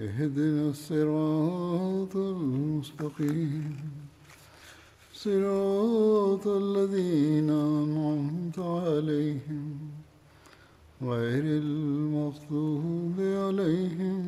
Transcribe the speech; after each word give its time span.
اهدنا 0.00 0.70
الصراط 0.70 2.16
المستقيم 2.16 3.76
صراط 5.14 6.46
الذين 6.56 7.50
أنعمت 7.76 8.58
عليهم 8.58 9.90
غير 11.04 11.44
المغضوب 11.58 13.16
عليهم 13.44 14.24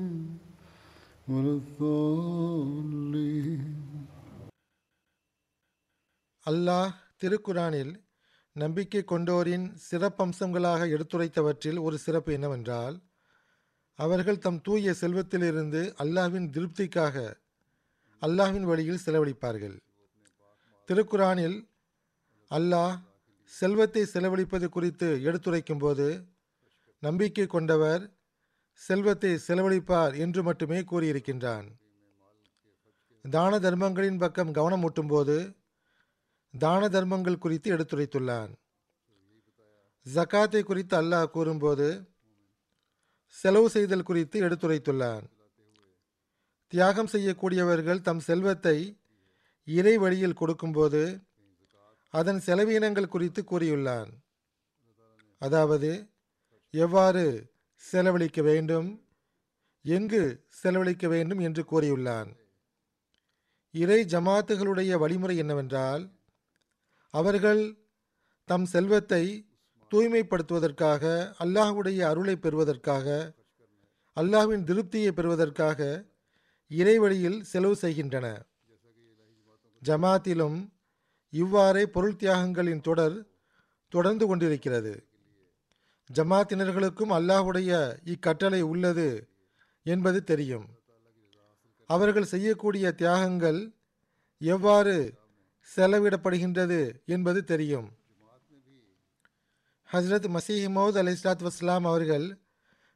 ولا 1.28 1.52
الضالين 1.60 3.62
அல்லாஹ் 6.46 6.92
திருக்குரானில் 7.20 7.92
நம்பிக்கை 8.56 9.02
கொண்டோரின் 9.04 9.66
சிறப்பம்சங்களாக 9.88 10.80
எடுத்துரைத்தவற்றில் 10.94 11.78
ஒரு 11.86 11.96
சிறப்பு 12.04 12.32
என்னவென்றால் 12.32 12.96
அவர்கள் 13.99 14.43
தம் 14.45 14.59
தூய 14.61 14.93
செல்வத்திலிருந்து 15.01 15.81
அல்லாஹ்வின் 16.03 16.47
திருப்திக்காக 16.55 17.15
அல்லாஹ்வின் 18.21 18.67
வழியில் 18.69 19.03
செலவழிப்பார்கள். 19.05 19.75
திருக்குரானில் 20.89 21.57
அல்லாஹ் 22.51 22.95
செல்வத்தை 23.51 24.03
செலவழிப்பது 24.13 24.67
குறித்து 24.69 25.07
எடுத்துரைக்கும் 25.27 25.81
போது 25.83 26.07
நம்பிக்கை 27.03 27.45
கொண்டவர் 27.47 28.03
செல்வத்தை 28.81 29.31
செலவழிப்பார் 29.47 30.13
என்று 30.17 30.41
மட்டுமே 30.43 30.79
கூறியிருக்கின்றான். 30.91 31.67
தான 33.25 33.59
தர்மங்களின் 33.59 34.21
பக்கம் 34.23 34.55
கவனம் 34.57 34.83
ஊட்டும்போது 34.87 35.37
தான 36.53 36.89
தர்மங்கள் 36.95 37.43
குறித்து 37.43 37.67
எடுத்துரைத்துள்ளான். 37.75 38.51
ஜக்காத்தை 40.05 40.61
குறித்து 40.63 40.95
அல்லாஹ் 41.01 41.33
கூறும்போது 41.35 41.87
செலவு 43.43 43.67
செய்தல் 43.69 44.03
குறித்து 44.03 44.37
எடுத்துரைத்துள்ளான் 44.39 45.25
தியாகம் 46.73 47.09
செய்யக்கூடியவர்கள் 47.13 47.99
தம் 48.01 48.19
செல்வத்தை 48.19 48.77
இறை 49.67 49.95
வழியில் 49.97 50.33
கொடுக்கும்போது 50.33 51.01
அதன் 52.13 52.39
செலவீனங்கள் 52.39 53.13
குறித்து 53.13 53.41
கூறியுள்ளான் 53.43 54.11
அதாவது 55.41 55.91
எவ்வாறு 56.73 57.23
செலவழிக்க 57.83 58.41
வேண்டும் 58.41 58.89
எங்கு 59.85 60.23
செலவழிக்க 60.61 61.05
வேண்டும் 61.07 61.39
என்று 61.39 61.63
கூறியுள்ளான் 61.71 62.29
இறை 63.73 63.99
ஜமாத்துகளுடைய 64.05 64.93
வழிமுறை 64.97 65.35
என்னவென்றால் 65.37 66.03
அவர்கள் 67.13 67.63
தம் 68.47 68.65
செல்வத்தை 68.65 69.23
தூய்மைப்படுத்துவதற்காக 69.93 71.03
அல்லாஹுடைய 71.39 71.99
அருளை 72.01 72.35
பெறுவதற்காக 72.35 73.07
அல்லாஹ்வின் 74.17 74.63
திருப்தியை 74.63 75.11
பெறுவதற்காக 75.11 76.09
இறைவழியில் 76.71 77.39
செலவு 77.41 77.75
செய்கின்றன. 77.75 78.27
ஜமாத்திலும் 79.81 80.57
இவ்வாறே 81.29 81.85
பொருள் 81.85 82.15
தியாகங்களின் 82.15 82.81
தொடர் 82.81 83.17
தொடர்ந்து 83.89 84.27
கொண்டிருக்கிறது. 84.27 84.93
ஜமாத்தினர்களுக்கும் 86.09 87.13
அல்லாஹுடைய 87.19 87.71
இக்கட்டளை 88.05 88.61
உள்ளது 88.61 89.09
என்பது 89.83 90.23
தெரியும். 90.23 90.67
அவர்கள் 91.85 92.31
செய்யக்கூடிய 92.33 92.91
தியாகங்கள் 92.91 93.59
எவ்வாறு 94.37 94.95
செலவிடப்படுகின்றது 95.75 96.79
என்பது 97.05 97.43
தெரியும். 97.43 97.89
ஹஸ்ரத் 99.93 100.27
மசீஹ் 100.27 100.67
மௌத் 100.75 100.97
அலி 100.97 101.11
இஸ்லாத் 101.11 101.47
வஸ்லாம் 101.47 101.83
அவர்கள் 101.83 102.41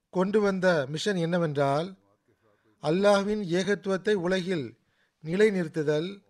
கொண்டு 0.10 0.42
வந்த 0.42 0.86
மிஷன் 0.90 1.16
என்னவென்றால் 1.16 1.96
அல்லாஹ்வின் 2.82 3.44
ஏகத்துவத்தை 3.58 4.14
உலகில் 4.14 4.78
நிலைநிறுத்துதல் 5.24 6.22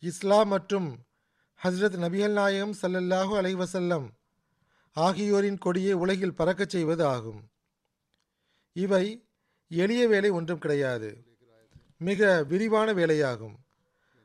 இஸ்லாம் 0.00 0.48
மற்றும் 0.48 0.98
ஹஸ்ரத் 1.64 1.96
நபிகள் 2.04 2.32
நாயகம் 2.32 2.74
சல்லல்லாஹு 2.82 3.32
அலைவசல்லம் 3.40 4.08
ஆகியோரின் 4.92 5.58
கொடியை 5.58 5.92
உலகில் 5.92 6.34
பறக்கச் 6.34 6.68
செய்வது 6.68 7.04
ஆகும். 7.04 7.48
இவை 8.72 9.28
எளிய 9.68 10.08
வேலை 10.08 10.30
ஒன்றும் 10.30 10.58
கிடையாது. 10.58 11.24
மிக 11.98 12.42
விரிவான 12.42 12.92
வேலையாகும். 12.92 13.56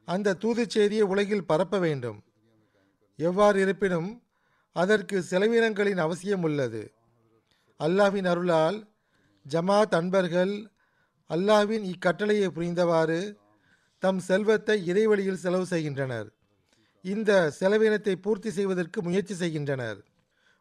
அந்த 0.06 0.34
தூதுச் 0.34 0.70
செய்தியை 0.70 1.04
உலகில் 1.04 1.46
பரப்ப 1.46 1.80
வேண்டும். 1.80 2.24
எவ்வாறு 3.16 3.62
இருப்பினும் 3.62 4.24
அதற்கு 4.76 5.18
செலவினங்களின் 5.30 5.98
அவசியம் 5.98 6.44
உள்ளது. 6.44 6.82
அல்லாஹ்வின் 7.80 8.28
அருளால் 8.34 8.78
ஜமாத் 9.46 9.96
அன்பர்கள் 9.96 10.54
அல்லாஹ்வின் 11.30 11.86
இக்கட்டளையை 11.94 12.48
புரிந்தவாறு 12.48 13.22
தம் 14.04 14.20
செல்வத்தை 14.20 14.78
இறைவழியில் 14.86 15.42
செலவு 15.44 15.66
செய்கின்றனர். 15.66 16.30
இந்த 17.06 17.32
செலவினத்தை 17.60 18.16
பூர்த்தி 18.16 18.50
செய்வதற்கு 18.50 19.00
முயற்சி 19.02 19.34
செய்கின்றனர். 19.34 20.00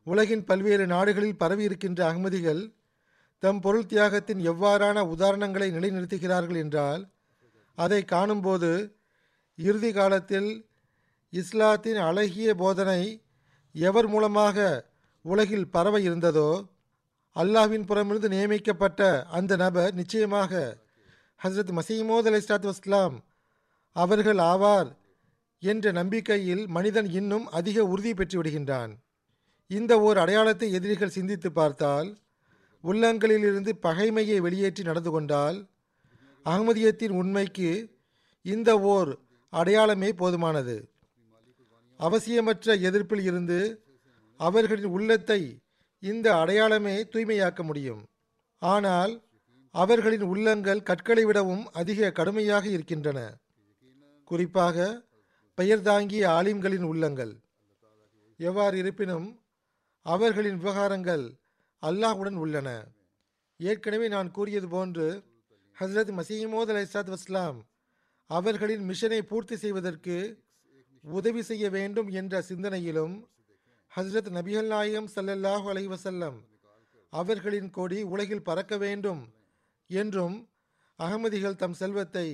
உலகின் 0.06 0.44
பல்வேறு 0.44 0.84
நாடுகளில் 0.86 1.36
பரவி 1.36 1.62
இருக்கின்ற 1.62 2.00
அகமதிகள் 2.10 2.62
தம் 3.42 3.60
பொருள் 3.60 3.86
தியாகத்தின் 3.86 4.40
எவ்வாறான 4.52 4.98
உதாரணங்களை 5.14 5.68
நிலைநிறுத்துகிறார்கள் 5.70 6.58
என்றால் 6.64 7.02
அதை 7.78 8.00
காணும்போது 8.04 8.70
இறுதி 9.58 9.90
காலத்தில் 9.92 10.50
இஸ்லாத்தின் 11.32 12.00
அழகிய 12.08 12.50
போதனை 12.54 13.00
எவர் 13.74 14.06
மூலமாக 14.06 14.88
உலகில் 15.22 15.68
பரவ 15.68 16.00
இருந்ததோ 16.00 16.68
அல்லாஹ்வின் 17.36 17.84
புறமிருந்து 17.84 18.28
நியமிக்கப்பட்ட 18.28 19.24
அந்த 19.24 19.56
நபர் 19.56 19.94
நிச்சயமாக 19.94 20.78
ஹசரத் 21.44 21.72
மசீமோத் 21.78 22.26
அலி 22.26 22.36
இஸ்லாத் 22.36 22.70
வஸ்லாம் 22.70 23.16
அவர்கள் 23.92 24.36
ஆவார் 24.36 24.98
என்ற 25.58 25.92
நம்பிக்கையில் 25.92 26.66
மனிதன் 26.66 27.10
இன்னும் 27.10 27.46
அதிக 27.48 27.84
உறுதி 27.84 28.14
பெற்று 28.14 28.42
விடுகின்றான். 28.42 28.92
இந்த 29.66 30.00
ஓர் 30.00 30.18
அடையாளத்தை 30.18 30.72
எதிரிகள் 30.72 31.08
சிந்தித்து 31.08 31.52
பார்த்தால் 31.52 32.20
உள்ளங்களிலிருந்து 32.82 33.72
பகைமையை 33.82 34.36
வெளியேற்றி 34.36 34.82
நடந்து 34.82 35.10
கொண்டால் 35.10 35.70
அகமதியத்தின் 36.46 37.10
உண்மைக்கு 37.10 37.98
இந்த 38.42 38.80
ஓர் 38.80 39.18
அடையாளமே 39.50 40.10
போதுமானது. 40.10 40.89
அவசியமற்ற 42.06 42.66
எதிர்ப்பில் 42.88 43.22
இருந்து 43.22 43.58
அவர்களின் 44.40 44.92
உள்ளத்தை 44.96 45.40
இந்த 46.02 46.26
அடையாளமே 46.36 46.96
தூய்மையாக்க 47.12 47.62
முடியும். 47.62 48.02
ஆனால் 48.62 49.12
அவர்களின் 49.74 50.24
உள்ளங்கள் 50.32 50.86
கற்களை 50.88 51.24
விடவும் 51.24 51.64
அதிக 51.80 52.10
கடுமையாக 52.10 52.64
இருக்கின்றன. 52.68 53.18
குறிப்பாக 54.30 54.86
பெயர் 55.58 55.82
தாங்கிய 55.82 56.24
ஆலிம்களின் 56.30 56.86
உள்ளங்கள். 56.92 57.32
எவ்வாறு 58.40 58.76
இருப்பினும் 58.78 59.28
அவர்களின் 60.06 60.58
விவகாரங்கள் 60.58 61.24
அல்லாஹுடன் 61.82 62.38
உள்ளன. 62.44 62.68
ஏற்கனவே 63.60 64.06
நான் 64.08 64.30
கூறியது 64.30 64.68
போன்று 64.68 65.06
ஹஸ்ரத் 65.76 66.12
மசீமோத் 66.18 66.70
அலை 66.72 66.82
இஸ்லாத் 66.86 67.12
வஸ்லாம் 67.14 67.58
அவர்களின் 68.30 68.84
மிஷனை 68.90 69.20
பூர்த்தி 69.30 69.56
செய்வதற்கு 69.56 70.16
உதவி 71.04 71.42
செய்ய 71.42 71.66
வேண்டும் 71.76 72.08
என்ற 72.20 72.42
சிந்தனையிலும் 72.48 73.14
ஹஸ்ரத் 73.92 74.30
நபிகள் 74.36 74.68
நாயகம் 74.72 75.10
சல்லல்லாஹு 75.14 75.66
அலைஹி 75.72 75.90
வஸல்லம் 75.92 76.38
அவர்களின் 77.12 77.70
கொடி 77.76 77.98
உலகில் 78.12 78.46
பறக்க 78.48 78.74
வேண்டும் 78.76 79.22
என்றும் 79.90 80.36
அகமதிகள் 80.98 81.60
தம் 81.62 81.76
செல்வத்தை 81.80 82.26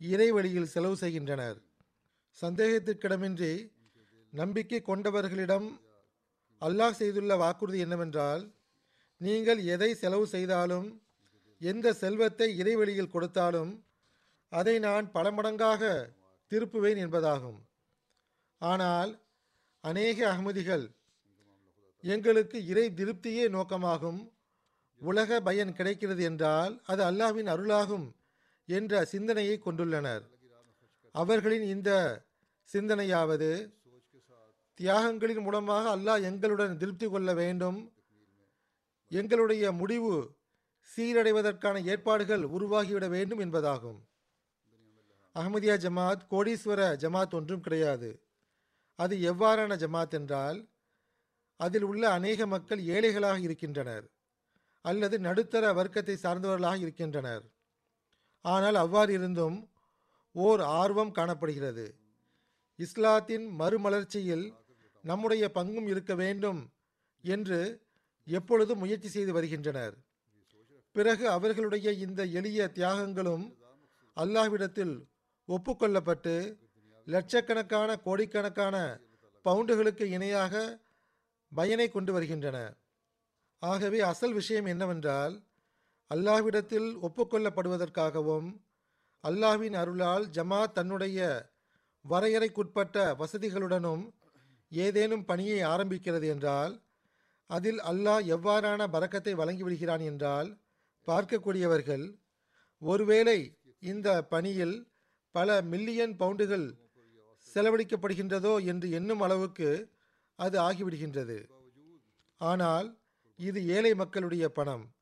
இறைவழியில் 0.00 0.72
செலவு 0.74 0.96
செய்கின்றனர். 0.96 1.58
சந்தேகத்திற்கிடமின்றி 2.38 3.52
நம்பிக்கை 4.32 4.80
கொண்டவர்களிடம் 4.82 5.68
அல்லாஹ் 6.62 6.98
செய்துள்ள 7.00 7.32
வாக்குறுதி 7.36 7.78
என்னவென்றால் 7.78 8.42
நீங்கள் 9.20 9.60
எதை 9.74 9.90
செலவு 9.94 10.26
செய்தாலும் 10.34 10.88
எந்த 11.60 11.92
செல்வத்தை 12.02 12.48
இறைவழியில் 12.60 13.12
கொடுத்தாலும் 13.12 13.72
அதை 14.52 14.74
நான் 14.78 15.06
பல 15.12 15.26
மடங்காக 15.36 15.82
திருப்புவேன் 16.52 16.98
என்பதாகும். 17.04 17.58
ஆனால் 18.70 19.12
அநேக 19.84 20.18
அகமதிகள் 20.32 20.84
எங்களுக்கு 22.04 22.58
இறை 22.70 22.86
திருப்தியே 22.98 23.44
நோக்கமாகும் 23.56 24.20
உலக 25.02 25.40
பயன் 25.40 25.72
கிடைக்கிறது 25.78 26.22
என்றால் 26.22 26.74
அது 26.84 27.02
அல்லாஹ்வின் 27.10 27.50
அருளாகும் 27.54 28.06
என்ற 28.68 29.04
சிந்தனையை 29.12 29.56
கொண்டுள்ளனர். 29.64 30.24
அவர்களின் 31.14 31.66
இந்த 31.74 31.90
சிந்தனையாவது 32.70 33.50
தியாகங்களின் 34.80 35.42
மூலமாக 35.42 35.84
அல்லாஹ் 35.96 36.22
எங்களுடன் 36.22 36.78
திருப்தி 36.78 37.06
கொள்ள 37.08 37.30
வேண்டும். 37.34 37.78
எங்களுடைய 39.08 39.64
முடிவு 39.72 40.14
சீரடைவதற்கான 40.90 41.76
ஏற்பாடுகள் 41.92 42.44
உருவாகிவிட 42.56 43.06
வேண்டும் 43.08 43.42
என்பதாகும். 43.44 44.00
அகமதியா 45.36 45.76
ஜமாத் 45.84 46.24
கோடீஸ்வர 46.30 46.80
ஜமாத் 47.04 47.36
ஒன்றும் 47.38 47.64
கிடையாது. 47.66 48.10
அது 48.98 49.14
எவ்வாறான 49.30 49.76
ஜமாத் 49.76 50.14
என்றால் 50.18 50.58
அதில் 51.60 51.82
உள்ள 51.82 52.02
அநேக 52.10 52.46
மக்கள் 52.46 52.80
ஏழைகளாக 52.94 53.38
இருக்கின்றனர் 53.40 54.06
அல்லது 54.84 55.16
நடுத்தர 55.18 55.64
வர்க்கத்தை 55.72 56.16
சார்ந்தவர்களாக 56.22 56.78
இருக்கின்றனர். 56.78 57.44
ஆனால் 58.44 58.74
அவ்வாறு 58.74 59.12
இருந்தும் 59.12 59.56
ஓர் 60.34 60.62
ஆர்வம் 60.80 61.12
காணப்படுகிறது. 61.12 61.86
இஸ்லாத்தின் 62.78 63.46
மறுமலர்ச்சியில் 63.60 64.46
நம்முடைய 65.04 65.44
பங்கும் 65.54 65.88
இருக்க 65.92 66.12
வேண்டும் 66.14 66.60
என்று 67.24 67.60
எப்பொழுதும் 68.26 68.78
முயற்சி 68.78 69.08
செய்து 69.08 69.32
வருகின்றனர். 69.32 69.94
பிறகு 70.96 71.24
அவர்களுடைய 71.28 71.88
இந்த 72.06 72.22
எளிய 72.38 72.66
தியாகங்களும் 72.78 73.46
அல்லாஹ்விடத்தில் 74.16 74.94
ஒப்புக்கொள்ளப்பட்டு 75.48 76.34
லட்சக்கணக்கான 77.06 77.96
கோடிக்கணக்கான 77.96 78.76
பவுண்டுகளுக்கு 79.44 80.04
இணையாக 80.16 80.54
பயனை 81.52 81.88
கொண்டு 81.88 82.12
வருகின்றன. 82.12 82.58
ஆகவே 83.62 84.00
அசல் 84.00 84.32
விஷயம் 84.32 84.66
என்னவென்றால் 84.66 85.34
அல்லாஹ்விடத்தில் 86.10 86.88
ஒப்புக்கொள்ளப்படுவதற்காகவும் 87.02 88.48
அல்லாஹ்வின் 89.24 89.74
அருளால் 89.74 90.24
ஜமா 90.30 90.62
தன்னுடைய 90.72 91.18
வரையறைக்குட்பட்ட 92.04 92.96
வசதிகளுடனும் 93.18 94.02
ஏதேனும் 94.72 95.24
பணியை 95.24 95.60
ஆரம்பிக்கிறது 95.64 96.26
என்றால் 96.28 96.74
அதில் 97.50 97.80
அல்லாஹ் 97.80 98.24
எவ்வாறான 98.26 98.88
பறக்கத்தை 98.88 99.34
வழங்கிவிடுகிறான் 99.34 100.04
என்றால் 100.04 100.48
பார்க்கக்கூடியவர்கள் 101.08 102.04
ஒருவேளை 102.82 103.38
இந்த 103.82 104.08
பணியில் 104.24 104.76
பல 105.34 105.62
மில்லியன் 105.62 106.14
பவுண்டுகள் 106.16 106.66
செலவழிக்கப்படுகின்றதோ 107.54 108.64
என்று 108.64 108.90
எண்ணும் 108.90 109.20
அளவுக்கு 109.20 109.88
அது 110.36 110.60
ஆகிவிடுகின்றது. 110.60 111.48
ஆனால் 112.36 112.98
இது 113.36 113.66
ஏழை 113.66 113.94
மக்களுடைய 113.94 114.48
பணம். 114.48 114.94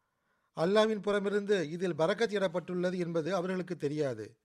அல்லாவின் 0.56 1.02
புறமிருந்து 1.02 1.70
இதில் 1.70 1.96
பறக்கத் 1.96 2.34
இடப்பட்டுள்ளது 2.34 2.98
என்பது 2.98 3.34
அவர்களுக்கு 3.34 3.76
தெரியாது. 3.76 4.36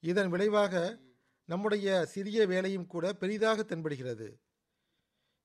இதன் 0.00 0.28
விளைவாக 0.28 0.98
நம்முடைய 1.44 2.06
சிறிய 2.06 2.46
வேலையும் 2.46 2.86
கூட 2.86 3.12
பெரிதாக 3.12 3.62
தென்படுகிறது. 3.62 4.28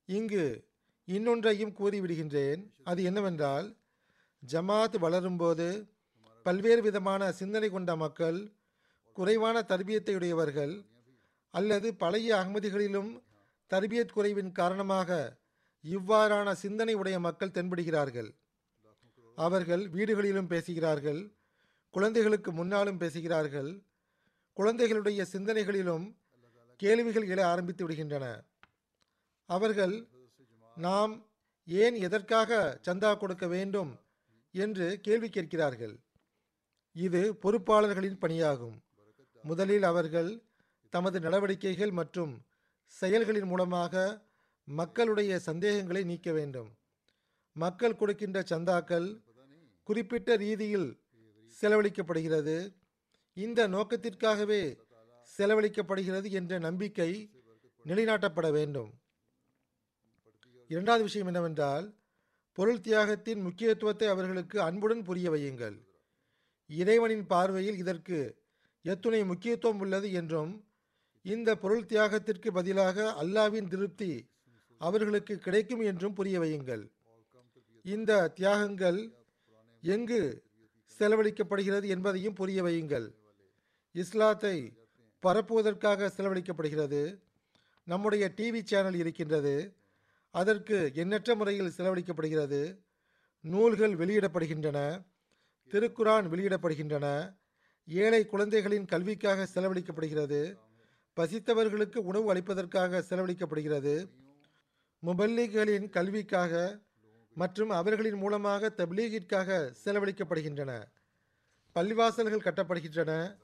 இங்கு 0.06 0.68
இன்னொன்றையும் 1.08 1.76
கூறிவிடுகின்றேன். 1.76 2.72
அது 2.84 3.04
என்னவென்றால் 3.04 3.76
ஜமாத் 4.52 4.98
வளரும்போது 5.02 5.90
பல்வேறு 6.44 6.82
விதமான 6.82 7.32
சிந்தனை 7.32 7.70
கொண்ட 7.70 7.96
மக்கள் 7.96 8.52
குறைவான 9.14 9.66
தர்பியத்தையுடையவர்கள் 9.68 10.90
அல்லது 11.52 11.96
பழைய 11.96 12.36
அகமதிகளிலும் 12.36 13.24
தர்பியத் 13.70 14.12
குறைவின் 14.12 14.52
காரணமாக 14.52 15.38
இவ்வாறான 15.84 16.52
சிந்தனை 16.52 16.94
உடைய 16.94 17.20
மக்கள் 17.20 17.50
தென்படுகிறார்கள். 17.50 18.30
அவர்கள் 19.36 19.90
வீடுகளிலும் 19.90 20.48
பேசுகிறார்கள் 20.48 21.22
குழந்தைகளுக்கு 21.90 22.52
முன்னாலும் 22.52 22.98
பேசுகிறார்கள் 22.98 23.84
குழந்தைகளுடைய 24.54 25.26
சிந்தனைகளிலும் 25.32 26.06
கேள்விகள் 26.78 27.28
எழ 27.28 27.42
ஆரம்பித்து 27.44 27.90
விடுகின்றன. 27.90 28.26
அவர்கள் 29.46 30.08
நாம் 30.76 31.14
ஏன் 31.68 31.96
எதற்காக 31.96 32.80
சந்தா 32.88 33.18
கொடுக்க 33.18 33.48
வேண்டும்? 33.48 33.92
என்று 34.54 35.00
கேள்வி 35.02 35.30
கேட்கிறார்கள். 35.30 36.00
இது 36.94 37.34
பொறுப்பாளர்களின் 37.34 38.22
பணியாகும். 38.22 38.78
முதலில் 39.44 39.84
அவர்கள் 39.84 40.32
தமது 40.94 41.18
நடவடிக்கைகள் 41.26 41.94
மற்றும் 42.00 42.34
செயல்களின் 42.94 43.50
மூலமாக 43.52 43.94
மக்களுடைய 44.68 45.32
சந்தேகங்களை 45.40 46.02
நீக்க 46.04 46.30
வேண்டும். 46.32 46.70
மக்கள் 47.56 48.00
கொடுக்கின்ற 48.00 48.40
சந்தாக்கள் 48.52 49.08
குறிப்பிட்ட 49.88 50.36
ரீதியில் 50.36 50.90
செலவழிக்கப்படுகிறது. 51.58 52.58
இந்த 53.38 53.60
நோக்கத்திற்காகவே 53.68 54.64
செலவழிக்கப்படுகிறது 55.38 56.28
என்ற 56.40 56.60
நம்பிக்கை 56.60 57.10
நிலைநாட்டப்பட 57.86 58.48
வேண்டும். 58.52 58.92
இரண்டாவது 60.70 61.04
விஷயம் 61.08 61.30
என்னவென்றால் 61.32 61.88
பொருள் 62.58 62.84
தியாகத்தின் 62.88 63.42
முக்கியத்துவத்தை 63.48 64.08
அவர்களுக்கு 64.14 64.58
அன்புடன் 64.62 65.04
புரிய 65.08 65.28
வையுங்கள். 65.34 65.78
இறைவனின் 66.70 67.26
பார்வையில் 67.32 67.80
இதற்கு 67.84 68.20
எத்துணை 68.86 69.22
முக்கியத்துவம் 69.32 69.82
உள்ளது 69.84 70.08
என்றும் 70.20 70.52
இந்த 71.22 71.56
பொருள் 71.56 71.86
தியாகத்திற்கு 71.86 72.52
பதிலாக 72.52 73.16
அல்லாவின் 73.22 73.68
திருப்தி 73.68 74.30
அவர்களுக்கு 74.78 75.38
கிடைக்கும் 75.38 75.80
என்றும் 75.80 76.14
புரிய 76.14 76.40
வையுங்கள். 76.40 76.92
இந்த 77.84 78.34
தியாகங்கள் 78.40 79.12
எங்கு 79.82 80.44
செலவழிக்கப்படுகிறது 81.00 81.88
என்பதையும் 81.88 82.34
புரிய 82.34 82.64
வையுங்கள். 82.64 83.14
இஸ்லாத்தை 83.92 84.74
பரப்புவதற்காக 85.20 86.12
செலவழிக்கப்படுகிறது. 86.18 87.22
நம்முடைய 87.84 88.32
டிவி 88.36 88.64
சேனல் 88.64 88.94
இருக்கின்றது. 88.94 89.76
அதற்கு 90.32 90.92
எண்ணற்ற 90.94 91.36
முறையில் 91.36 91.74
செலவழிக்கப்படுகிறது. 91.78 92.78
நூல்கள் 93.42 93.96
வெளியிடப்படுகின்றன. 93.96 95.06
திருக்குரான் 95.72 96.28
வெளியிடப்படுகின்றன. 96.28 97.36
ஏழை 97.86 98.26
குழந்தைகளின் 98.26 98.86
கல்விக்காக 98.86 99.48
செலவழிக்கப்படுகிறது. 99.54 100.58
பசித்தவர்களுக்கு 101.20 101.98
உணவு 101.98 102.34
அளிப்பதற்காக 102.34 103.04
செலவழிக்கப்படுகிறது. 103.10 104.10
முபல்லிகளின் 105.06 105.90
கல்விக்காக 105.90 106.80
மற்றும் 107.34 107.70
அவர்களின் 107.70 108.14
மூலமாக 108.14 108.74
தப்லீகிற்காக 108.78 109.74
செலவழிக்கப்படுகின்றன. 109.86 110.72
பள்ளிவாசல்கள் 111.76 112.46
கட்டப்படுகின்றன. 112.48 113.38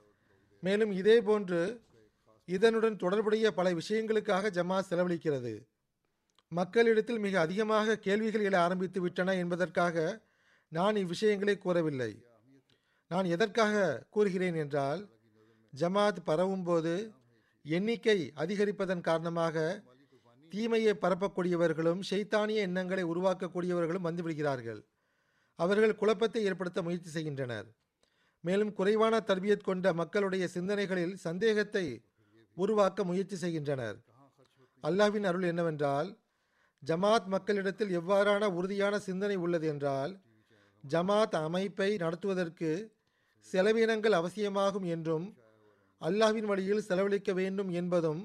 மேலும் 0.60 0.92
இதே 0.92 1.22
போன்று 1.22 1.82
இதனுடன் 2.46 2.96
தொடர்புடைய 2.96 3.52
பல 3.52 3.72
விஷயங்களுக்காக 3.72 4.50
ஜமா 4.50 4.82
செலவழிக்கிறது. 4.90 5.68
மக்களிடத்தில் 6.52 7.20
மிக 7.20 7.40
அதிகமாக 7.40 7.98
கேள்விகள் 7.98 8.42
எழ 8.42 8.56
ஆரம்பித்து 8.56 9.02
விட்டன 9.02 9.36
என்பதற்காக 9.36 10.26
நான் 10.72 10.96
இவ்விஷயங்களை 10.96 11.58
கூறவில்லை. 11.58 12.26
நான் 13.08 13.26
எதற்காக 13.26 14.06
கூறுகிறேன் 14.10 14.56
என்றால் 14.56 15.10
ஜமாத் 15.78 16.18
பரவும் 16.24 16.64
போது 16.64 17.12
எண்ணிக்கை 17.68 18.32
அதிகரிப்பதன் 18.36 19.02
காரணமாக 19.02 19.84
தீமையை 20.52 20.94
பரப்பக்கூடியவர்களும் 20.94 22.02
ஷைத்தானிய 22.10 22.60
எண்ணங்களை 22.62 23.04
உருவாக்கக்கூடியவர்களும் 23.04 24.08
வந்துவிடுகிறார்கள் 24.08 24.82
அவர்கள் 25.60 25.96
குழப்பத்தை 25.96 26.44
ஏற்படுத்த 26.44 26.82
முயற்சி 26.82 27.10
செய்கின்றனர். 27.10 27.68
மேலும் 28.44 28.74
குறைவான 28.74 29.20
தர்பியத் 29.20 29.64
கொண்ட 29.64 29.94
மக்களுடைய 29.94 30.48
சிந்தனைகளில் 30.48 31.16
சந்தேகத்தை 31.16 31.86
உருவாக்க 32.58 33.04
முயற்சி 33.04 33.36
செய்கின்றனர். 33.36 33.98
அல்லாஹ்வின் 34.84 35.24
அருள் 35.24 35.44
என்னவென்றால் 35.44 36.10
ஜமாத் 36.84 37.26
மக்களிடத்தில் 37.26 37.92
எவ்வாறான 38.00 38.46
உறுதியான 38.54 39.00
சிந்தனை 39.00 39.36
உள்ளது 39.36 39.68
என்றால் 39.68 40.14
ஜமாத் 40.84 41.36
அமைப்பை 41.36 41.90
நடத்துவதற்கு 41.98 42.70
செலவினங்கள் 43.54 44.12
அவசியமாகும் 44.12 44.84
என்றும் 44.84 45.26
அல்லாஹ்வின் 46.02 46.46
வழியில் 46.46 46.82
செலவழிக்க 46.82 47.34
வேண்டும் 47.34 47.70
என்பதும் 47.70 48.22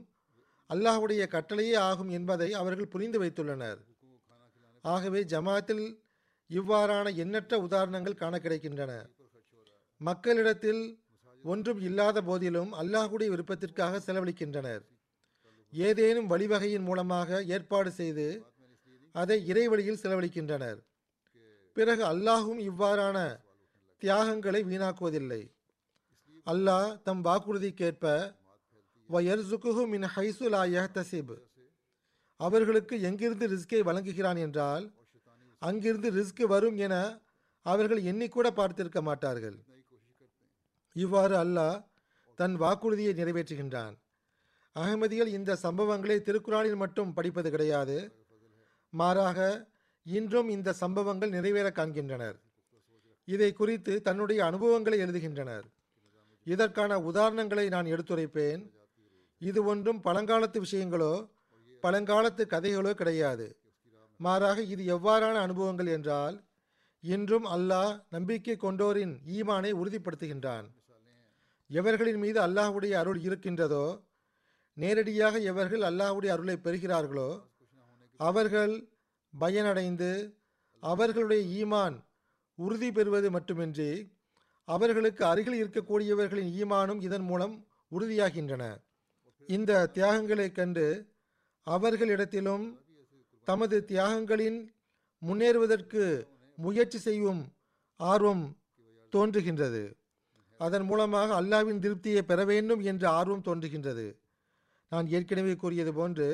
அல்லாஹ்வுடைய 0.71 1.23
கட்டளையே 1.35 1.77
ஆகும் 1.77 2.09
என்பதை 2.09 2.53
அவர்கள் 2.53 2.93
புரிந்து 2.95 3.19
வைத்துள்ளனர். 3.23 3.81
ஆகவே 4.81 5.21
ஜமாத்தில் 5.23 5.85
இவ்வாறான 6.51 7.15
எண்ணற்ற 7.15 7.59
உதாரணங்கள் 7.59 8.15
காண 8.15 8.39
கிடைக்கின்றன. 8.39 8.93
மக்களிடத்தில் 9.97 10.83
ஒன்றும் 11.45 11.81
இல்லாத 11.81 12.23
போதிலும் 12.23 12.73
அல்லாஹுடைய 12.73 13.29
விருப்பத்திற்காக 13.35 14.01
செலவழிக்கின்றனர். 14.07 14.83
ஏதேனும் 15.73 16.31
வழிவகையின் 16.31 16.87
மூலமாக 16.89 17.43
ஏற்பாடு 17.45 17.91
செய்து 17.91 18.27
அதை 19.13 19.39
இறைவழியில் 19.53 20.03
செலவழிக்கின்றனர். 20.03 20.79
பிறகு 21.73 22.05
அல்லாஹும் 22.05 22.61
இவ்வாறான 22.71 23.19
தியாகங்களை 23.99 24.61
வீணாக்குவதில்லை. 24.65 25.43
அல்லாஹ் 26.47 27.03
தம் 27.03 27.23
வாக்குறுதிக்கேற்ப 27.25 28.37
வயர்சுகுஹு 29.09 29.83
மின் 29.87 30.07
ஹைசுலா 30.15 30.63
தசிப் 30.97 31.35
அவர்களுக்கு 32.37 32.95
எங்கிருந்து 33.01 33.47
ரிஸ்கை 33.49 33.81
வழங்குகிறான் 33.89 34.37
என்றால் 34.37 34.85
அங்கிருந்து 35.59 36.09
ரிஸ்க் 36.13 36.43
வரும் 36.53 36.77
என 36.77 36.95
அவர்கள் 37.67 38.01
எண்ணிக்கூட 38.11 38.47
பார்த்திருக்க 38.59 39.01
மாட்டார்கள். 39.01 39.59
இவ்வாறு 40.97 41.35
அல்லாஹ் 41.45 41.77
தன் 42.35 42.57
வாக்குறுதியை 42.57 43.13
நிறைவேற்றுகின்றான். 43.15 43.95
அகமதிகள் 44.77 45.31
இந்த 45.39 45.57
சம்பவங்களை 45.63 46.17
திருக்குறானில் 46.29 46.77
மட்டும் 46.77 47.13
படிப்பது 47.13 47.51
கிடையாது. 47.51 47.97
மாறாக 48.93 49.39
இன்றும் 50.07 50.49
இந்த 50.49 50.73
சம்பவங்கள் 50.73 51.31
நிறைவேற 51.31 51.71
காண்கின்றனர். 51.71 52.37
இதை 53.29 53.53
குறித்து 53.53 54.03
தன்னுடைய 54.03 54.41
அனுபவங்களை 54.45 54.99
எழுதுகின்றனர். 54.99 55.67
இதற்கான 56.47 56.93
உதாரணங்களை 57.11 57.67
நான் 57.75 57.91
எடுத்துரைப்பேன். 57.95 58.63
இது 59.41 59.61
ஒன்றும் 59.73 60.01
பழங்காலத்து 60.07 60.59
விஷயங்களோ 60.65 61.13
பழங்காலத்து 61.83 62.43
கதைகளோ 62.55 62.93
கிடையாது. 63.01 63.47
மாறாக 64.21 64.59
இது 64.73 64.83
எவ்வாறான 64.97 65.37
அனுபவங்கள் 65.47 65.91
என்றால் 65.97 66.37
இன்றும் 67.05 67.47
அல்லாஹ் 67.55 67.93
நம்பிக்கை 68.17 68.57
கொண்டோரின் 68.65 69.15
ஈமானை 69.37 69.73
உறுதிப்படுத்துகின்றான். 69.81 70.67
எவர்களின் 71.71 72.21
மீது 72.25 72.39
அல்லாஹ்வுடைய 72.47 72.95
அருள் 73.01 73.21
இருக்கின்றதோ 73.27 73.87
நேரடியாக 74.77 75.39
எவர்கள் 75.51 75.83
அல்லாஹ்வுடைய 75.89 76.31
அருளை 76.35 76.57
பெறுகிறார்களோ 76.67 77.31
அவர்கள் 78.21 78.75
பயனடைந்து 79.35 80.11
அவர்களுடைய 80.83 81.43
ஈமான் 81.59 81.97
உறுதி 82.59 82.89
பெறுவது 82.97 83.29
மட்டுமின்றி 83.37 83.91
அவர்களுக்கு 84.69 85.23
அருகில் 85.25 85.59
இருக்கக்கூடியவர்களின் 85.63 86.51
ஈமானும் 86.61 87.01
இதன் 87.01 87.27
மூலம் 87.31 87.55
உறுதியாகின்றன. 87.93 88.65
இந்த 89.49 89.87
தியாகங்களை 89.87 90.49
கண்டு 90.53 90.87
அவர்களிடத்திலும் 91.67 92.67
தமது 93.49 93.77
தியாகங்களின் 93.89 94.59
முன்னேறுவதற்கு 95.23 96.03
முயற்சி 96.59 96.99
செய்யும் 96.99 97.43
ஆர்வம் 97.97 98.45
தோன்றுகின்றது. 99.13 99.83
அதன் 100.61 100.87
மூலமாக 100.91 101.35
அல்லாவின் 101.41 101.83
திருப்தியை 101.85 102.23
பெற 102.23 102.41
வேண்டும் 102.45 102.83
என்ற 102.91 103.05
ஆர்வம் 103.11 103.45
தோன்றுகின்றது. 103.49 104.07
நான் 104.93 105.07
ஏற்கனவே 105.07 105.55
கூறியது 105.57 105.93
போன்று 105.95 106.29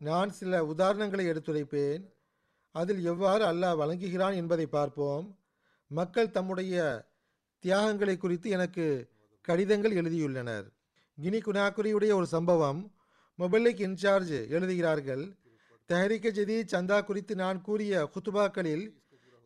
நான் 0.00 0.30
சில 0.30 0.62
உதாரணங்களை 0.64 1.24
எடுத்துரைப்பேன். 1.32 2.02
அதில் 2.74 3.02
எவ்வாறு 3.04 3.44
அல்லாஹ் 3.52 3.78
வழங்குகிறான் 3.82 4.34
என்பதை 4.34 4.66
பார்ப்போம். 4.66 5.26
மக்கள் 5.90 6.34
தம்முடைய 6.36 6.74
தியாகங்களை 7.66 8.16
குறித்து 8.16 8.50
எனக்கு 8.50 8.84
கடிதங்கள் 9.40 9.92
எழுதியுள்ளனர். 9.92 10.66
கினி 11.18 11.38
குனாக்குரியுடைய 11.38 12.12
ஒரு 12.14 12.26
சம்பவம் 12.26 12.80
மொபைலிக் 13.38 13.80
இன்சார்ஜ் 13.86 14.48
எழுதுகிறார்கள். 14.48 15.24
தெஹரிக்க 15.88 16.30
ஜதி 16.30 16.56
சந்தா 16.62 17.04
குறித்து 17.04 17.34
நான் 17.34 17.60
கூறிய 17.60 18.10
குத்துபாக்களில் 18.14 18.84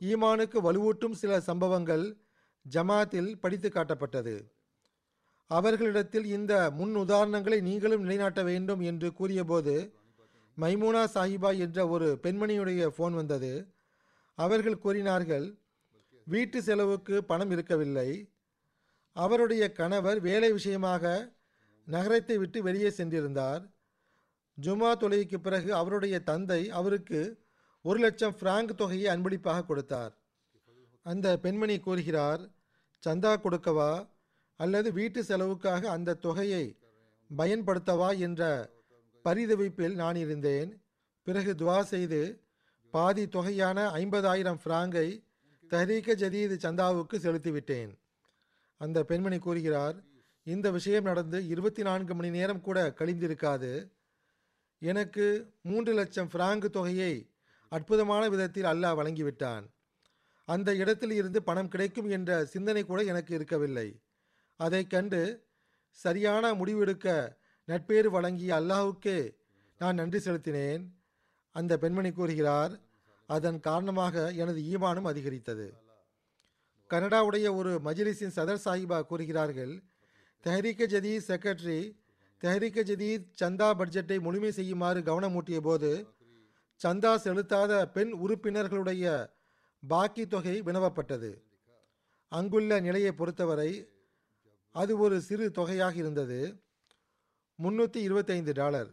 ஈமானுக்கு 0.00 0.58
வலுவூட்டும் 0.66 1.16
சில 1.22 1.40
சம்பவங்கள் 1.40 2.04
ஜமாத்தில் 2.74 3.30
படித்து 3.40 3.68
காட்டப்பட்டது. 3.68 4.36
அவர்களிடத்தில் 5.46 6.24
இந்த 6.24 6.70
முன் 6.70 6.96
உதாரணங்களை 6.96 7.60
நீங்களும் 7.60 8.02
நிலைநாட்ட 8.02 8.42
வேண்டும் 8.42 8.80
என்று 8.80 9.12
கூறியபோது 9.12 9.94
மைமூனா 10.58 11.04
சாஹிபா 11.14 11.58
என்ற 11.58 11.88
ஒரு 11.88 12.18
பெண்மணியுடைய 12.22 12.90
ஃபோன் 12.98 13.16
வந்தது. 13.22 13.52
அவர்கள் 14.34 14.78
கூறினார்கள் 14.78 15.48
வீட்டு 16.24 16.62
செலவுக்கு 16.62 17.24
பணம் 17.24 17.50
இருக்கவில்லை. 17.50 18.32
அவருடைய 19.12 19.72
கணவர் 19.72 20.20
வேலை 20.20 20.52
விஷயமாக 20.52 21.32
நகரத்தை 21.84 22.38
விட்டு 22.38 22.62
வெளியே 22.62 22.88
சென்றிருந்தார். 22.88 23.70
ஜுமா 24.62 24.90
தொழுகைக்கு 24.96 25.36
பிறகு 25.36 25.74
அவருடைய 25.74 26.20
தந்தை 26.20 26.70
அவருக்கு 26.70 27.38
ஒரு 27.82 28.00
லட்சம் 28.00 28.36
பிராங்க் 28.38 28.76
தொகையை 28.76 29.06
அன்பளிப்பாக 29.06 29.64
கொடுத்தார். 29.64 30.18
அந்த 31.02 31.38
பெண்மணி 31.38 31.78
கூறுகிறார் 31.78 32.40
சந்தா 33.06 33.36
கொடுக்கவா? 33.36 34.10
அல்லது 34.56 34.92
வீட்டு 34.92 35.24
செலவுக்காக 35.24 35.90
அந்த 35.90 36.14
தொகையை 36.14 36.78
பயன்படுத்தவா? 37.36 38.18
என்ற 38.18 38.70
பரிதவிப்பில் 39.24 39.94
நான் 39.94 40.14
இருந்தேன். 40.14 40.82
பிறகு 41.22 41.54
துவா 41.54 41.80
செய்து 41.80 42.42
பாதி 42.90 43.28
தொகையான 43.28 43.90
ஐம்பதாயிரம் 43.90 44.58
பிராங்கை 44.64 45.28
தஹரீக 45.70 46.14
ஜதீது 46.22 46.54
சந்தாவுக்கு 46.64 47.16
செலுத்திவிட்டேன். 47.16 47.92
அந்த 48.80 49.04
பெண்மணி 49.04 49.38
கூறுகிறார் 49.38 49.96
இந்த 50.42 50.70
விஷயம் 50.70 51.04
நடந்து 51.04 51.46
இருபத்தி 51.46 51.82
நான்கு 51.82 52.14
மணி 52.14 52.30
நேரம் 52.30 52.60
கூட 52.60 52.94
கழிந்திருக்காது. 52.98 53.90
எனக்கு 54.78 55.54
மூன்று 55.62 55.94
லட்சம் 55.94 56.28
பிராங்கு 56.28 56.70
தொகையை 56.70 57.30
அற்புதமான 57.68 58.28
விதத்தில் 58.28 58.64
அல்லாஹ் 58.64 58.98
வழங்கிவிட்டான். 59.00 59.64
அந்த 60.44 60.74
இடத்தில் 60.74 61.10
இருந்து 61.10 61.42
பணம் 61.42 61.68
கிடைக்கும் 61.68 62.08
என்ற 62.10 62.44
சிந்தனை 62.44 62.84
கூட 62.84 63.02
எனக்கு 63.02 63.34
இருக்கவில்லை. 63.34 63.88
அதை 64.56 64.86
கண்டு 64.86 65.46
சரியான 65.90 66.52
முடிவெடுக்க 66.54 67.36
நட்பேறு 67.64 68.10
வழங்கிய 68.10 68.54
அல்லாஹுக்கே 68.54 69.18
நான் 69.78 69.94
நன்றி 69.94 70.18
செலுத்தினேன். 70.18 70.82
அந்த 71.50 71.78
பெண்மணி 71.78 72.12
கூறுகிறார் 72.12 72.72
அதன் 73.34 73.58
காரணமாக 73.60 74.14
எனது 74.42 74.60
ஈமானும் 74.72 75.08
அதிகரித்தது. 75.10 75.66
கனடாவுடைய 76.90 77.46
ஒரு 77.54 77.72
மஜிலிஸின் 77.84 78.36
சதர் 78.36 78.62
சாஹிபா 78.64 78.98
கூறுகிறார்கள் 79.10 79.74
தெஹரீக்க 80.44 80.86
ஜதீத் 80.94 81.26
செக்ரட்டரி 81.28 81.80
தெஹரீக்க 82.42 82.80
ஜதீத் 82.90 83.26
சந்தா 83.40 83.68
பட்ஜெட்டை 83.80 84.18
முழுமை 84.26 84.50
செய்யுமாறு 84.58 85.00
கவனமூட்டிய 85.00 85.60
போது 85.60 85.90
சந்தா 86.80 87.12
செலுத்தாத 87.24 87.72
பெண் 87.96 88.12
உறுப்பினர்களுடைய 88.24 89.04
பாக்கி 89.82 90.24
தொகை 90.26 90.54
வினவப்பட்டது. 90.62 91.30
அங்குள்ள 92.32 92.80
நிலையை 92.80 93.12
பொறுத்தவரை 93.12 93.70
அது 94.74 94.92
ஒரு 94.98 95.16
சிறு 95.20 95.46
தொகையாக 95.50 95.94
இருந்தது. 95.94 96.40
முன்னூற்றி 97.58 98.00
இருபத்தைந்து 98.08 98.52
டாலர். 98.52 98.90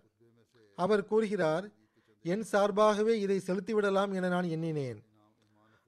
அவர் 0.77 1.03
கூறுகிறார் 1.11 1.65
என் 2.25 2.43
சார்பாகவே 2.43 3.13
இதை 3.19 3.37
செலுத்திவிடலாம் 3.45 4.13
என 4.13 4.27
நான் 4.27 4.49
எண்ணினேன். 4.55 4.99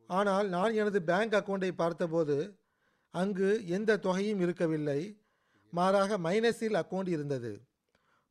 ஆனால் 0.10 0.48
நான் 0.50 0.74
எனது 0.74 1.00
பேங்க் 1.02 1.36
அக்கௌண்ட்டை 1.40 1.72
பார்த்தபோது 1.72 2.38
அங்கு 3.14 3.50
எந்த 3.68 3.98
தொகையும் 3.98 4.40
இருக்கவில்லை. 4.40 5.02
மாறாக 5.74 6.18
மைனஸில் 6.18 6.78
அக்கௌண்ட் 6.82 7.08
இருந்தது. 7.08 7.52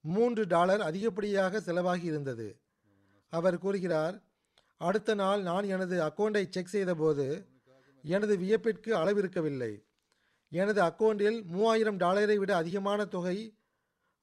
மூன்று 0.04 0.46
டாலர் 0.46 0.80
அதிகப்படியாக 0.80 1.60
செலவாகி 1.60 2.04
இருந்தது. 2.04 2.48
அவர் 3.32 3.58
கூறுகிறார் 3.58 4.16
அடுத்த 4.80 5.14
நாள் 5.14 5.40
நான் 5.42 5.64
எனது 5.64 5.96
அக்கௌண்ட்டை 6.00 6.42
செக் 6.48 6.72
செய்தபோது 6.74 7.26
எனது 8.04 8.34
வியப்பிற்கு 8.36 8.90
அளவிருக்கவில்லை. 9.00 9.72
எனது 10.52 10.80
அக்கௌண்ட்டில் 10.82 11.38
மூவாயிரம் 11.44 11.96
டாலரை 11.96 12.36
விட 12.38 12.56
அதிகமான 12.56 13.04
தொகை 13.04 13.38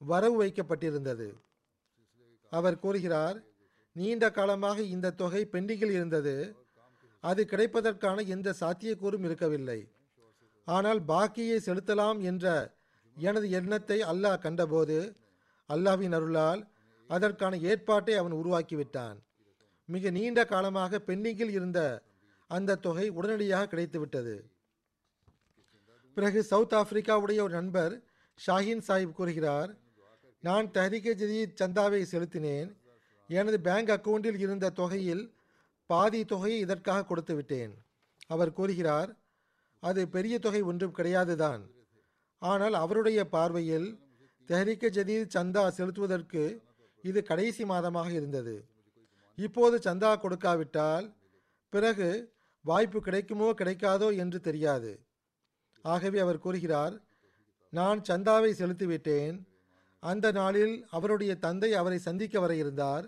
வரவு 0.02 0.38
வைக்கப்பட்டிருந்தது. 0.44 1.28
அவர் 2.52 2.80
கூறுகிறார் 2.80 3.38
நீண்ட 3.96 4.32
காலமாக 4.32 4.82
இந்த 4.82 5.12
தொகை 5.12 5.48
பெண்டிங்கில் 5.52 5.94
இருந்தது. 5.98 6.56
அது 7.24 7.46
கிடைப்பதற்கான 7.50 8.28
எந்த 8.28 8.56
சாத்தியக்கூறும் 8.60 9.24
இருக்கவில்லை. 9.24 9.80
ஆனால் 10.68 11.02
பாக்கியை 11.02 11.58
செலுத்தலாம் 11.66 12.20
என்ற 12.22 12.76
எனது 13.18 13.50
எண்ணத்தை 13.50 14.02
அல்லாஹ் 14.02 14.40
கண்டபோது 14.40 14.98
அல்லாஹ்வின் 15.70 16.16
அருளால் 16.16 16.62
அதற்கான 17.08 17.58
ஏற்பாட்டை 17.58 18.16
அவன் 18.16 18.34
உருவாக்கிவிட்டான். 18.34 19.18
மிக 19.86 20.10
நீண்ட 20.10 20.46
காலமாக 20.46 21.02
பெண்டிங்கில் 21.08 21.50
இருந்த 21.50 21.80
அந்த 22.48 22.76
தொகை 22.76 23.10
உடனடியாக 23.10 23.70
கிடைத்துவிட்டது. 23.72 24.36
பிறகு 26.14 26.44
சவுத் 26.44 26.74
ஆப்பிரிக்காவுடைய 26.74 27.40
ஒரு 27.42 27.50
நண்பர் 27.50 27.94
ஷாஹின் 28.48 28.86
சாஹிப் 28.88 29.12
கூறுகிறார் 29.12 29.72
நான் 30.42 30.68
தஹரிகே 30.68 31.14
ஜதீத் 31.22 31.60
சந்தாவை 31.62 32.02
செலுத்தினேன். 32.12 32.70
எனது 33.30 33.58
பேங்க் 33.68 33.92
அக்கவுண்டில் 33.96 34.40
இருந்த 34.46 34.74
தொகையில் 34.80 35.24
பாதி 35.90 36.20
தொகையை 36.26 36.60
இதற்காக 36.66 37.06
கொடுத்து 37.06 37.34
விட்டேன். 37.36 37.74
அவர் 38.34 38.56
கூறுகிறார் 38.58 39.10
அது 39.84 40.02
பெரிய 40.16 40.36
தொகை 40.46 40.62
ஒன்றும் 40.72 40.96
கிடையாதுதான். 40.98 41.64
ஆனால் 42.42 42.76
அவருடைய 42.84 43.20
பார்வையில் 43.36 43.88
தெஹரிக்க 44.50 44.86
ஜதீத் 44.98 45.34
சந்தா 45.36 45.64
செலுத்துவதற்கு 45.78 46.44
இது 47.04 47.20
கடைசி 47.24 47.64
மாதமாக 47.64 48.10
இருந்தது. 48.10 48.56
இப்போது 49.38 49.76
சந்தா 49.88 50.12
கொடுக்காவிட்டால் 50.24 51.08
பிறகு 51.74 52.10
வாய்ப்பு 52.66 53.00
கிடைக்குமோ 53.08 53.50
கிடைக்காதோ 53.60 54.08
என்று 54.24 54.40
தெரியாது. 54.42 54.92
ஆகவே 55.86 56.20
அவர் 56.20 56.44
கூறுகிறார் 56.46 56.96
நான் 57.74 58.00
சந்தாவை 58.10 58.52
செலுத்திவிட்டேன் 58.62 59.36
அந்த 60.04 60.26
நாளில் 60.32 60.76
அவருடைய 60.92 61.34
தந்தை 61.46 61.70
அவரை 61.74 62.00
சந்திக்க 62.08 62.40
வர 62.40 62.52
இருந்தார். 62.56 63.06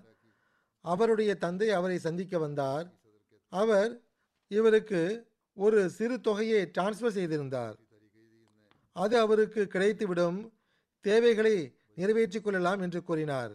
அவருடைய 0.88 1.36
தந்தை 1.36 1.70
அவரை 1.72 1.98
சந்திக்க 1.98 2.38
வந்தார். 2.38 2.91
அவர் 3.50 4.01
இவருக்கு 4.48 5.27
ஒரு 5.53 5.89
சிறு 5.89 6.22
தொகையை 6.22 6.72
டிரான்ஸ்ஃபர் 6.77 7.15
செய்திருந்தார். 7.17 7.77
அது 8.91 9.20
அவருக்கு 9.20 9.67
கிடைத்துவிடும். 9.70 10.51
தேவைகளை 11.01 11.75
நிறைவேற்றிக் 11.96 12.44
கொள்ளலாம் 12.44 12.79
என்று 12.79 13.03
கூறினார். 13.03 13.51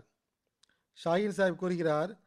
ஷாஹின் 1.04 1.34
சாஹிப் 1.36 1.54
கூறுகிறார் 1.54 2.20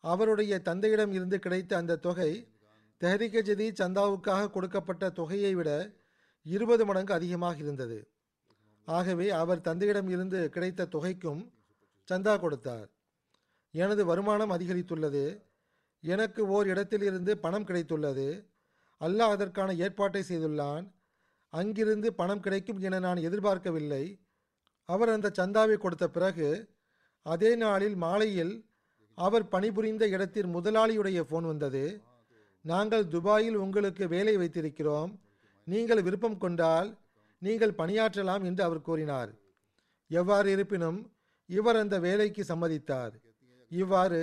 அவருடைய 0.00 0.58
தந்தையிடம் 0.58 1.12
இருந்து 1.12 1.38
கிடைத்த 1.38 1.76
அந்த 1.76 1.96
தொகை 1.96 2.48
தெஹரிக 3.00 3.40
ஜதி 3.40 3.70
சந்தாவுக்காக 3.70 4.50
கொடுக்கப்பட்ட 4.50 5.10
தொகையை 5.10 5.54
விட 5.54 5.92
இருபது 6.42 6.84
மடங்கு 6.84 7.14
அதிகமாக 7.14 7.58
இருந்தது. 7.58 8.08
ஆகவே 8.84 9.30
அவர் 9.30 9.60
தந்தையிடம் 9.60 10.08
இருந்து 10.08 10.48
கிடைத்த 10.48 10.86
தொகைக்கும் 10.86 11.50
சந்தா 12.12 12.40
கொடுத்தார். 12.40 12.96
எனது 13.70 14.04
வருமானம் 14.04 14.50
அதிகரித்துள்ளது. 14.50 15.42
எனக்கு 16.00 16.48
ஓர் 16.48 16.66
இடத்திலிருந்து 16.66 17.38
பணம் 17.38 17.66
கிடைத்துள்ளது. 17.66 18.28
அல்லாஹ் 19.00 19.34
அதற்கான 19.34 19.74
ஏற்பாட்டை 19.74 20.22
செய்துள்ளான். 20.28 20.84
அங்கிருந்து 21.48 22.14
பணம் 22.14 22.40
கிடைக்கும் 22.40 22.80
என 22.80 22.98
நான் 22.98 23.16
எதிர்பார்க்கவில்லை. 23.16 24.04
அவர் 24.84 25.08
அந்த 25.08 25.32
சந்தாவை 25.38 25.76
கொடுத்த 25.76 26.08
பிறகு 26.08 26.70
அதே 27.22 27.54
நாளில் 27.54 27.96
மாலையில் 27.96 28.54
அவர் 29.14 29.48
பணிபுரிந்த 29.48 30.08
இடத்தில் 30.08 30.52
முதலாளியுடைய 30.54 31.20
ஃபோன் 31.28 31.46
வந்தது. 31.46 32.02
நாங்கள் 32.64 33.08
துபாயில் 33.08 33.56
உங்களுக்கு 33.56 34.08
வேலை 34.08 34.36
வைத்திருக்கிறோம். 34.36 35.12
நீங்கள் 35.64 36.02
விருப்பம் 36.02 36.38
கொண்டால் 36.38 36.98
நீங்கள் 37.38 37.78
பணியாற்றலாம் 37.80 38.44
என்று 38.44 38.64
அவர் 38.64 38.80
கூறினார். 38.80 39.30
எவ்வாறு 40.10 40.50
இருப்பினும் 40.50 41.12
இவர் 41.46 41.76
அந்த 41.76 41.98
வேலைக்கு 41.98 42.44
சம்மதித்தார். 42.48 43.14
இவ்வாறு 43.70 44.20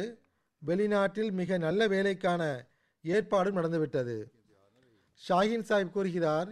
வெளிநாட்டில் 0.62 1.32
மிக 1.32 1.58
நல்ல 1.58 1.88
வேலைக்கான 1.88 2.42
ஏற்பாடும் 3.04 3.56
நடந்துவிட்டது. 3.56 4.34
ஷாஹின் 5.22 5.68
சாஹிப் 5.70 5.90
கூறுகிறார் 5.90 6.50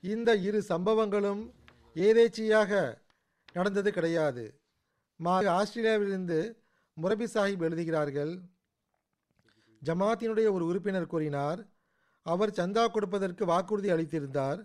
இந்த 0.00 0.34
இரு 0.36 0.64
சம்பவங்களும் 0.68 1.42
ஏதேச்சியாக 1.94 3.00
நடந்தது 3.52 3.92
கிடையாது. 3.92 4.60
மா 5.16 5.40
ஆஸ்திரேலியாவிலிருந்து 5.40 6.38
முரபி 6.96 7.26
சாஹிப் 7.34 7.62
எழுதுகிறார்கள் 7.62 8.32
ஜமாத்தினுடைய 9.82 10.48
ஒரு 10.52 10.64
உறுப்பினர் 10.64 11.06
கூறினார் 11.06 11.60
அவர் 12.22 12.50
சந்தா 12.50 12.90
கொடுப்பதற்கு 12.90 13.44
வாக்குறுதி 13.46 13.90
அளித்திருந்தார். 13.90 14.60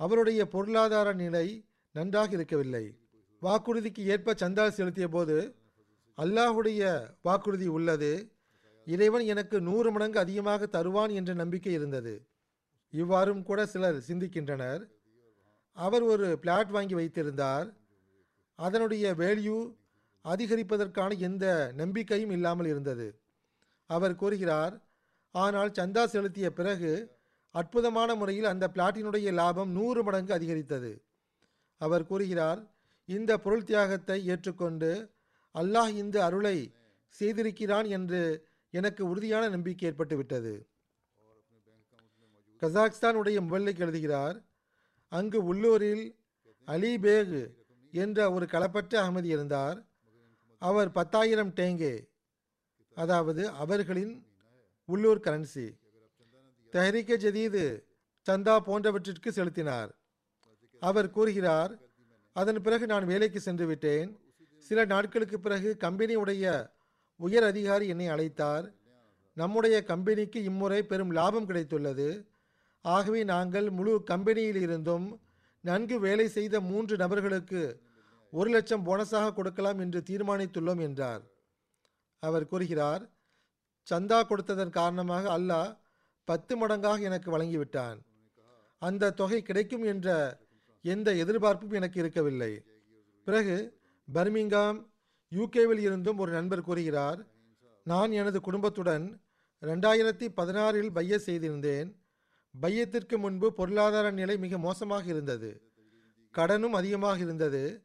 அவருடைய 0.00 0.48
பொருளாதார 0.48 1.12
நிலை 1.12 1.46
நன்றாக 1.94 2.30
இருக்கவில்லை. 2.30 2.84
வாக்குறுதிக்கு 3.42 3.98
ஏற்ப 3.98 4.32
சந்தா 4.32 4.68
செலுத்திய 4.68 5.08
போது 5.08 5.36
அல்லாஹுடைய 6.18 6.82
வாக்குறுதி 7.22 7.66
உள்ளது. 7.66 8.12
இறைவன் 8.86 9.24
எனக்கு 9.32 9.56
நூறு 9.60 9.88
மடங்கு 9.90 10.18
அதிகமாக 10.18 10.66
தருவான் 10.66 11.12
என்ற 11.18 11.30
நம்பிக்கை 11.34 11.72
இருந்தது. 11.72 12.14
இவ்வாறும் 12.92 13.42
கூட 13.42 13.60
சிலர் 13.66 13.98
சிந்திக்கின்றனர். 14.08 14.82
அவர் 15.76 16.02
ஒரு 16.02 16.26
பிளாட் 16.42 16.70
வாங்கி 16.70 16.94
வைத்திருந்தார். 16.94 17.68
அதனுடைய 18.58 19.06
வேல்யூ 19.14 19.56
அதிகரிப்பதற்கான 20.24 21.18
எந்த 21.18 21.72
நம்பிக்கையும் 21.76 22.30
இல்லாமல் 22.30 22.66
இருந்தது. 22.66 23.08
அவர் 23.90 24.14
கூறுகிறார் 24.14 24.74
ஆனால் 25.34 25.70
சந்தா 25.78 26.04
செலுத்திய 26.04 26.48
பிறகு 26.50 26.92
அற்புதமான 27.54 28.10
முறையில் 28.14 28.48
அந்த 28.52 28.66
பிளாட்டினுடைய 28.74 29.28
லாபம் 29.32 29.70
நூறு 29.70 30.00
மடங்கு 30.02 30.32
அதிகரித்தது. 30.34 30.92
அவர் 31.80 32.06
கூறுகிறார் 32.06 32.60
இந்த 33.08 33.32
பொருள் 33.44 33.68
தியாகத்தை 33.70 34.18
ஏற்றுக்கொண்டு 34.32 34.90
அல்லாஹ் 35.56 35.92
இந்த 36.02 36.16
அருளை 36.24 36.56
செய்திருக்கிறான் 37.14 37.88
என்று 37.96 38.20
எனக்கு 38.74 39.02
உறுதியான 39.10 39.44
நம்பிக்கை 39.48 39.86
ஏற்பட்டு 39.88 40.16
விட்டது 40.16 40.54
கசாக்ஸ்தானுடைய 42.62 43.38
முவல்லிக் 43.46 43.82
எழுதுகிறார் 43.84 44.36
அங்கு 45.12 45.38
உள்ளூரில் 45.50 46.04
அலி 46.68 46.92
பேக் 46.98 47.36
என்ற 47.92 48.18
ஒரு 48.34 48.46
களப்பற்ற 48.52 48.94
அகமதி 49.02 49.28
இருந்தார். 49.34 49.78
அவர் 50.62 50.90
பத்தாயிரம் 50.98 51.52
டேங்கே 51.58 51.94
அதாவது 52.96 53.42
அவர்களின் 53.62 54.14
உள்ளூர் 54.88 55.24
கரன்சி 55.26 55.66
தெஹரிக்க 56.72 57.18
ஜதீது 57.24 57.64
சந்தா 58.26 58.54
போன்றவற்றிற்கு 58.68 59.30
செலுத்தினார். 59.38 59.90
அவர் 60.82 61.08
கூறுகிறார் 61.16 61.72
அதன் 62.36 62.62
பிறகு 62.64 62.84
நான் 62.92 63.08
வேலைக்கு 63.10 63.40
சென்று 63.40 63.66
விட்டேன். 63.66 64.10
சில 64.68 64.78
நாட்களுக்கு 64.92 65.36
பிறகு 65.40 65.70
கம்பெனியுடைய 65.84 66.44
உயர் 67.20 67.46
அதிகாரி 67.50 67.86
என்னை 67.92 68.06
அழைத்தார். 68.14 68.66
நம்முடைய 69.36 69.76
கம்பெனிக்கு 69.90 70.38
இம்முறை 70.50 70.80
பெரும் 70.90 71.12
லாபம் 71.18 71.48
கிடைத்துள்ளது. 71.50 72.08
ஆகவே 72.84 73.20
நாங்கள் 73.32 73.68
முழு 73.78 73.92
கம்பெனியில் 74.10 74.60
இருந்தும் 74.66 75.06
நன்கு 75.64 75.96
வேலை 76.06 76.26
செய்த 76.36 76.56
மூன்று 76.70 76.94
நபர்களுக்கு 77.02 77.62
ஒரு 78.32 78.48
லட்சம் 78.54 78.86
போனஸாக 78.88 79.32
கொடுக்கலாம் 79.38 79.78
என்று 79.84 80.00
தீர்மானித்துள்ளோம் 80.10 80.82
என்றார். 80.86 81.22
அவர் 82.22 82.50
கூறுகிறார் 82.52 83.02
சந்தா 83.86 84.18
கொடுத்ததன் 84.28 84.76
காரணமாக 84.78 85.24
அல்லாஹ் 85.38 85.70
பத்து 86.28 86.54
மடங்காக 86.60 87.00
எனக்கு 87.08 87.28
வழங்கிவிட்டான். 87.34 87.98
அந்த 88.82 89.12
தொகை 89.20 89.40
கிடைக்கும் 89.48 89.84
என்ற 89.92 90.08
எந்த 90.84 91.08
எதிர்பார்ப்பும் 91.22 91.76
எனக்கு 91.80 91.98
இருக்கவில்லை. 92.02 92.52
பிறகு 93.26 93.56
பர்மிங்காம் 94.14 94.86
யூகேவில் 95.32 95.78
இருந்தும் 95.78 96.18
ஒரு 96.18 96.32
நண்பர் 96.32 96.62
கூறுகிறார் 96.62 97.26
நான் 97.82 98.12
எனது 98.12 98.40
குடும்பத்துடன் 98.40 99.20
ரெண்டாயிரத்தி 99.62 100.28
பதினாறில் 100.36 100.90
பைய 100.90 101.20
செய்திருந்தேன். 101.26 101.88
பையத்திற்கு 102.60 103.18
முன்பு 103.18 103.52
பொருளாதார 103.52 104.10
நிலை 104.10 104.38
மிக 104.38 104.58
மோசமாக 104.58 105.04
இருந்தது. 105.06 105.50
கடனும் 106.34 106.72
அதிகமாக 106.72 107.18
இருந்தது. 107.18 107.84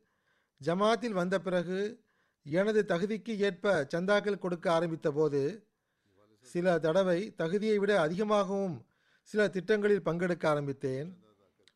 ஜமாத்தில் 0.65 1.09
வந்த 1.09 1.39
பிறகு 1.39 2.03
எனது 2.43 2.85
தகுதிக்கு 2.87 3.37
ஏற்ப 3.37 3.87
சந்தாக்கள் 3.93 4.39
கொடுக்க 4.39 4.71
ஆரம்பித்த 4.71 5.11
போது 5.11 5.67
சில 6.41 6.79
தடவை 6.79 7.33
தகுதியை 7.35 7.77
விட 7.77 8.01
அதிகமாகவும் 8.01 8.85
சில 9.21 9.47
திட்டங்களில் 9.47 10.05
பங்கெடுக்க 10.05 10.47
ஆரம்பித்தேன். 10.47 11.09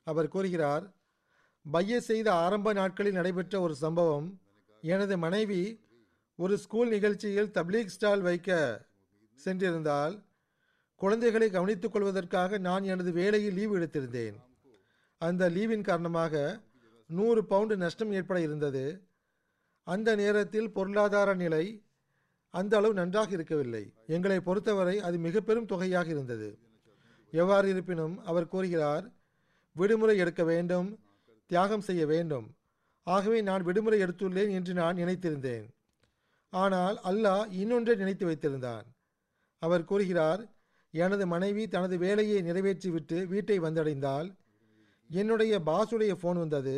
அவர் 0.03 0.27
கூறுகிறார் 0.27 0.94
பைய 1.65 2.01
செய்த 2.01 2.33
ஆரம்ப 2.33 2.73
நாட்களில் 2.73 3.13
நடைபெற்ற 3.13 3.59
ஒரு 3.59 3.75
சம்பவம் 3.75 4.39
எனது 4.81 5.17
மனைவி 5.17 5.61
ஒரு 6.35 6.57
ஸ்கூல் 6.57 6.89
நிகழ்ச்சியில் 6.89 7.51
தப்லீக் 7.51 7.93
ஸ்டால் 7.95 8.21
வைக்க 8.21 8.49
சென்றிருந்தால் 9.45 10.23
குழந்தைகளை 10.95 11.49
கவனித்துக் 11.49 11.91
கொள்வதற்காக 11.91 12.57
நான் 12.57 12.83
எனது 12.83 13.11
வேலையில் 13.11 13.53
லீவு 13.53 13.79
எடுத்திருந்தேன். 13.79 14.35
அந்த 15.17 15.49
லீவின் 15.49 15.81
காரணமாக 15.81 16.61
நூறு 17.05 17.45
பவுண்டு 17.45 17.77
நஷ்டம் 17.77 18.11
ஏற்பட 18.11 18.41
இருந்தது. 18.41 19.07
அந்த 19.83 20.15
நேரத்தில் 20.15 20.71
பொருளாதார 20.71 21.33
நிலை 21.33 21.65
அந்த 22.49 22.77
அளவு 22.77 22.93
நன்றாக 22.93 23.29
இருக்கவில்லை. 23.31 23.93
எங்களை 24.07 24.39
பொறுத்தவரை 24.39 24.99
அது 24.99 25.17
மிக 25.17 25.41
பெரும் 25.41 25.65
தொகையாக 25.65 26.07
இருந்தது. 26.09 26.57
எவ்வாறு 27.31 27.69
இருப்பினும் 27.69 28.15
அவர் 28.25 28.47
கூறுகிறார் 28.47 29.05
விடுமுறை 29.75 30.17
எடுக்க 30.17 30.43
வேண்டும். 30.43 30.87
தியாகம் 31.45 31.81
செய்ய 31.81 32.05
வேண்டும். 32.05 32.47
ஆகவே 33.07 33.41
நான் 33.41 33.63
விடுமுறை 33.63 34.01
எடுத்துள்ளேன் 34.01 34.51
என்று 34.51 34.73
நான் 34.73 34.95
நினைத்திருந்தேன். 34.95 35.65
ஆனால் 36.49 36.97
அல்லாஹ் 37.03 37.51
இன்னொன்றை 37.51 37.95
நினைத்து 37.95 38.25
வைத்திருந்தான். 38.27 38.85
அவர் 39.61 39.83
கூறுகிறார் 39.83 40.41
எனது 40.93 41.27
மனைவி 41.27 41.67
தனது 41.67 41.95
வேலையை 41.97 42.39
நிறைவேற்றிவிட்டு 42.41 43.17
வீட்டை 43.27 43.59
வந்தடைந்தால் 43.59 44.27
என்னுடைய 45.09 45.53
பாசுடைய 45.59 46.13
ஃபோன் 46.19 46.37
வந்தது. 46.43 46.77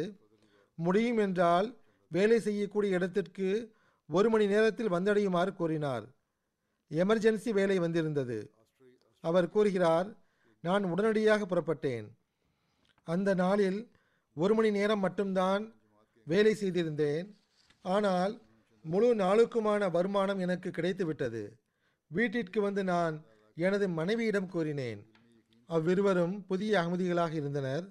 முடியும் 0.76 1.18
என்றால் 1.18 1.68
வேலை 2.12 2.40
செய்யக்கூடிய 2.40 2.98
இடத்திற்கு 2.98 3.50
ஒரு 4.10 4.30
மணி 4.30 4.46
நேரத்தில் 4.48 4.94
வந்தடையுமாறு 4.94 5.52
கூறினார். 5.54 6.06
எமர்ஜென்சி 6.92 7.50
வேலை 7.50 7.78
வந்திருந்தது. 7.80 8.38
அவர் 9.24 9.50
கூறுகிறார் 9.50 10.10
நான் 10.64 10.84
உடனடியாக 10.84 11.46
புறப்பட்டேன். 11.46 12.08
அந்த 13.08 13.30
நாளில் 13.34 13.80
ஒரு 14.38 14.54
மணி 14.56 14.70
நேரம் 14.72 15.00
மட்டும்தான் 15.00 15.64
வேலை 16.28 16.54
செய்திருந்தேன். 16.54 17.28
ஆனால் 17.86 18.34
முழு 18.86 19.16
நாளுக்குமான 19.16 19.92
வருமானம் 19.92 20.40
எனக்கு 20.40 20.70
கிடைத்துவிட்டது. 20.70 21.44
வீட்டிற்கு 22.12 22.62
வந்து 22.62 22.84
நான் 22.84 23.16
எனது 23.58 23.90
மனைவியிடம் 23.90 24.50
கூறினேன். 24.50 25.02
அவ்விருவரும் 25.70 26.36
புதிய 26.46 26.72
அகமதிகளாக 26.82 27.34
இருந்தனர். 27.34 27.86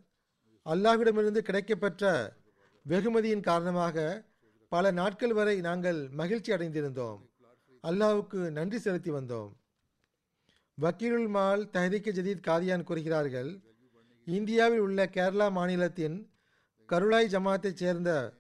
அல்லாஹ்விடமிருந்து 0.67 1.41
கிடைக்கப்பெற்ற 1.49 2.05
வெகுமதியின் 2.87 3.47
காரணமாக 3.49 4.07
பல 4.73 4.91
நாட்கள் 4.91 5.33
வரை 5.33 5.57
நாங்கள் 5.61 6.01
மகிழ்ச்சி 6.21 6.53
அடைந்திருந்தோம். 6.53 7.21
அல்லாஹுக்கு 7.85 8.41
நன்றி 8.51 8.79
செலுத்தி 8.79 9.11
வந்தோம். 9.11 9.51
வக்கீலுல் 10.79 11.29
மால் 11.29 11.63
தஹரிக் 11.75 12.17
ஜதீத் 12.19 12.47
காதியான் 12.49 12.83
கூறுகிறார்கள் 12.83 13.51
இந்தியாவில் 14.27 14.79
உள்ள 14.79 15.01
கேரளா 15.17 15.47
மாநிலத்தின் 15.51 16.17
கருளாய் 16.92 17.33
ஜமாத்தைச் 17.33 17.81
சேர்ந்த 17.83 18.33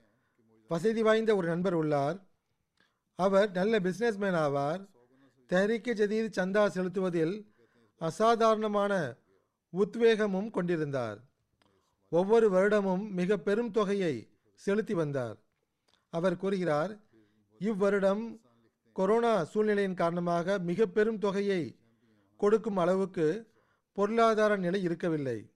வசதி 0.68 1.02
வாய்ந்த 1.02 1.36
ஒரு 1.36 1.48
நண்பர் 1.48 1.74
உள்ளார். 1.74 2.18
அவர் 3.14 3.50
நல்ல 3.50 3.78
பிசினஸ்மேன் 3.78 4.36
ஆவார். 4.44 4.82
தெஹரிக்கு 5.48 5.92
ஜதீத் 6.00 6.36
சந்தா 6.36 6.66
செலுத்துவதில் 6.66 7.34
அசாதாரணமான 7.98 9.16
உத்வேகமும் 9.72 10.50
கொண்டிருந்தார். 10.50 11.18
ஒவ்வொரு 12.08 12.50
வருடமும் 12.50 13.10
மிக 13.10 13.36
பெரும் 13.36 13.70
தொகையை 13.70 14.30
செலுத்தி 14.54 14.94
வந்தார். 14.94 15.36
அவர் 16.08 16.36
கூறுகிறார் 16.36 16.98
இவ்வருடம் 17.58 18.40
கொரோனா 18.92 19.44
சூழ்நிலையின் 19.44 19.94
காரணமாக 19.94 20.58
மிக 20.58 20.86
பெரும் 20.86 21.18
தொகையை 21.18 21.78
கொடுக்கும் 22.36 22.76
அளவுக்கு 22.76 23.54
பொருளாதார 23.92 24.56
நிலை 24.56 24.82
இருக்கவில்லை. 24.82 25.55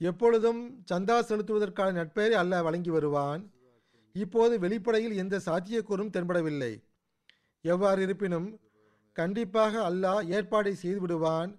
எப்பொழுதும் 0.00 0.60
சந்தா 0.90 1.16
செலுத்துவதற்கான 1.28 1.90
நட்பெயரை 1.98 2.36
அல்ல 2.42 2.62
வழங்கி 2.66 2.90
வருவான். 2.90 3.42
இப்போது 4.14 4.54
வெளிப்படையில் 4.58 5.18
எந்த 5.22 5.36
சாத்தியக்கூறும் 5.46 6.12
தென்படவில்லை. 6.14 6.72
எவ்வாறு 7.64 8.00
இருப்பினும் 8.06 8.48
கண்டிப்பாக 9.16 9.74
அல்லாஹ் 9.90 10.22
ஏற்பாடை 10.36 10.72
செய்து 10.82 11.00
விடுவான் 11.00 11.50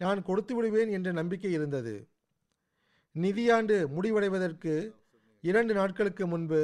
நான் 0.00 0.20
கொடுத்து 0.22 0.52
விடுவேன் 0.56 0.90
என்ற 0.96 1.08
நம்பிக்கை 1.12 1.52
இருந்தது. 1.58 1.94
நிதியாண்டு 3.14 3.76
முடிவடைவதற்கு 3.94 4.74
இரண்டு 5.44 5.72
நாட்களுக்கு 5.74 6.24
முன்பு 6.26 6.60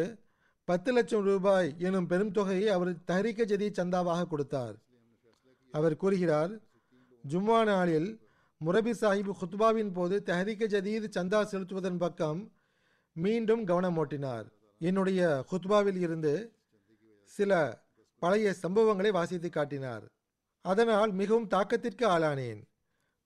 பத்து 0.68 0.90
லட்சம் 0.92 1.24
ரூபாய் 1.30 1.68
எனும் 1.86 2.08
பெரும் 2.10 2.34
தொகையை 2.38 2.66
அவர் 2.76 2.90
தஹரிக்க 3.10 3.44
ஜதி 3.52 3.68
சந்தாவாக 3.78 4.26
கொடுத்தார். 4.32 4.76
அவர் 5.74 6.00
கூறுகிறார் 6.02 6.52
ஜும்மா 7.24 7.60
நாளில் 7.70 8.10
முரபி 8.64 8.92
சாஹிப் 9.00 9.30
குத்பாவின் 9.40 9.92
போது 9.92 10.22
தெஹரிக 10.26 10.66
ஜதீத் 10.74 11.14
சந்தா 11.16 11.38
செலுத்துவதன் 11.52 11.96
பக்கம் 11.96 12.52
மீண்டும் 13.12 13.64
கவனம் 13.64 13.96
ஓட்டினார். 13.96 14.46
என்னுடைய 14.78 15.44
குத்பாவில் 15.50 15.96
இருந்து 15.96 16.52
சில 17.24 17.80
பழைய 18.18 18.54
சம்பவங்களை 18.62 19.08
வாசித்து 19.08 19.48
காட்டினார். 19.48 20.04
அதனால் 20.60 21.12
மிகவும் 21.12 21.48
தாக்கத்திற்கு 21.48 22.04
ஆளானேன். 22.14 22.60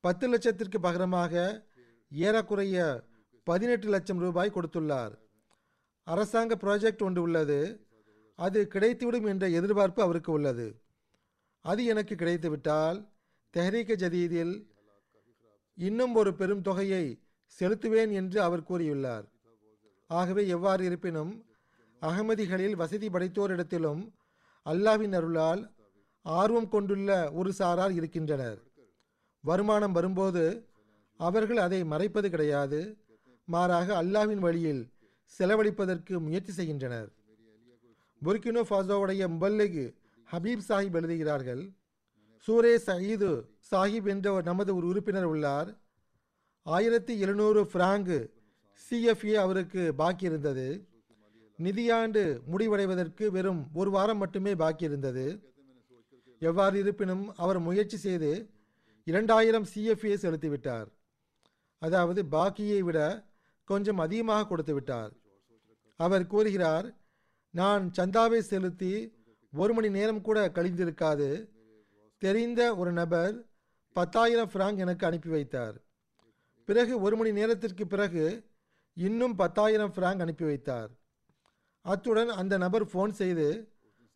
பத்து 0.00 0.28
லட்சத்திற்கு 0.28 0.78
பகரமாக 0.80 1.64
ஏறக்குறைய 2.12 3.04
பதினெட்டு 3.44 3.88
லட்சம் 3.88 4.18
ரூபாய் 4.18 4.52
கொடுத்துள்ளார். 4.54 5.14
அரசாங்க 6.02 6.54
ப்ராஜெக்ட் 6.54 7.02
ஒன்று 7.02 7.22
உள்ளது. 7.22 7.88
அது 8.34 8.68
கிடைத்துவிடும் 8.74 9.28
என்ற 9.28 9.48
எதிர்பார்ப்பு 9.48 10.02
அவருக்கு 10.02 10.32
உள்ளது. 10.32 10.80
அது 11.60 11.84
எனக்கு 11.84 12.14
கிடைத்துவிட்டால் 12.14 12.98
தெஹரீக 13.56 13.94
ஜதீதில் 13.94 14.74
இன்னும் 15.78 16.14
ஒரு 16.14 16.34
பெரும் 16.34 16.62
தொகையை 16.62 17.04
செலுத்துவேன் 17.60 18.12
என்று 18.12 18.42
அவர் 18.42 18.68
கூறியுள்ளார். 18.68 19.26
ஆகவே 20.06 20.46
எவ்வாறு 20.46 20.84
இருப்பினும் 20.84 21.32
அகமதிகளில் 22.02 22.76
வசதி 22.76 23.08
படைத்தோரிடத்திலும் 23.08 24.02
அல்லாவின் 24.66 25.14
அருளால் 25.14 25.62
ஆர்வம் 26.22 26.68
கொண்டுள்ள 26.68 27.32
ஒரு 27.32 27.52
சாரார் 27.52 27.92
இருக்கின்றனர். 27.92 28.58
வருமானம் 29.40 29.92
வரும்போது 29.92 30.68
அவர்கள் 31.20 31.56
அதை 31.56 31.84
மறைப்பது 31.84 32.30
கிடையாது. 32.30 32.80
மாறாக 33.44 34.02
அல்லாவின் 34.02 34.38
வழியில் 34.38 34.82
செலவழிப்பதற்கு 35.38 36.18
முயற்சி 36.18 36.52
செய்கின்றனர். 36.52 37.08
புர்கினோ 38.24 38.62
ஃபாசோவுடைய 38.70 39.22
முபல்லிகு 39.34 39.84
ஹபீப் 40.32 40.66
சாஹிப் 40.68 40.94
எழுதுகிறார்கள் 40.94 41.62
சூரே 42.44 42.74
சயீது 42.86 43.30
சாஹிப் 43.70 44.08
என்ற 44.12 44.26
ஒரு 44.32 44.44
நமது 44.48 44.70
ஒரு 44.76 44.86
உறுப்பினர் 44.86 45.28
உள்ளார். 45.32 45.70
ஆயிரத்தி 46.66 47.14
எழுநூறு 47.24 47.60
பிராங்கு 47.72 48.18
சிஎஃப்ஏ 48.84 49.34
அவருக்கு 49.44 49.82
பாக்கி 50.00 50.24
இருந்தது. 50.30 50.66
நிதியாண்டு 51.58 52.22
முடிவடைவதற்கு 52.52 53.26
வெறும் 53.36 53.62
ஒரு 53.80 53.90
வாரம் 53.96 54.20
மட்டுமே 54.22 54.52
பாக்கி 54.62 54.84
இருந்தது. 54.84 55.26
எவ்வாறு 56.38 56.76
இருப்பினும் 56.78 57.24
அவர் 57.44 57.58
முயற்சி 57.68 57.96
செய்து 57.96 58.30
இரண்டாயிரம் 59.04 59.66
சிஎஃப்ஏ 59.74 60.14
செலுத்திவிட்டார் 60.24 60.88
அதாவது 61.82 62.20
பாக்கியை 62.34 62.80
விட 62.88 62.98
கொஞ்சம் 63.64 64.02
அதிகமாக 64.04 64.46
கொடுத்து 64.46 64.74
விட்டார். 64.74 65.12
அவர் 66.00 66.24
கூறுகிறார் 66.32 66.86
நான் 67.54 67.84
சந்தாவை 67.98 68.40
செலுத்தி 68.52 68.94
ஒரு 69.52 69.72
மணி 69.74 69.88
நேரம் 69.88 70.24
கூட 70.26 70.38
கழிந்திருக்காது. 70.56 71.28
தெரிந்த 72.18 72.76
ஒரு 72.76 72.92
நபர் 72.92 73.44
பத்தாயிரம் 73.92 74.50
ஃப்ராங்க் 74.50 74.76
எனக்கு 74.76 75.06
அனுப்பி 75.06 75.28
வைத்தார். 75.28 75.82
பிறகு 76.64 77.00
ஒரு 77.00 77.16
மணி 77.16 77.32
நேரத்திற்கு 77.32 77.86
பிறகு 77.86 78.44
இன்னும் 78.94 79.34
பத்தாயிரம் 79.34 79.92
ஃப்ராங்க் 79.92 80.20
அனுப்பி 80.20 80.44
வைத்தார். 80.44 80.90
அத்துடன் 81.82 82.28
அந்த 82.28 82.58
நபர் 82.58 82.84
ஃபோன் 82.84 83.08
செய்து 83.08 83.68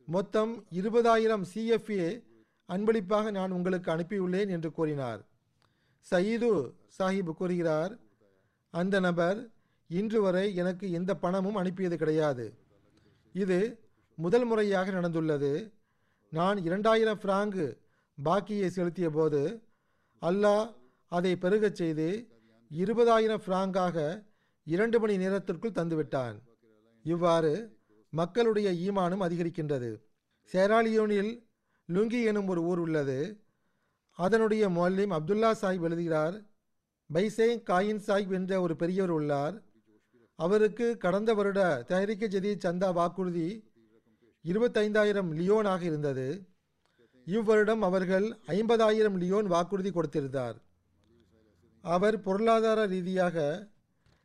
மொத்தம் 0.07 0.67
இருபதாயிரம் 0.71 1.45
சிஎஃப்ஏ 1.55 2.23
அன்பளிப்பாக 2.67 3.31
நான் 3.31 3.51
உங்களுக்கு 3.51 3.91
அனுப்பியுள்ளேன் 3.91 4.49
என்று 4.49 4.73
கூறினார். 4.73 5.29
சயீது 6.11 6.75
சாஹிப் 6.99 7.33
கூறுகிறார் 7.33 7.99
அந்த 8.71 9.01
நபர் 9.01 9.51
இன்று 9.89 10.23
வரை 10.23 10.55
எனக்கு 10.55 10.91
எந்த 10.91 11.15
பணமும் 11.15 11.55
அனுப்பியது 11.55 11.97
கிடையாது. 11.97 12.55
இது 13.33 13.79
முதல் 14.15 14.45
முறையாக 14.45 14.91
நடந்துள்ளது. 14.91 15.73
நான் 16.29 16.65
இரண்டாயிரம் 16.65 17.21
ஃப்ராங்கு 17.21 17.80
பாக்கியை 18.25 18.67
செலுத்திய 18.67 19.09
போது 19.11 19.43
அல்லாஹ் 20.23 20.67
அதை 21.13 21.33
பெருகச் 21.37 21.79
செய்து 21.81 22.09
இருபதாயிரம் 22.71 23.43
ஃப்ராங்காக 23.45 23.97
இரண்டு 24.67 24.97
மணி 25.01 25.15
நேரத்திற்குள் 25.17 25.79
தந்துவிட்டான். 25.79 26.37
இவ்வாறு 27.05 27.53
மக்களுடைய 28.13 28.69
ஈமானும் 28.87 29.25
அதிகரிக்கின்றது. 29.27 29.91
சேராலியோனில் 30.53 31.33
லுங்கி 31.89 32.21
எனும் 32.25 32.49
ஒரு 32.49 32.63
ஊர் 32.63 32.79
உள்ளது. 32.79 33.19
அதனுடைய 34.19 34.65
மொல்லிம் 34.69 35.15
அப்துல்லா 35.17 35.51
சாஹிப் 35.63 35.87
எழுதுகிறார் 35.89 36.37
பைசே 37.11 37.49
காயின் 37.71 38.03
சாஹிப் 38.07 38.35
என்ற 38.39 38.61
ஒரு 38.61 38.75
பெரியவர் 38.77 39.11
உள்ளார். 39.11 39.57
அவருக்கு 40.39 40.87
கடந்த 40.97 41.31
வருட 41.35 41.61
தஹரிக்க 41.89 42.27
ஜதி 42.27 42.53
சந்தா 42.65 42.89
வாக்குறுதி 42.93 43.49
இருபத்தைந்தாயிரம் 44.45 45.31
லியோனாக 45.39 45.83
இருந்தது. 45.83 46.29
இவ்வருடம் 47.31 47.83
அவர்கள் 47.83 48.27
ஐம்பதாயிரம் 48.47 49.17
லியோன் 49.17 49.47
வாக்குறுதி 49.47 49.91
கொடுத்திருந்தார். 49.91 50.57
அவர் 51.83 52.23
பொருளாதார 52.23 52.85
ரீதியாக 52.85 53.37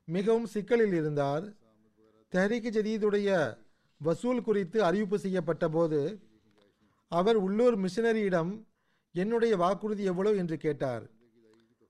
மிகவும் 0.06 0.46
சிக்கலில் 0.46 0.94
இருந்தார். 0.94 1.46
தெஹரிக்கு 2.32 2.70
ஜதீதுடைய 2.78 3.58
வசூல் 3.98 4.42
குறித்து 4.42 4.84
அறிவிப்பு 4.84 5.20
செய்யப்பட்ட 5.20 5.70
போது 5.70 6.00
அவர் 7.08 7.36
உள்ளூர் 7.36 7.78
மிஷனரியிடம் 7.80 8.52
என்னுடைய 9.14 9.58
வாக்குறுதி 9.58 10.04
எவ்வளவு? 10.04 10.38
என்று 10.38 10.58
கேட்டார். 10.58 11.04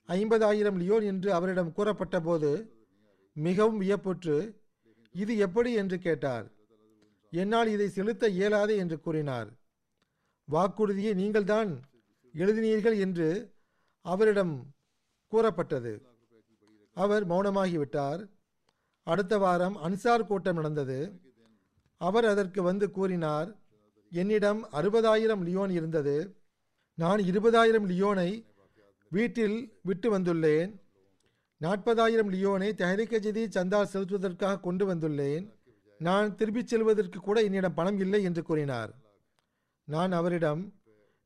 ஐம்பதாயிரம் 0.08 0.78
லியோன் 0.78 1.04
என்று 1.04 1.34
அவரிடம் 1.34 1.74
கூறப்பட்ட 1.74 2.20
போது 2.20 2.52
மிகவும் 3.34 3.82
வியப்புற்று 3.82 4.38
இது 5.14 5.38
எப்படி? 5.38 5.74
என்று 5.74 6.00
கேட்டார். 6.00 6.48
என்னால் 7.32 7.68
இதை 7.68 7.88
செலுத்த 7.88 8.28
இயலாது 8.30 8.76
என்று 8.76 9.00
கூறினார். 9.00 9.50
வாக்குறுதியை 10.46 11.14
நீங்கள்தான் 11.14 11.80
எழுதினீர்கள் 12.34 12.98
என்று 13.00 13.54
அவரிடம் 14.02 14.66
கூறப்பட்டது. 15.28 16.08
அவர் 16.94 17.28
மௌனமாகிவிட்டார். 17.28 18.30
அடுத்த 19.04 19.38
வாரம் 19.38 19.78
அன்சார் 19.78 20.28
கூட்டம் 20.28 20.56
நடந்தது. 20.56 21.22
அவர் 21.98 22.26
அதற்கு 22.26 22.62
வந்து 22.62 22.92
கூறினார் 22.92 23.56
என்னிடம் 24.12 24.70
அறுபதாயிரம் 24.72 25.44
லியோன் 25.44 25.70
இருந்தது. 25.70 26.36
நான் 26.94 27.20
இருபதாயிரம் 27.20 27.88
லியோனை 27.88 28.46
வீட்டில் 29.10 29.80
விட்டு 29.82 30.20
வந்துள்ளேன். 30.20 30.72
நாற்பதாயிரம் 31.58 32.34
லியோனை 32.34 32.70
தெஹரிக்க 32.74 33.20
ஜதி 33.20 33.46
சந்தா 33.46 33.84
செலுத்துவதற்காக 33.94 34.60
கொண்டு 34.60 34.94
வந்துள்ளேன். 34.94 35.54
நான் 35.98 36.36
திரும்பிச் 36.36 36.68
செல்வதற்கு 36.68 37.20
கூட 37.20 37.44
என்னிடம் 37.44 37.74
பணம் 37.74 38.00
இல்லை 38.00 38.24
என்று 38.24 38.44
கூறினார். 38.44 39.05
நான் 39.88 40.12
அவரிடம் 40.12 40.62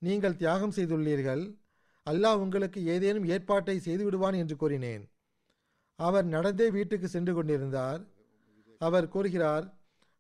நீங்கள் 0.02 0.36
தியாகம் 0.36 0.76
செய்துள்ளீர்கள். 0.76 1.43
அல்லாஹ் 2.06 2.41
உங்களுக்கு 2.43 2.80
ஏதேனும் 2.86 3.26
ஏற்பாட்டை 3.26 3.80
செய்து 3.80 4.04
விடுவான் 4.04 4.34
என்று 4.34 4.56
கூறினேன். 4.56 5.04
அவர் 5.95 6.26
நடந்தே 6.26 6.69
வீட்டுக்கு 6.69 7.08
சென்று 7.08 7.34
கொண்டிருந்தார். 7.34 8.02
அவர் 8.78 9.08
கூறுகிறார் 9.08 9.65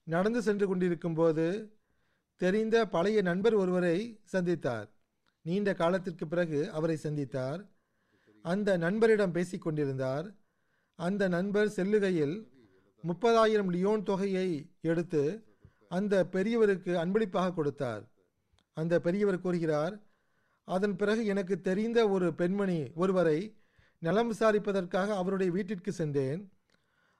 நடந்து 0.07 0.41
சென்று 0.41 0.67
கொண்டிருக்கும் 0.67 1.13
போது 1.13 1.45
தெரிந்த 2.41 2.75
பழைய 2.87 3.21
நண்பர் 3.21 3.53
ஒருவரை 3.53 3.97
சந்தித்தார். 4.33 4.87
நீண்ட 5.45 5.69
காலத்திற்கு 5.73 6.27
பிறகு 6.27 6.59
அவரை 6.71 6.97
சந்தித்தார். 7.03 7.61
அந்த 8.45 8.77
நண்பரிடம் 8.77 9.31
பேசிக் 9.31 9.61
கொண்டிருந்தார். 9.61 10.27
அந்த 10.95 11.23
நண்பர் 11.27 11.69
செல்லுகையில் 11.69 12.37
முப்பதாயிரம் 13.03 13.71
லியோன் 13.75 14.03
தொகையை 14.03 14.47
எடுத்து 14.81 15.23
அந்த 15.87 16.13
பெரியவருக்கு 16.31 16.93
அன்பளிப்பாக 16.93 17.53
கொடுத்தார். 17.53 18.03
அந்த 18.77 18.93
பெரியவர் 19.05 19.43
கூறுகிறார் 19.45 19.95
அதன் 20.67 20.95
பிறகு 20.95 21.21
எனக்கு 21.25 21.55
தெரிந்த 21.61 21.99
ஒரு 22.09 22.27
பெண்மணி 22.33 22.79
ஒருவரை 22.93 23.39
நலம் 24.01 24.29
விசாரிப்பதற்காக 24.31 25.15
அவருடைய 25.21 25.49
வீட்டிற்கு 25.51 25.91
சென்றேன். 25.91 26.41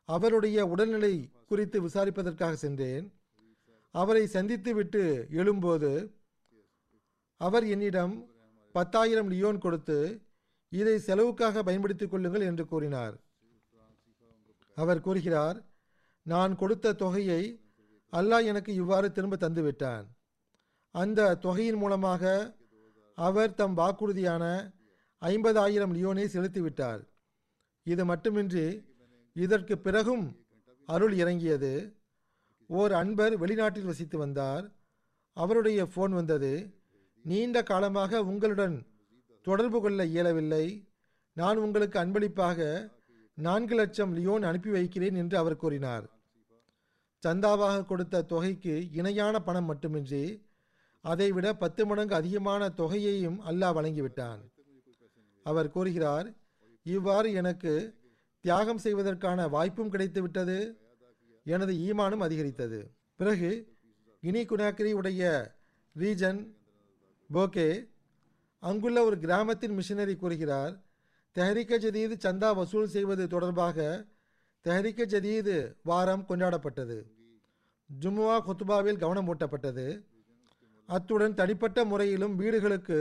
அவருடைய 0.09 0.57
உடல்நிலை 0.65 1.13
குறித்து 1.49 1.77
விசாரிப்பதற்காக 1.87 2.53
சென்றேன். 2.65 3.05
அவரை 3.95 4.23
சந்தித்து 4.27 4.71
விட்டு 4.73 5.03
எழும்போது 5.39 5.91
அவர் 7.37 7.65
என்னிடம் 7.67 8.13
பத்தாயிரம் 8.75 9.29
லியோன் 9.31 9.59
கொடுத்து 9.59 9.97
இதை 10.71 10.95
செலவுக்காக 10.99 11.63
பயன்படுத்திக் 11.63 12.11
கொள்ளுங்கள் 12.11 12.47
என்று 12.49 12.65
கூறினார். 12.65 13.15
அவர் 14.77 15.01
கூறுகிறார் 15.01 15.57
நான் 16.25 16.53
கொடுத்த 16.55 16.93
தொகையை 16.93 17.41
அல்லாஹ் 18.13 18.49
எனக்கு 18.51 18.71
இவ்வாறு 18.73 19.07
திரும்ப 19.11 19.35
தந்துவிட்டான். 19.35 20.05
அந்த 20.95 21.35
தொகையின் 21.45 21.79
மூலமாக 21.81 22.23
அவர் 23.17 23.55
தம் 23.59 23.77
வாக்குறுதியான 23.77 24.43
ஐம்பதாயிரம் 25.21 25.93
லியோனை 25.97 26.25
செலுத்திவிட்டார். 26.35 27.01
இது 27.83 28.03
மட்டுமின்றி 28.05 28.67
இதற்கு 29.35 29.75
பிறகும் 29.77 30.25
அருள் 30.87 31.15
இறங்கியது. 31.21 31.73
ஓர் 32.69 32.93
அன்பர் 33.01 33.35
வெளிநாட்டில் 33.37 33.89
வசித்து 33.91 34.17
வந்தார். 34.17 34.65
அவருடைய 35.37 35.79
ஃபோன் 35.91 36.13
வந்தது 36.19 36.53
நீண்ட 37.25 37.63
காலமாக 37.63 38.21
உங்களுடன் 38.23 38.75
தொடர்பு 39.47 39.79
கொள்ள 39.81 40.05
இயலவில்லை. 40.05 40.65
நான் 41.37 41.57
உங்களுக்கு 41.57 41.97
அன்பளிப்பாக 41.99 42.59
நான்கு 43.37 43.75
லட்சம் 43.75 44.13
லியோன் 44.17 44.47
அனுப்பி 44.49 44.69
வைக்கிறேன் 44.69 45.15
என்று 45.15 45.35
அவர் 45.37 45.61
கூறினார். 45.63 46.05
சந்தாவாக 47.23 47.85
கொடுத்த 47.85 48.25
தொகைக்கு 48.31 48.75
இணையான 48.99 49.35
பணம் 49.47 49.69
மட்டுமின்றி 49.71 50.23
அதைவிட 51.05 51.47
பத்து 51.53 51.81
மடங்கு 51.85 52.15
அதிகமான 52.15 52.69
தொகையையும் 52.79 53.37
அல்லாஹ் 53.49 53.75
வழங்கிவிட்டான். 53.77 54.41
அவர் 55.45 55.73
கூறுகிறார் 55.75 56.27
இவ்வாறு 56.85 57.29
எனக்கு 57.33 57.73
தியாகம் 58.45 58.81
செய்வதற்கான 58.85 59.47
வாய்ப்பும் 59.47 59.91
கிடைத்து 59.93 60.19
விட்டது 60.21 60.57
எனது 61.45 61.73
ஈமானும் 61.87 62.25
அதிகரித்தது. 62.27 62.79
பிறகு 63.15 63.51
கினி 64.23 64.41
குனாக்கரி 64.45 64.91
உடைய 64.99 65.23
ரீஜன் 65.95 66.41
போகே 67.29 67.69
அங்குள்ள 68.63 68.99
ஒரு 69.03 69.17
கிராமத்தின் 69.19 69.75
மிஷினரி 69.79 70.15
கூறுகிறார் 70.15 70.73
தெஹரிக்க 71.35 71.73
ஜதீது 71.85 72.15
சந்தா 72.25 72.49
வசூல் 72.55 72.93
செய்வது 72.95 73.27
தொடர்பாக 73.27 73.77
தெஹரிக்க 74.65 75.05
ஜதீது 75.13 75.55
வாரம் 75.83 76.25
கொண்டாடப்பட்டது. 76.29 76.97
ஜும்முவா 77.89 78.37
குத்துபாவில் 78.47 79.01
கவனம் 79.03 79.29
ஊட்டப்பட்டது. 79.33 79.85
அத்துடன் 80.95 81.33
தனிப்பட்ட 81.33 81.79
முறையிலும் 81.85 82.35
வீடுகளுக்கு 82.35 82.99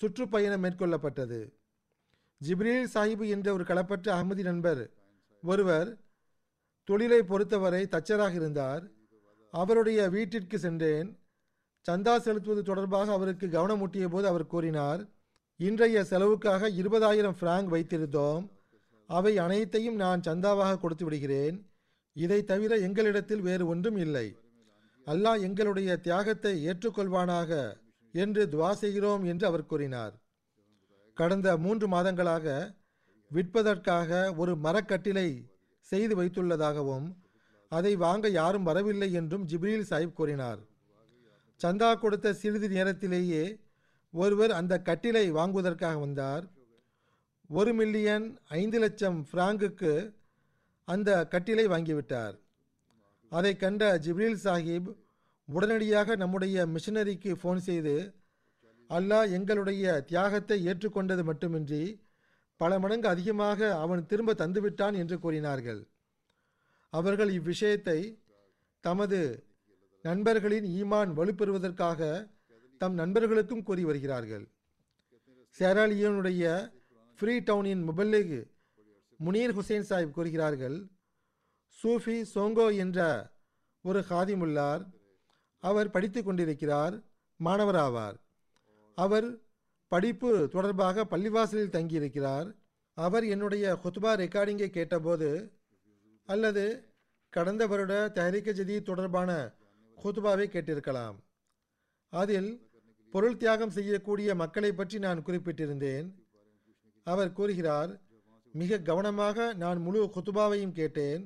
சுற்றுப்பயணம் 0.00 0.64
மேற்கொள்ளப்பட்டது. 0.64 1.40
ஜிப்ரீல் 2.40 2.90
சாஹிபு 2.94 3.28
என்ற 3.28 3.52
ஒரு 3.52 3.64
களப்பற்ற 3.64 4.06
அகமதி 4.18 4.42
நண்பர் 4.42 4.82
ஒருவர் 5.42 5.90
தொழிலை 6.88 7.22
பொறுத்தவரை 7.22 7.82
தச்சராக 7.90 8.34
இருந்தார். 8.34 8.84
அவருடைய 9.50 10.08
வீட்டிற்கு 10.08 10.58
சென்றேன். 10.58 11.08
சந்தா 11.86 12.14
செலுத்துவது 12.18 12.62
தொடர்பாக 12.62 13.12
அவருக்கு 13.12 13.46
கவனமூட்டிய 13.46 14.06
போது 14.08 14.26
அவர் 14.26 14.46
கூறினார் 14.46 15.02
இன்றைய 15.60 16.04
செலவுக்காக 16.04 16.70
இருபதாயிரம் 16.70 17.38
பிராங்க் 17.40 17.72
வைத்திருந்தோம். 17.72 18.44
அவை 19.10 19.38
அனைத்தையும் 19.38 19.94
நான் 19.94 20.20
சந்தாவாக 20.20 20.78
கொடுத்து 20.78 21.04
விடுகிறேன். 21.04 21.56
இதை 22.16 22.44
தவிர 22.44 22.76
எங்களிடத்தில் 22.88 23.46
வேறு 23.48 23.66
ஒன்றும் 23.66 23.96
இல்லை. 23.96 24.26
அல்லாஹ் 25.06 25.40
எங்களுடைய 25.40 25.96
தியாகத்தை 25.96 26.66
ஏற்றுக்கொள்வானாக 26.66 27.76
என்று 28.12 28.46
துவா 28.46 28.72
செய்கிறோம் 28.72 29.24
என்று 29.24 29.46
அவர் 29.46 29.66
கூறினார். 29.66 30.14
கடந்த 31.14 31.56
மூன்று 31.56 31.88
மாதங்களாக 31.88 32.74
விற்பதற்காக 33.30 34.36
ஒரு 34.36 34.52
மரக்கட்டிலை 34.54 35.28
செய்து 35.80 36.22
வைத்துள்ளதாகவும் 36.22 37.06
அதை 37.68 37.96
வாங்க 37.96 38.28
யாரும் 38.28 38.62
வரவில்லை 38.62 39.12
என்றும் 39.12 39.46
ஜிப்ரீல் 39.46 39.90
சாஹிப் 39.90 40.12
கூறினார். 40.12 40.58
சந்தா 41.60 41.98
கொடுத்த 41.98 42.32
சிறிது 42.32 42.68
நேரத்திலேயே 42.68 43.60
ஒருவர் 44.12 44.50
அந்த 44.50 44.82
கட்டிலை 44.84 45.30
வாங்குவதற்காக 45.30 45.98
வந்தார். 45.98 46.44
ஒரு 47.48 47.72
மில்லியன் 47.74 48.38
ஐந்து 48.48 48.78
லட்சம் 48.78 49.26
பிராங்குக்கு 49.32 50.14
அந்த 50.84 51.28
கட்டிலை 51.30 51.66
வாங்கிவிட்டார். 51.66 52.36
அதை 53.36 53.52
கண்ட 53.62 53.82
ஜிப்ரீல் 54.04 54.42
சாஹிப் 54.44 54.90
உடனடியாக 55.48 56.16
நம்முடைய 56.22 56.66
மிஷனரிக்கு 56.74 57.32
ஃபோன் 57.40 57.60
செய்து 57.68 57.94
அல்லாஹ் 58.90 59.32
எங்களுடைய 59.36 59.84
தியாகத்தை 60.10 60.56
ஏற்றுக்கொண்டது 60.70 61.22
மட்டுமின்றி 61.30 61.82
பல 62.60 62.78
மடங்கு 62.82 63.08
அதிகமாக 63.08 63.70
அவன் 63.84 64.02
திரும்ப 64.10 64.34
தந்துவிட்டான் 64.42 64.96
என்று 65.02 65.16
கூறினார்கள். 65.24 65.80
அவர்கள் 66.92 67.30
இவ்விஷயத்தை 67.38 67.98
தமது 68.84 69.18
நண்பர்களின் 70.04 70.66
ஈமான் 70.80 71.10
வலுப்பெறுவதற்காக 71.18 72.00
தம் 72.80 72.96
நண்பர்களுக்கும் 73.00 73.66
கூறி 73.68 73.82
வருகிறார்கள். 73.88 74.44
சேராலியனுடைய 75.58 76.44
ஃப்ரீ 77.20 77.34
டவுனின் 77.48 77.82
முபல்லிக் 77.88 78.36
முனீர் 79.20 79.54
ஹுசைன் 79.56 79.88
சாஹிப் 79.90 80.16
கூறுகிறார்கள் 80.16 80.76
சூஃபி 81.80 82.16
சோங்கோ 82.34 82.66
என்ற 82.76 82.98
ஒரு 83.84 84.00
ஹாதிமுல்லார் 84.08 84.82
அவர் 85.62 85.90
படித்து 85.90 86.20
கொண்டிருக்கிறார் 86.22 86.94
மாணவராவார். 87.40 88.16
அவர் 88.98 89.28
படிப்பு 89.92 90.30
தொடர்பாக 90.52 91.04
பள்ளிவாசலில் 91.12 91.74
தங்கியிருக்கிறார். 91.76 92.48
அவர் 92.96 93.24
என்னுடைய 93.24 93.64
ஹுத்பா 93.82 94.12
ரெக்கார்டிங்கை 94.22 94.68
கேட்டபோது 94.70 95.30
அல்லது 96.28 96.64
கடந்த 97.32 97.62
வருட 97.66 97.94
தஹரிக்க 98.16 98.50
ஜதி 98.52 98.76
தொடர்பான 98.82 99.30
ஹுத்பாவை 99.98 100.46
கேட்டிருக்கலாம். 100.50 101.16
அதில் 102.12 102.50
பொருள் 103.12 103.36
தியாகம் 103.36 103.74
செய்யக்கூடிய 103.76 104.28
மக்களை 104.42 104.70
பற்றி 104.72 104.98
நான் 104.98 105.24
குறிப்பிட்டிருந்தேன். 105.26 106.06
அவர் 107.06 107.32
கூறுகிறார் 107.38 107.90
மிக 108.54 108.78
கவனமாக 108.88 109.46
நான் 109.62 109.78
முழு 109.86 110.00
குத்துபாவையும் 110.16 110.76
கேட்டேன். 110.80 111.22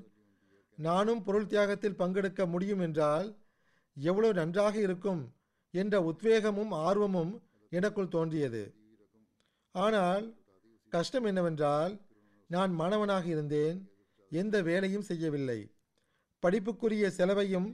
நானும் 0.78 1.22
பொருள் 1.26 1.50
தியாகத்தில் 1.52 1.98
பங்கெடுக்க 2.00 2.42
முடியும் 2.46 2.82
என்றால் 2.86 3.28
எவ்வளவு 3.96 4.34
நன்றாக 4.34 4.74
இருக்கும் 4.80 5.22
என்ற 5.74 5.94
உத்வேகமும் 6.00 6.72
ஆர்வமும் 6.86 7.32
எனக்குள் 7.72 8.12
தோன்றியது. 8.14 8.62
ஆனால் 9.74 10.26
கஷ்டம் 10.92 11.24
என்னவென்றால் 11.24 11.94
நான் 12.50 12.72
மாணவனாக 12.72 13.26
இருந்தேன் 13.26 13.78
எந்த 14.32 14.56
வேலையும் 14.62 15.08
செய்யவில்லை. 15.10 15.60
படிப்புக்குரிய 16.42 17.06
செலவையும் 17.10 17.68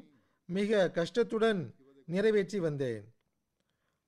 மிக 0.49 0.89
கஷ்டத்துடன் 0.99 1.61
நிறைவேற்றி 2.09 2.59
வந்தேன். 2.59 3.05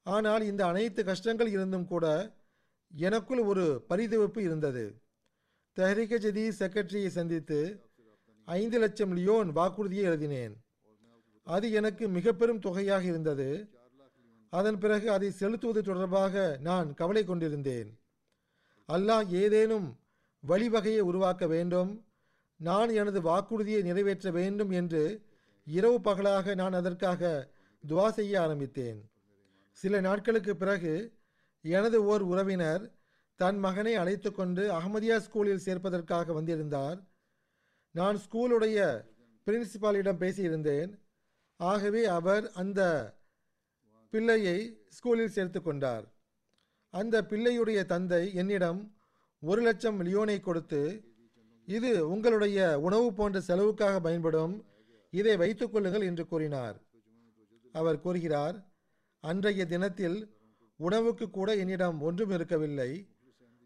ஆனால் 0.07 0.43
இந்த 0.43 0.63
அனைத்து 0.67 1.01
கஷ்டங்கள் 1.05 1.51
இருந்தும் 1.55 1.89
கூட 1.93 2.07
எனக்குள் 2.91 3.43
ஒரு 3.51 3.65
பரிதவிப்பு 3.89 4.41
இருந்தது. 4.49 4.85
தஹரிக 5.77 6.19
ஜதி 6.19 6.45
செக்ரட்டரியை 6.61 7.11
சந்தித்து 7.19 7.61
ஐந்து 8.49 8.79
லட்சம் 8.79 9.13
லியோன் 9.13 9.49
வாக்குறுதியை 9.53 10.05
எழுதினேன். 10.05 10.55
அது 11.47 11.67
எனக்கு 11.73 12.09
மிக 12.09 12.33
பெரும் 12.33 12.59
தொகையாக 12.59 13.05
இருந்தது. 13.05 13.49
அதன் 14.53 14.79
பிறகு 14.79 15.11
அதை 15.11 15.31
செலுத்துவது 15.31 15.83
தொடர்பாக 15.83 16.59
நான் 16.61 16.95
கவலை 16.95 17.25
கொண்டிருந்தேன். 17.25 17.89
அல்லாஹ் 18.89 19.29
ஏதேனும் 19.43 19.89
வழிவகையை 20.45 21.01
உருவாக்க 21.01 21.47
வேண்டும் 21.47 21.91
நான் 22.61 22.91
எனது 22.91 23.21
வாக்குறுதியை 23.21 23.83
நிறைவேற்ற 23.83 24.31
வேண்டும் 24.31 24.71
என்று 24.71 25.03
இரவு 25.67 26.01
பகலாக 26.01 26.55
நான் 26.55 26.73
அதற்காக 26.73 27.53
துவா 27.85 28.09
செய்ய 28.09 28.41
ஆரம்பித்தேன். 28.41 29.01
சில 29.71 30.01
நாட்களுக்கு 30.01 30.57
பிறகு 30.57 30.95
எனது 31.61 32.05
ஓர் 32.05 32.23
உறவினர் 32.23 32.85
தன் 33.41 33.59
மகனை 33.59 33.95
அழைத்து 33.95 34.31
கொண்டு 34.33 34.63
அகமதியா 34.79 35.17
ஸ்கூலில் 35.17 35.65
சேர்ப்பதற்காக 35.67 36.33
வந்திருந்தார். 36.33 36.99
நான் 37.97 38.17
ஸ்கூலுடைய 38.25 38.79
பிரின்சிபாலிடம் 39.47 40.21
பேசியிருந்தேன். 40.23 40.91
ஆகவே 41.61 42.03
அவர் 42.19 42.45
அந்த 42.63 42.81
பிள்ளையை 44.13 44.59
ஸ்கூலில் 44.97 45.35
சேர்த்து 45.37 45.61
கொண்டார். 45.63 46.05
அந்த 46.95 47.17
பிள்ளையுடைய 47.31 47.81
தந்தை 47.93 48.23
என்னிடம் 48.41 48.81
ஒரு 49.43 49.61
லட்சம் 49.63 49.99
லியோனை 50.07 50.37
கொடுத்து 50.41 50.83
இது 51.69 51.91
உங்களுடைய 52.15 52.59
உணவு 52.87 53.09
போன்ற 53.13 53.41
செலவுக்காக 53.49 53.95
பயன்படும் 54.01 54.55
இதை 55.13 55.37
வைத்துக் 55.43 55.73
கொள்ளுங்கள் 55.73 56.09
என்று 56.11 56.27
கூறினார். 56.27 56.77
அவர் 57.73 58.03
கூறுகிறார் 58.05 58.59
அன்றைய 59.25 59.63
தினத்தில் 59.67 60.19
உணவுக்கு 60.81 61.27
கூட 61.31 61.49
என்னிடம் 61.63 61.99
ஒன்றும் 62.01 62.35
இருக்கவில்லை. 62.37 62.91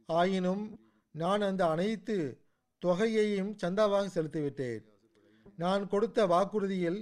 ஆயினும் 0.09 0.65
நான் 1.15 1.43
அந்த 1.51 1.63
அனைத்து 1.75 2.17
தொகையையும் 2.83 3.53
சந்தாவாக 3.63 4.07
செலுத்திவிட்டேன். 4.15 4.83
நான் 5.57 5.83
கொடுத்த 5.89 6.27
வாக்குறுதியில் 6.27 7.01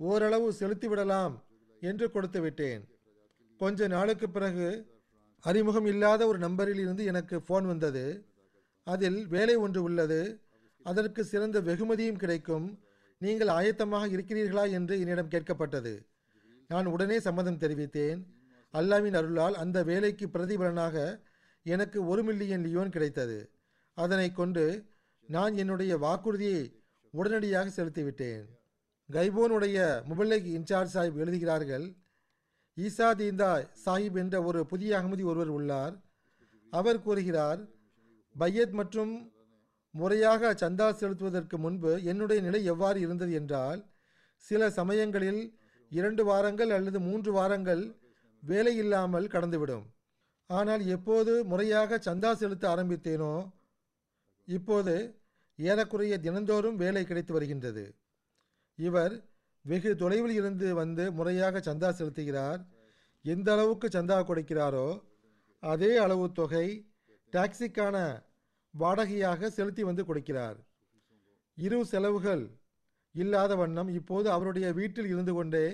ஓரளவு 0.00 0.48
செலுத்திவிடலாம் 0.60 1.34
என்று 1.82 2.06
கொடுத்து 2.10 2.40
விட்டேன் 2.40 2.82
கொஞ்ச 3.60 3.86
நாளுக்கு 3.86 4.26
பிறகு 4.30 4.68
அறிமுகம் 5.44 5.88
இல்லாத 5.92 6.26
ஒரு 6.26 6.38
நம்பரில் 6.38 6.80
இருந்து 6.84 7.04
எனக்கு 7.04 7.36
ஃபோன் 7.46 7.66
வந்தது. 7.72 8.04
அதில் 8.86 9.20
வேலை 9.26 9.56
ஒன்று 9.64 9.80
உள்ளது. 9.82 10.20
அதற்கு 10.86 11.22
சிறந்த 11.24 11.60
வெகுமதியும் 11.60 12.20
கிடைக்கும். 12.22 12.66
நீங்கள் 13.20 13.50
ஆயத்தமாக 13.58 14.06
இருக்கிறீர்களா 14.14 14.64
என்று 14.70 14.94
என்னிடம் 15.02 15.32
கேட்கப்பட்டது. 15.34 15.94
நான் 16.70 16.86
உடனே 16.86 17.16
சம்மதம் 17.20 17.60
தெரிவித்தேன். 17.64 18.20
அல்லாவின் 18.74 19.16
அருளால் 19.20 19.56
அந்த 19.62 19.78
வேலைக்கு 19.90 20.26
பிரதிபலனாக 20.26 20.96
எனக்கு 21.66 21.98
ஒரு 22.06 22.22
மில்லியன் 22.24 22.64
லியோன் 22.66 22.94
கிடைத்தது. 22.94 23.38
அதனை 23.96 24.28
கொண்டு 24.32 24.64
நான் 25.28 25.56
என்னுடைய 25.56 25.98
வாக்குறுதியை 25.98 26.82
உடனடியாக 27.10 27.68
செலுத்திவிட்டேன். 27.68 28.44
கைபோனுடைய 29.08 29.76
முபல்லைக் 30.08 30.48
இன்சார்ஜ் 30.56 30.94
சாஹிப் 30.94 31.16
எழுதுகிறார்கள் 31.16 31.86
ஈசா 32.76 33.08
தீந்தா 33.14 33.68
சாஹிப் 33.84 34.16
என்ற 34.16 34.42
ஒரு 34.42 34.66
புதிய 34.66 34.98
அகமதி 34.98 35.24
ஒருவர் 35.24 35.48
உள்ளார். 35.48 35.94
அவர் 36.70 37.02
கூறுகிறார் 37.02 37.60
பையத் 38.36 38.70
மற்றும் 38.70 39.32
முறையாக 39.90 40.52
சந்தா 40.52 40.86
செலுத்துவதற்கு 40.92 41.58
முன்பு 41.58 42.02
என்னுடைய 42.02 42.42
நிலை 42.42 42.64
எவ்வாறு 42.64 43.00
இருந்தது 43.00 43.32
என்றால் 43.32 43.80
சில 44.36 44.70
சமயங்களில் 44.70 45.58
இரண்டு 45.90 46.24
வாரங்கள் 46.24 46.70
அல்லது 46.70 47.00
மூன்று 47.00 47.32
வாரங்கள் 47.32 47.96
வேலை 48.40 48.76
இல்லாமல் 48.76 49.26
கடந்துவிடும். 49.26 49.84
ஆனால் 50.46 50.86
எப்போது 50.86 51.44
முறையாக 51.44 51.98
சந்தா 51.98 52.32
செலுத்த 52.32 52.76
ஆரம்பித்தேனோ 52.76 53.34
இப்போது 54.48 54.94
ஏறக்குறைய 55.58 56.14
தினந்தோறும் 56.18 56.80
வேலை 56.82 57.02
கிடைத்து 57.04 57.32
வருகின்றது. 57.34 57.84
இவர் 58.78 59.14
வெகு 59.64 59.90
தொலைவில் 59.96 60.36
இருந்து 60.40 60.68
வந்து 60.74 61.04
முறையாக 61.18 61.60
சந்தா 61.68 61.88
செலுத்துகிறார். 61.98 62.60
எந்த 63.24 63.48
அளவுக்கு 63.52 63.88
சந்தா 63.96 64.18
கொடுக்கிறாரோ 64.28 64.88
அதே 65.62 65.90
அளவு 66.04 66.24
தொகை 66.32 66.66
டாக்ஸிக்கான 67.32 67.96
வாடகையாக 68.74 69.50
செலுத்தி 69.56 69.82
வந்து 69.82 70.02
கொடுக்கிறார். 70.08 70.58
இரு 71.58 71.78
செலவுகள் 71.92 72.44
இல்லாத 73.14 73.54
வண்ணம் 73.54 73.90
இப்போது 73.98 74.28
அவருடைய 74.30 74.66
வீட்டில் 74.78 75.10
இருந்து 75.12 75.32
கொண்டே 75.34 75.66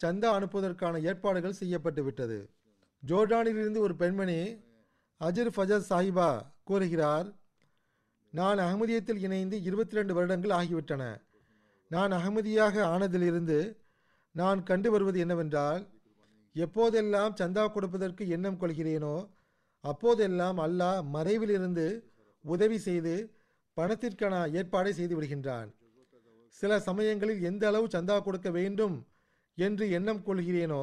சந்தா 0.00 0.28
அனுப்புவதற்கான 0.36 1.00
ஏற்பாடுகள் 1.10 1.58
செய்யப்பட்டு 1.60 2.02
விட்டது. 2.04 2.38
ஜோர்டானிலிருந்து 3.02 3.80
ஒரு 3.86 3.94
பெண்மணி 4.02 4.38
அஜிர் 5.20 5.52
ஃபஜர் 5.56 5.86
சாஹிபா 5.90 6.30
கூறுகிறார் 6.68 7.28
நான் 8.38 8.58
அகமதியத்தில் 8.64 9.22
இணைந்து 9.26 9.56
இருபத்தி 9.68 9.96
ரெண்டு 9.98 10.12
வருடங்கள் 10.16 10.54
ஆகிவிட்டன. 10.58 11.04
நான் 11.90 12.12
அகமதியாக 12.18 12.74
ஆனதிலிருந்து 12.92 13.58
நான் 14.34 14.60
கண்டு 14.68 14.88
வருவது 14.94 15.18
என்னவென்றால் 15.24 15.82
எப்போதெல்லாம் 16.56 17.32
சந்தா 17.40 17.64
கொடுப்பதற்கு 17.72 18.22
எண்ணம் 18.34 18.60
கொள்கிறேனோ 18.60 19.14
அப்போதெல்லாம் 19.84 20.58
அல்லாஹ் 20.66 21.00
மறைவிலிருந்து 21.14 21.86
உதவி 22.44 22.78
செய்து 22.86 23.14
பணத்திற்கான 23.76 24.34
ஏற்பாடை 24.58 24.92
செய்து 24.98 25.14
விடுகின்றான். 25.16 25.68
சில 26.60 26.78
சமயங்களில் 26.88 27.42
எந்த 27.50 27.64
அளவு 27.70 27.86
சந்தா 27.96 28.16
கொடுக்க 28.22 28.48
வேண்டும் 28.58 28.96
என்று 29.58 29.84
எண்ணம் 29.98 30.22
கொள்கிறேனோ 30.28 30.82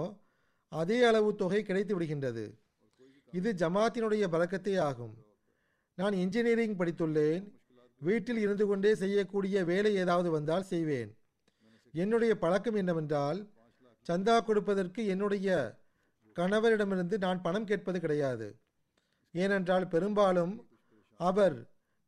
அதே 0.71 0.97
அளவு 1.09 1.29
தொகை 1.41 1.61
கிடைத்து 1.63 1.93
விடுகின்றது. 1.95 2.45
இது 3.33 3.49
ஜமாத்தினுடைய 3.61 4.25
பழக்கத்தே 4.33 4.75
ஆகும். 4.89 5.15
நான் 5.99 6.15
இன்ஜினியரிங் 6.23 6.79
படித்துள்ளேன். 6.79 7.43
வீட்டில் 8.01 8.37
இருந்து 8.37 8.65
கொண்டே 8.67 8.95
செய்யக்கூடிய 8.95 9.63
வேலை 9.63 9.91
ஏதாவது 9.95 10.29
வந்தால் 10.31 10.67
செய்வேன். 10.71 11.11
என்னுடைய 11.93 12.37
பழக்கம் 12.37 12.77
என்னவென்றால் 12.81 13.39
சந்தா 14.09 14.35
கொடுப்பதற்கு 14.43 15.05
என்னுடைய 15.05 15.47
கணவரிடமிருந்து 16.35 17.17
நான் 17.17 17.41
பணம் 17.41 17.65
கேட்பது 17.65 17.99
கிடையாது. 17.99 18.47
ஏனென்றால் 19.31 19.87
பெரும்பாலும் 19.87 20.53
அவர் 21.19 21.57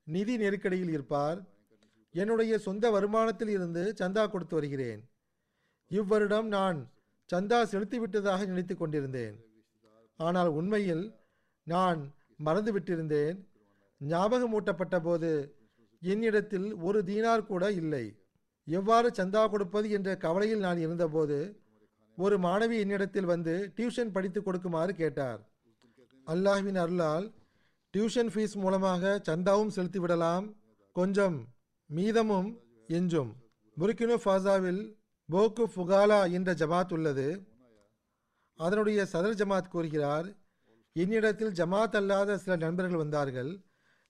நிதி 0.03 0.35
நெருக்கடியில் 0.37 0.93
இருப்பார். 0.95 1.39
என்னுடைய 2.15 2.53
சொந்த 2.57 2.85
வருமானத்தில் 2.91 3.51
இருந்து 3.57 3.83
சந்தா 4.01 4.23
கொடுத்து 4.29 4.55
வருகிறேன். 4.55 5.01
இவ்வருடம் 5.91 6.47
நான் 6.47 6.79
சந்தா 7.29 7.59
செலுத்திவிட்டதாக 7.73 8.45
நினைத்து 8.45 8.75
கொண்டிருந்தேன். 8.77 9.35
ஆனால் 10.19 10.49
உண்மையில் 10.59 11.05
நான் 11.67 11.99
மறந்துவிட்டிருந்தேன். 12.45 13.37
ஞாபகமூட்டப்பட்ட 14.01 14.97
போது 15.07 15.31
என்னிடத்தில் 16.01 16.67
ஒரு 16.87 16.99
தீனார் 17.09 17.49
கூட 17.51 17.63
இல்லை. 17.81 18.05
எவ்வாறு 18.67 19.09
சந்தா 19.09 19.41
கொடுப்பது 19.49 19.87
என்ற 19.97 20.09
கவலையில் 20.17 20.65
நான் 20.67 20.79
இருந்தபோது 20.85 21.37
ஒரு 22.17 22.35
மாணவி 22.37 22.77
என்னிடத்தில் 22.83 23.31
வந்து 23.33 23.53
டியூஷன் 23.77 24.13
படித்து 24.15 24.39
கொடுக்குமாறு 24.43 24.93
கேட்டார். 25.01 25.41
அல்லாஹ்வின் 26.27 26.79
அருளால் 26.83 27.27
டியூஷன் 27.93 28.31
ஃபீஸ் 28.33 28.55
மூலமாக 28.63 29.11
சந்தாவும் 29.27 29.73
செலுத்திவிடலாம் 29.75 30.47
கொஞ்சம் 30.95 31.37
மீதமும் 31.89 32.49
எஞ்சும் 32.97 33.31
புர்கினோ 33.77 34.17
ஃபாசாவில் 34.23 34.81
போக்கு 35.29 35.65
ஃபுகாலா 35.73 36.19
என்ற 36.37 36.53
ஜமாத் 36.61 36.93
உள்ளது. 36.95 37.27
அதனுடைய 38.59 38.99
சதர் 39.13 39.39
ஜமாத் 39.41 39.73
கூறுகிறார் 39.73 40.27
என்னிடத்தில் 40.95 41.55
ஜமாத் 41.59 41.97
அல்லாத 41.99 42.37
சில 42.43 42.55
நண்பர்கள் 42.65 43.03
வந்தார்கள். 43.03 43.51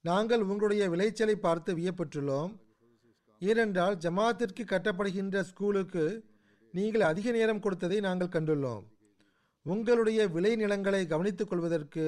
நாங்கள் 0.05 0.43
உங்களுடைய 0.51 0.83
விளைச்சலை 0.91 1.35
பார்த்து 1.45 1.71
வியப்பட்டுள்ளோம் 1.79 2.51
ஏனென்றால் 3.41 3.95
ஜமாத்திற்கு 4.03 4.63
கட்டப்படுகின்ற 4.71 5.41
ஸ்கூலுக்கு 5.49 6.03
நீங்கள் 6.73 7.09
அதிக 7.12 7.27
நேரம் 7.31 7.62
கொடுத்ததை 7.63 7.97
நாங்கள் 8.07 8.33
கண்டுள்ளோம். 8.35 8.83
உங்களுடைய 9.65 10.19
விளை 10.35 10.51
நிலங்களை 10.55 11.01
கவனித்துக் 11.13 11.49
கொள்வதற்கு 11.49 12.05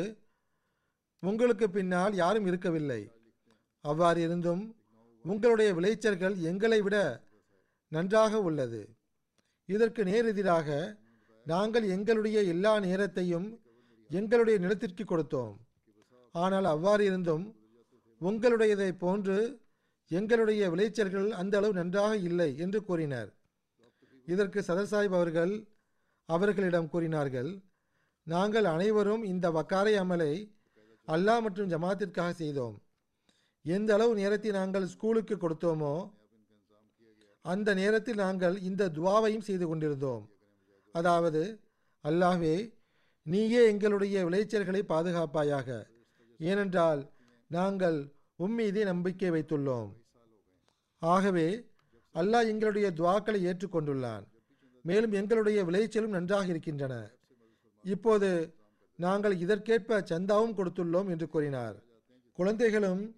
உங்களுக்கு 1.24 1.66
பின்னால் 1.70 2.14
யாரும் 2.22 2.48
இருக்கவில்லை. 2.50 3.02
அவ்வாறு 3.86 4.20
இருந்தும் 4.28 4.64
உங்களுடைய 5.26 5.70
விளைச்சல்கள் 5.78 6.36
எங்களை 6.52 6.80
விட 6.86 6.98
நன்றாக 7.92 8.42
உள்ளது. 8.48 8.82
இதற்கு 9.70 10.02
நேரெதிராக 10.12 10.70
நாங்கள் 11.46 11.86
எங்களுடைய 11.96 12.40
எல்லா 12.54 12.74
நேரத்தையும் 12.86 13.48
எங்களுடைய 14.10 14.58
நிலத்திற்கு 14.64 15.04
கொடுத்தோம். 15.06 15.54
ஆனால் 16.36 16.68
அவ்வாறு 16.74 17.04
இருந்தும் 17.10 17.46
உங்களுடையதை 18.22 18.90
போன்று 19.04 19.38
எங்களுடைய 20.12 20.62
விளைச்சல்கள் 20.74 21.28
அந்த 21.42 21.54
அளவு 21.60 21.74
நன்றாக 21.80 22.14
இல்லை 22.30 22.50
என்று 22.64 22.80
கூறினர். 22.88 23.30
இதற்கு 24.28 24.60
சதர் 24.68 24.90
சாஹிப் 24.92 25.16
அவர்கள் 25.20 25.54
அவர்களிடம் 26.30 26.90
கூறினார்கள் 26.94 27.52
நாங்கள் 28.28 28.68
அனைவரும் 28.74 29.24
இந்த 29.32 29.46
வக்காரை 29.58 29.94
அமலை 30.02 30.34
அல்லாஹ் 31.08 31.44
மற்றும் 31.46 31.72
ஜமாத்திற்காக 31.74 32.32
செய்தோம். 32.42 32.76
எந்த 33.66 33.90
அளவு 33.98 34.14
நேரத்தை 34.20 34.52
நாங்கள் 34.60 34.92
ஸ்கூலுக்கு 34.94 35.36
கொடுத்தோமோ 35.38 35.96
அந்த 37.46 37.70
நேரத்தில் 37.82 38.22
நாங்கள் 38.26 38.56
இந்த 38.70 38.90
துவாவையும் 38.98 39.48
செய்து 39.48 39.66
கொண்டிருந்தோம். 39.68 40.24
அதாவது 40.96 41.42
அல்லாஹ்வே 42.04 42.56
நீயே 43.26 43.62
எங்களுடைய 43.72 44.18
விளைச்சல்களை 44.28 44.82
பாதுகாப்பாயாக. 44.92 45.70
ஏனென்றால் 46.40 47.02
நாங்கள் 47.56 47.98
உம்மீதே 48.40 48.84
நம்பிக்கை 48.84 49.30
வைத்துள்ளோம். 49.32 49.90
ஆகவே 51.00 51.48
அல்லாஹ் 52.14 52.48
எங்களுடைய 52.48 52.88
துவாக்களை 52.92 53.40
ஏற்றுக்கொண்டுள்ளான். 53.50 54.24
மேலும் 54.84 55.12
எங்களுடைய 55.12 55.64
விளைச்சலும் 55.64 56.16
நன்றாக 56.18 56.46
இருக்கின்றன. 56.46 56.96
இப்போது 57.84 58.30
நாங்கள் 58.96 59.36
இதற்கேற்ப 59.38 60.00
சந்தாவும் 60.02 60.56
கொடுத்துள்ளோம் 60.60 61.10
என்று 61.10 61.28
கூறினார். 61.30 61.76
குழந்தைகளும் 62.34 63.16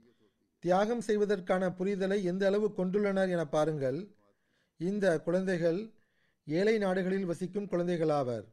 தியாகம் 0.59 1.01
செய்வதற்கான 1.01 1.69
புரிதலை 1.69 2.23
எந்த 2.23 2.45
அளவு 2.45 2.67
கொண்டுள்ளனர் 2.77 3.29
என 3.29 3.45
பாருங்கள். 3.45 3.99
இந்த 4.77 5.21
குழந்தைகள் 5.21 5.79
ஏழை 6.47 6.77
நாடுகளில் 6.77 7.25
வசிக்கும் 7.25 7.69
குழந்தைகளாவர். 7.71 8.45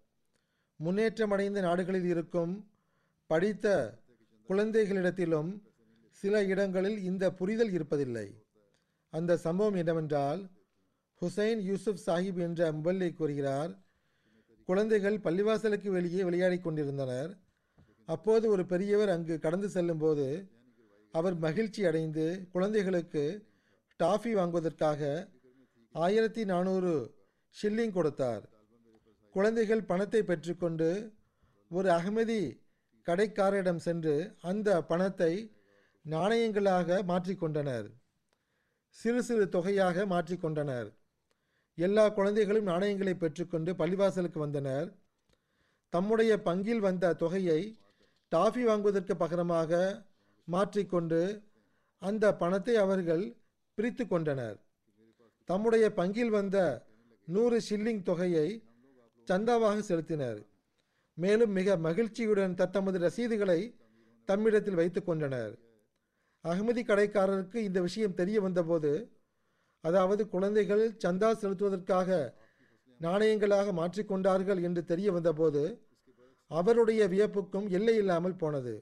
முன்னேற்றமடைந்த 0.81 1.61
நாடுகளில் 1.61 2.05
இருக்கும் 2.05 2.53
படித்த 3.27 3.67
குழந்தைகளிடத்திலும் 4.49 5.51
சில 6.21 6.41
இடங்களில் 6.53 6.99
இந்த 7.11 7.25
புரிதல் 7.41 7.73
இருப்பதில்லை. 7.77 8.29
அந்த 9.13 9.37
சம்பவம் 9.45 9.79
என்னவென்றால் 9.83 10.41
ஹுசைன் 11.23 11.61
யூசுப் 11.69 12.03
சாஹிப் 12.07 12.41
என்ற 12.47 12.73
முபல்லை 12.73 13.09
கூறுகிறார் 13.15 13.73
குழந்தைகள் 14.69 15.17
பள்ளிவாசலுக்கு 15.27 15.91
வெளியே 15.97 16.23
விளையாடிக் 16.23 16.65
கொண்டிருந்தனர். 16.65 17.31
அப்போது 18.09 18.45
ஒரு 18.55 18.63
பெரியவர் 18.73 19.13
அங்கு 19.15 19.35
கடந்து 19.39 19.69
செல்லும்போது 19.69 20.27
அவர் 21.15 21.37
மகிழ்ச்சி 21.45 21.83
அடைந்து 21.91 22.25
குழந்தைகளுக்கு 22.53 23.25
டாஃபி 24.01 24.33
வாங்குவதற்காக 24.39 25.01
ஆயிரத்தி 25.95 26.43
நானூறு 26.45 26.93
ஷில்லிங் 27.57 27.95
கொடுத்தார். 27.97 28.45
குழந்தைகள் 29.35 29.89
பணத்தை 29.91 30.21
பெற்றுக்கொண்டு 30.23 30.91
ஒரு 31.71 31.89
அகமதி 31.99 32.43
கடைக்காரரிடம் 33.07 33.83
சென்று 33.87 34.15
அந்த 34.51 34.71
பணத்தை 34.91 35.33
நாணயங்களாக 36.07 37.03
மாற்றிக்கொண்டனர். 37.03 37.89
சிறு 38.89 39.23
சிறு 39.23 39.49
தொகையாக 39.49 40.07
மாற்றிக்கொண்டனர். 40.07 40.89
எல்லா 41.75 42.09
குழந்தைகளும் 42.09 42.65
நாணயங்களை 42.65 43.15
பெற்றுக்கொண்டு 43.15 43.73
பள்ளிவாசலுக்கு 43.73 44.39
வந்தனர். 44.39 44.89
தம்முடைய 45.89 46.37
பங்கில் 46.45 46.79
வந்த 46.79 47.15
தொகையை 47.15 47.79
டாஃபி 48.33 48.63
வாங்குவதற்கு 48.63 49.15
பகரமாக 49.17 50.05
மாற்றிக்கொண்டு 50.45 51.43
அந்த 51.99 52.35
பணத்தை 52.35 52.77
அவர்கள் 52.77 53.37
பிரித்து 53.75 54.07
கொண்டனர். 54.07 54.59
தம்முடைய 55.45 55.93
பங்கில் 55.97 56.29
வந்த 56.29 56.87
நூறு 57.25 57.61
ஷில்லிங் 57.71 58.03
தொகையை 58.03 58.63
சந்தாவாக 59.29 59.79
செலுத்தினர். 59.89 60.47
மேலும் 61.15 61.51
மிக 61.51 61.77
மகிழ்ச்சியுடன் 61.77 62.55
தத்தமது 62.55 62.99
ரசீதுகளை 62.99 63.75
தம்மிடத்தில் 64.29 64.79
வைத்து 64.83 65.05
கொண்டனர். 65.05 65.59
அகமதி 66.45 66.83
கடைக்காரருக்கு 66.89 67.59
இந்த 67.69 67.79
விஷயம் 67.87 68.19
தெரிய 68.21 68.39
வந்தபோது 68.41 68.93
அதாவது 69.85 70.23
குழந்தைகள் 70.35 70.85
சந்தா 71.05 71.31
செலுத்துவதற்காக 71.43 72.19
நாணயங்களாக 73.01 73.73
மாற்றிக்கொண்டார்கள் 73.81 74.61
என்று 74.69 74.83
தெரிய 74.93 75.09
வந்தபோது 75.17 75.63
அவருடைய 76.51 77.03
வியப்புக்கும் 77.13 77.67
எல்லை 77.77 77.95
இல்லாமல் 78.03 78.41
போனது. 78.43 78.75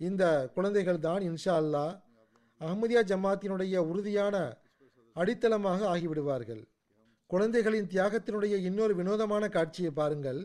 இந்த 0.00 0.24
குழந்தைகள் 0.56 1.04
தான் 1.06 1.22
இன்ஷா 1.28 1.54
அல்லாஹ் 1.62 1.94
அஹமதியா 2.60 3.02
ஜமாத்தினுடைய 3.10 3.76
உறுதியான 3.90 4.36
அடித்தளமாக 5.16 5.80
ஆகிவிடுவார்கள். 5.92 6.62
குழந்தைகளின் 7.30 7.90
தியாகத்தினுடைய 7.92 8.54
இன்னொரு 8.68 8.94
வினோதமான 9.00 9.44
காட்சியை 9.56 9.92
பாருங்கள். 10.00 10.40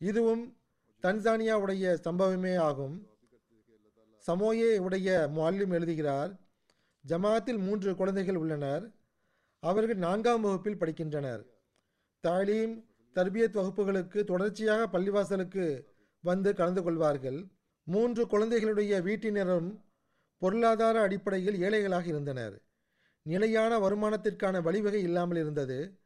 இதுவும் 0.00 0.44
தன்சானியாவுடைய 1.04 1.94
சம்பவமே 2.06 2.54
ஆகும். 2.68 2.96
சமோயே 4.26 4.78
உடைய 4.78 5.30
முல்லிம் 5.36 5.72
எழுதுகிறார் 5.72 6.32
ஜமாத்தில் 7.08 7.58
மூன்று 7.58 7.96
குழந்தைகள் 7.96 8.36
உள்ளனர் 8.36 8.90
அவர்கள் 9.60 9.96
நான்காம் 9.96 10.40
வகுப்பில் 10.40 10.80
படிக்கின்றனர். 10.80 11.42
தாலீம் 12.20 12.84
தர்பியத் 13.14 13.56
வகுப்புகளுக்கு 13.58 14.24
தொடர்ச்சியாக 14.24 14.98
பள்ளிவாசலுக்கு 14.98 15.84
வந்து 16.20 16.54
கலந்து 16.54 16.82
கொள்வார்கள். 16.82 17.46
மூன்று 17.84 18.26
குழந்தைகளுடைய 18.26 19.00
வீட்டினரும் 19.00 19.80
பொருளாதார 20.38 21.00
அடிப்படையில் 21.00 21.60
ஏழைகளாக 21.60 22.06
இருந்தனர். 22.06 22.62
நிலையான 23.22 23.78
வருமானத்திற்கான 23.78 24.62
வழிவகை 24.62 25.02
இல்லாமல் 25.02 25.36
இருந்தது. 25.36 26.00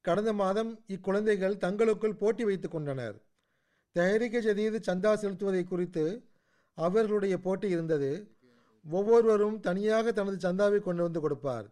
கடந்த 0.00 0.32
மாதம் 0.32 0.84
இக்குழந்தைகள் 0.86 1.56
தங்களுக்குள் 1.56 2.14
போட்டி 2.14 2.44
வைத்துக் 2.44 2.70
கொண்டனர். 2.70 3.16
தெஹரிக 3.94 4.36
ஜதீது 4.48 4.78
சந்தா 4.86 5.14
செலுத்துவதை 5.14 5.64
குறித்து 5.64 6.04
அவர்களுடைய 6.78 7.38
போட்டி 7.38 7.68
இருந்தது. 7.68 8.10
ஒவ்வொருவரும் 8.86 9.60
தனியாக 9.60 10.12
தனது 10.12 10.36
சந்தாவை 10.48 10.78
கொண்டு 10.78 11.02
வந்து 11.02 11.20
கொடுப்பார். 11.20 11.66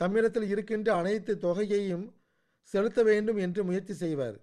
தம்மிடத்தில் 0.00 0.48
இருக்கின்ற 0.48 0.88
அனைத்து 0.94 1.32
தொகையையும் 1.34 2.06
செலுத்த 2.74 3.02
வேண்டும் 3.02 3.36
என்று 3.36 3.64
முயற்சி 3.64 3.94
செய்வர். 3.94 4.36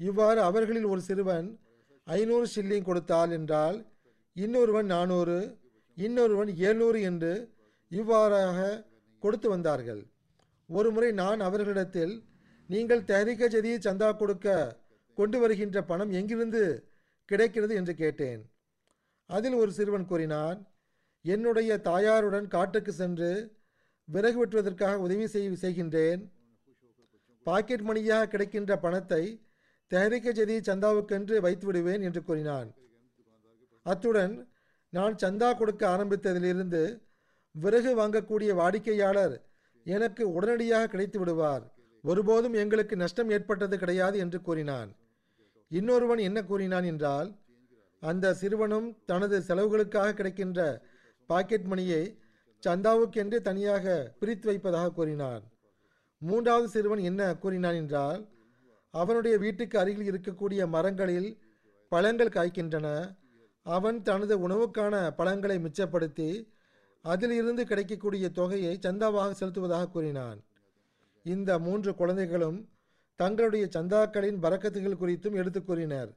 இவ்வாறு 0.00 0.40
அவர்களில் 0.40 0.84
ஒரு 0.84 1.00
சிறுவன் 1.00 1.48
ஐநூறு 2.06 2.46
ஷில்லிங் 2.54 2.88
கொடுத்தால் 2.88 3.30
என்றால் 3.30 3.78
இன்னொருவன் 4.36 4.86
நானூறு 4.86 5.38
இன்னொருவன் 5.96 6.50
ஏழ்நூறு 6.66 6.98
என்று 7.00 7.32
இவ்வாறாக 7.90 8.84
கொடுத்து 9.22 9.48
வந்தார்கள். 9.48 10.02
ஒருமுறை 10.68 11.10
நான் 11.12 11.40
அவர்களிடத்தில் 11.40 12.14
நீங்கள் 12.66 13.04
தயாரிக்க 13.04 13.48
ஜதியை 13.48 13.78
சந்தா 13.78 14.16
கொடுக்க 14.16 14.76
கொண்டு 15.18 15.38
வருகின்ற 15.38 15.82
பணம் 15.82 16.10
எங்கிருந்து 16.10 16.62
கிடைக்கிறது? 17.24 17.74
என்று 17.74 17.94
கேட்டேன். 17.94 18.42
அதில் 19.30 19.56
ஒரு 19.62 19.70
சிறுவன் 19.78 20.08
கூறினான் 20.10 20.58
என்னுடைய 21.24 21.70
தாயாருடன் 21.88 22.46
காட்டுக்கு 22.54 22.92
சென்று 22.92 23.30
விறகு 24.08 24.38
வெட்டுவதற்காக 24.40 25.04
உதவி 25.06 25.26
செய் 25.32 25.48
செய்கின்றேன். 25.62 26.20
பாக்கெட் 27.46 27.84
மணியாக 27.88 28.28
கிடைக்கின்ற 28.32 28.72
பணத்தை 28.84 29.22
தெஹரிக்க 29.90 30.32
ஜதி 30.38 30.56
சந்தாவுக்கென்று 30.68 31.36
வைத்து 31.46 31.66
விடுவேன் 31.66 32.02
என்று 32.08 32.20
கூறினான். 32.28 32.68
அத்துடன் 33.86 34.34
நான் 34.92 35.14
சந்தா 35.22 35.50
கொடுக்க 35.56 35.82
ஆரம்பித்ததிலிருந்து 35.94 36.82
விறகு 37.54 37.92
வாங்கக்கூடிய 38.00 38.50
வாடிக்கையாளர் 38.60 39.34
எனக்கு 39.86 40.22
உடனடியாக 40.36 40.90
கிடைத்து 40.92 41.18
விடுவார். 41.18 41.64
ஒருபோதும் 42.04 42.56
எங்களுக்கு 42.62 42.94
நஷ்டம் 42.96 43.30
ஏற்பட்டது 43.36 43.76
கிடையாது 43.82 44.16
என்று 44.24 44.38
கூறினான். 44.48 44.90
இன்னொருவன் 45.70 46.20
என்ன 46.28 46.38
கூறினான் 46.50 46.86
என்றால் 46.92 47.30
அந்த 48.02 48.34
சிறுவனும் 48.40 48.88
தனது 49.06 49.36
செலவுகளுக்காக 49.48 50.14
கிடைக்கின்ற 50.14 50.60
பாக்கெட் 51.26 51.64
மணியை 51.64 52.02
சந்தாவுக்கென்று 52.62 53.38
தனியாக 53.40 54.14
பிரித்து 54.20 54.46
வைப்பதாக 54.46 54.92
கூறினான். 54.92 55.42
மூன்றாவது 56.22 56.68
சிறுவன் 56.68 56.98
என்ன 56.98 57.22
கூறினான் 57.36 57.74
என்றால் 57.74 58.28
அவனுடைய 58.90 59.38
வீட்டுக்கு 59.38 59.78
அருகில் 59.78 60.08
இருக்கக்கூடிய 60.10 60.60
மரங்களில் 60.66 61.30
பழங்கள் 61.88 62.36
காய்க்கின்றன. 62.36 63.16
அவன் 63.62 64.02
தனது 64.02 64.48
உணவுக்கான 64.48 64.94
பழங்களை 65.16 65.56
மிச்சப்படுத்தி 65.58 66.30
அதிலிருந்து 67.04 67.62
கிடைக்கக்கூடிய 67.66 68.30
தொகையை 68.30 68.78
சந்தாவாக 68.82 69.34
செலுத்துவதாக 69.40 69.90
கூறினான். 69.90 70.38
இந்த 71.22 71.58
மூன்று 71.58 71.94
குழந்தைகளும் 71.94 72.58
தங்களுடைய 73.16 73.68
சந்தாக்களின் 73.76 74.40
பறக்கத்துகள் 74.42 75.00
குறித்தும் 75.02 75.38
எடுத்து 75.40 75.64
கூறினர். 75.64 76.10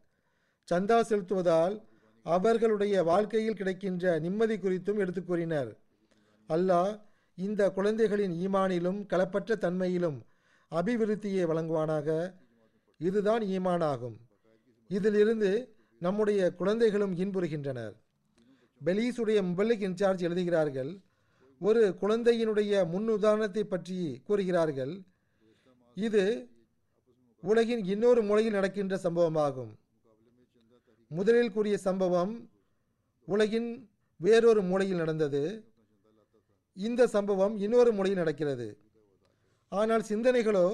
சந்தா 0.68 0.98
செலுத்துவதால் 1.10 1.76
அவர்களுடைய 2.26 3.04
வாழ்க்கையில் 3.04 3.58
கிடைக்கின்ற 3.60 4.20
நிம்மதி 4.20 4.56
குறித்தும் 4.58 5.00
எடுத்து 5.04 5.24
கூறினர். 5.24 5.72
அல்லாஹ் 6.50 6.94
இந்த 7.38 7.62
குழந்தைகளின் 7.72 8.34
ஈமானிலும் 8.46 9.00
களப்பற்ற 9.12 9.56
தன்மையிலும் 9.66 10.20
அபிவிருத்தியை 10.72 11.44
வழங்குவானாக. 11.52 12.08
இதுதான் 13.00 13.44
ஈமானாகும். 13.56 14.18
இதிலிருந்து 14.90 15.52
நம்முடைய 16.00 16.42
குழந்தைகளும் 16.60 17.16
இன்புறுகின்றனர். 17.16 17.96
பெலீஸுடைய 18.82 19.40
முபல்லிக் 19.50 19.86
இன்சார்ஜ் 19.88 20.26
எழுதுகிறார்கள் 20.28 20.92
ஒரு 21.62 21.82
குழந்தையினுடைய 22.02 22.74
முன்னுதாரணத்தை 22.94 23.64
பற்றி 23.64 23.98
கூறுகிறார்கள் 24.28 24.94
இது 25.98 26.24
உலகின் 27.44 27.84
இன்னொரு 27.86 28.22
மூலையில் 28.24 28.58
நடக்கின்ற 28.58 28.96
சம்பவமாகும். 29.04 29.72
முதலில் 31.18 31.54
கூறிய 31.56 31.76
சம்பவம் 31.86 32.34
உலகின் 33.28 33.70
வேறொரு 34.20 34.62
மூலையில் 34.70 35.02
நடந்தது. 35.04 35.42
இந்த 36.78 37.08
சம்பவம் 37.16 37.56
இன்னொரு 37.66 37.92
மூலையில் 37.98 38.22
நடக்கிறது. 38.22 38.68
ஆனால் 39.72 40.04
சிந்தனைகளோ 40.10 40.68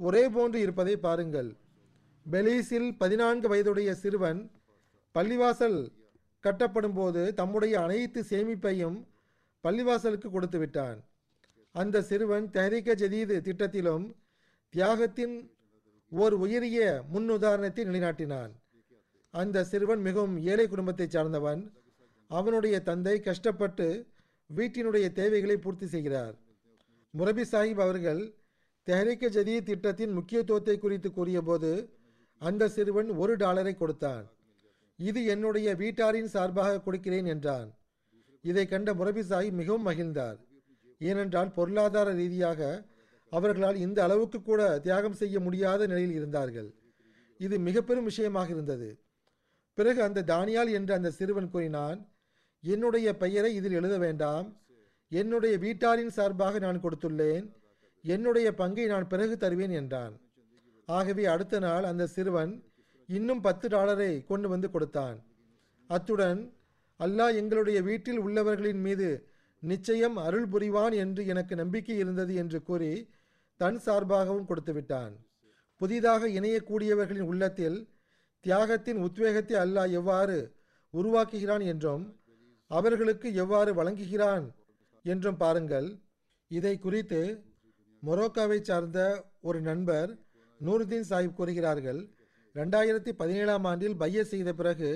ஒரே 0.00 0.22
போன்று 0.34 0.58
இருப்பதை 0.64 0.94
பாருங்கள். 1.06 1.50
பெலீஸில் 2.26 2.88
பதினான்கு 3.02 3.46
வயதுடைய 3.52 3.90
சிறுவன் 4.02 4.40
பள்ளிவாசல் 5.14 5.78
கட்டப்படும் 6.44 6.96
போது 7.00 7.22
தம்முடைய 7.40 7.74
அனைத்து 7.84 8.22
சேமிப்பையும் 8.30 8.98
பள்ளிவாசலுக்கு 9.64 10.28
கொடுத்து 10.32 10.58
விட்டான். 10.58 10.98
அந்த 11.74 12.02
சிறுவன் 12.10 12.46
தெஹரிக்க 12.54 12.90
ஜதீது 13.02 13.36
திட்டத்திலும் 13.48 14.04
தியாகத்தின் 14.74 15.36
ஓர் 16.12 16.34
உயரிய 16.44 16.78
முன்னுதாரணத்தை 17.14 17.84
நிலைநாட்டினான். 17.88 18.52
அந்த 19.34 19.64
சிறுவன் 19.64 20.00
மிகவும் 20.00 20.36
ஏழை 20.42 20.66
குடும்பத்தைச் 20.68 21.14
சார்ந்தவன். 21.14 21.62
அவனுடைய 22.30 22.76
தந்தை 22.80 23.20
கஷ்டப்பட்டு 23.20 23.86
வீட்டினுடைய 24.50 25.06
தேவைகளை 25.12 25.56
பூர்த்தி 25.56 25.86
செய்கிறார். 25.86 26.34
முரபி 27.18 27.44
சாஹிப் 27.52 27.82
அவர்கள் 27.86 28.22
தெஹரிக்க 28.86 29.28
ஜதி 29.28 29.62
திட்டத்தின் 29.62 30.12
முக்கியத்துவத்தை 30.12 30.78
குறித்து 30.78 31.12
கூறியபோது 31.12 31.70
அந்த 32.40 32.68
சிறுவன் 32.68 33.10
ஒரு 33.22 33.36
டாலரை 33.36 33.74
கொடுத்தான். 33.74 34.24
இது 34.98 35.24
என்னுடைய 35.24 35.68
வீட்டாரின் 35.74 36.32
சார்பாக 36.34 36.80
கொடுக்கிறேன் 36.80 37.24
என்றான். 37.24 37.68
இதை 38.44 38.66
கண்ட 38.66 38.90
முரபி 38.94 39.22
சாஹிப் 39.30 39.58
மிகவும் 39.60 39.86
மகிழ்ந்தார். 39.86 40.38
ஏனென்றால் 40.98 41.50
பொருளாதார 41.56 42.08
ரீதியாக 42.12 42.60
அவர்களால் 43.32 43.76
இந்த 43.76 43.98
அளவுக்கு 44.02 44.42
கூட 44.42 44.78
தியாகம் 44.78 45.18
செய்ய 45.20 45.40
முடியாத 45.40 45.86
நிலையில் 45.86 46.14
இருந்தார்கள். 46.18 46.68
இது 47.40 47.58
மிக 47.58 47.82
பெரும் 47.82 48.08
விஷயமாக 48.10 48.48
இருந்தது. 48.50 48.88
பிறகு 49.78 50.00
அந்த 50.08 50.24
தானியால் 50.32 50.70
என்று 50.78 50.92
அந்த 50.98 51.10
சிறுவன் 51.18 51.50
கூறினான் 51.54 51.98
என்னுடைய 52.64 53.08
பெயரை 53.22 53.50
இதில் 53.58 53.76
எழுத 53.78 53.94
வேண்டாம். 54.04 54.46
என்னுடைய 55.12 55.54
வீட்டாரின் 55.64 56.14
சார்பாக 56.16 56.58
நான் 56.64 56.82
கொடுத்துள்ளேன். 56.84 57.44
என்னுடைய 58.04 58.48
பங்கை 58.60 58.86
நான் 58.92 59.10
பிறகு 59.12 59.34
தருவேன் 59.42 59.74
என்றான். 59.80 60.14
ஆகவே 60.88 61.24
அடுத்த 61.34 61.58
நாள் 61.66 61.84
அந்த 61.90 62.04
சிறுவன் 62.14 62.52
இன்னும் 63.08 63.42
பத்து 63.46 63.66
டாலரை 63.68 64.12
கொண்டு 64.30 64.48
வந்து 64.52 64.68
கொடுத்தான். 64.70 65.16
அத்துடன் 65.90 66.40
அல்லாஹ் 67.00 67.34
எங்களுடைய 67.40 67.78
வீட்டில் 67.88 68.20
உள்ளவர்களின் 68.26 68.82
மீது 68.86 69.08
நிச்சயம் 69.62 70.16
அருள் 70.26 70.48
புரிவான் 70.52 70.94
என்று 71.04 71.22
எனக்கு 71.32 71.54
நம்பிக்கை 71.62 71.96
இருந்தது 72.02 72.32
என்று 72.42 72.58
கூறி 72.68 72.92
தன் 73.60 73.78
சார்பாகவும் 73.86 74.48
கொடுத்து 74.50 74.72
விட்டான். 74.72 75.12
புதிதாக 75.80 76.28
இணையக்கூடியவர்களின் 76.38 77.28
உள்ளத்தில் 77.32 77.78
தியாகத்தின் 78.44 78.98
உத்வேகத்தை 79.06 79.56
அல்லாஹ் 79.56 79.90
எவ்வாறு 79.90 80.36
உருவாக்குகிறான் 80.94 81.64
என்றும் 81.64 82.04
அவர்களுக்கு 82.70 83.34
எவ்வாறு 83.34 83.70
வழங்குகிறான் 83.74 84.44
என்றும் 85.04 85.36
பாருங்கள். 85.36 85.88
இதை 86.48 86.78
குறித்து 86.78 87.20
மொரோக்காவை 88.02 88.60
சார்ந்த 88.60 88.98
ஒரு 89.40 89.60
நண்பர் 89.60 90.10
நூருதீன் 90.60 91.08
சாஹிப் 91.10 91.32
கூறுகிறார்கள். 91.32 92.00
ரெண்டாயிரத்தி 92.54 93.12
பதினேழாம் 93.12 93.64
ஆண்டில் 93.64 93.96
பைய 93.96 94.24
செய்த 94.24 94.52
பிறகு 94.52 94.90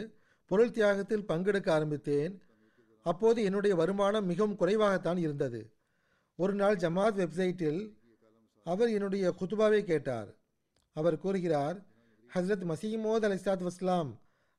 பொருள் 0.46 0.70
தியாகத்தில் 0.70 1.28
பங்கெடுக்க 1.28 1.70
ஆரம்பித்தேன். 1.70 2.32
அப்போது 3.06 3.42
என்னுடைய 3.42 3.76
வருமானம் 3.76 4.26
மிகவும் 4.26 4.58
குறைவாகத்தான் 4.58 5.16
இருந்தது. 5.16 5.60
ஒரு 6.38 6.54
நாள் 6.54 6.76
ஜமாத் 6.76 7.18
வெப்சைட்டில் 7.22 7.80
அவர் 8.66 8.90
என்னுடைய 8.90 9.34
குத்துபாவை 9.40 9.80
கேட்டார். 9.82 10.30
அவர் 10.96 11.18
கூறுகிறார் 11.18 11.78
ஹஸ்ரத் 12.34 12.64
மசீமோத் 12.70 13.24
அலிஸ்லாத் 13.28 13.68
வஸ்லாம் 13.68 14.10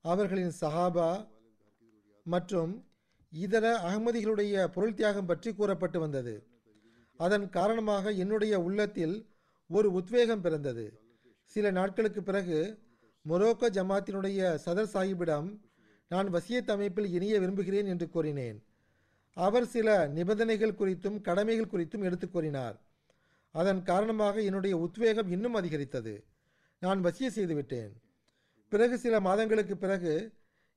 அவர்களின் 0.02 0.52
சஹாபா 0.62 1.28
மற்றும் 2.24 2.86
இதர 3.30 3.78
அகமதிகளுடைய 3.78 4.68
பொருள் 4.68 4.94
தியாகம் 4.94 5.26
பற்றி 5.26 5.54
கூறப்பட்டு 5.54 6.00
வந்தது. 6.00 6.48
அதன் 7.18 7.50
காரணமாக 7.50 8.12
என்னுடைய 8.12 8.60
உள்ளத்தில் 8.62 9.16
ஒரு 9.68 9.92
உத்வேகம் 9.92 10.42
பிறந்தது. 10.42 11.02
சில 11.44 11.72
நாட்களுக்கு 11.72 12.24
பிறகு 12.24 12.80
மொரோக்கோ 13.30 13.70
ஜமாத்தினுடைய 13.78 14.58
சதர் 14.66 14.92
சாஹிப்பிடம் 14.94 15.60
நான் 16.08 16.34
வசியத் 16.34 16.72
அமைப்பில் 16.72 17.10
இணைய 17.12 17.40
விரும்புகிறேன் 17.40 17.86
என்று 17.86 18.10
கூறினேன். 18.10 18.64
அவர் 19.34 19.66
சில 19.66 20.08
நிபந்தனைகள் 20.08 20.78
குறித்தும் 20.80 21.22
கடமைகள் 21.22 21.72
குறித்தும் 21.72 22.04
எடுத்து 22.04 22.30
கூறினார். 22.30 22.82
அதன் 23.52 23.84
காரணமாக 23.84 24.42
என்னுடைய 24.42 24.78
உத்வேகம் 24.78 25.32
இன்னும் 25.32 25.54
அதிகரித்தது. 25.54 26.26
நான் 26.84 27.02
வசிய 27.06 27.28
செய்துவிட்டேன் 27.28 27.92
பிறகு 28.72 28.96
சில 28.98 29.16
மாதங்களுக்கு 29.20 29.76
பிறகு 29.78 30.14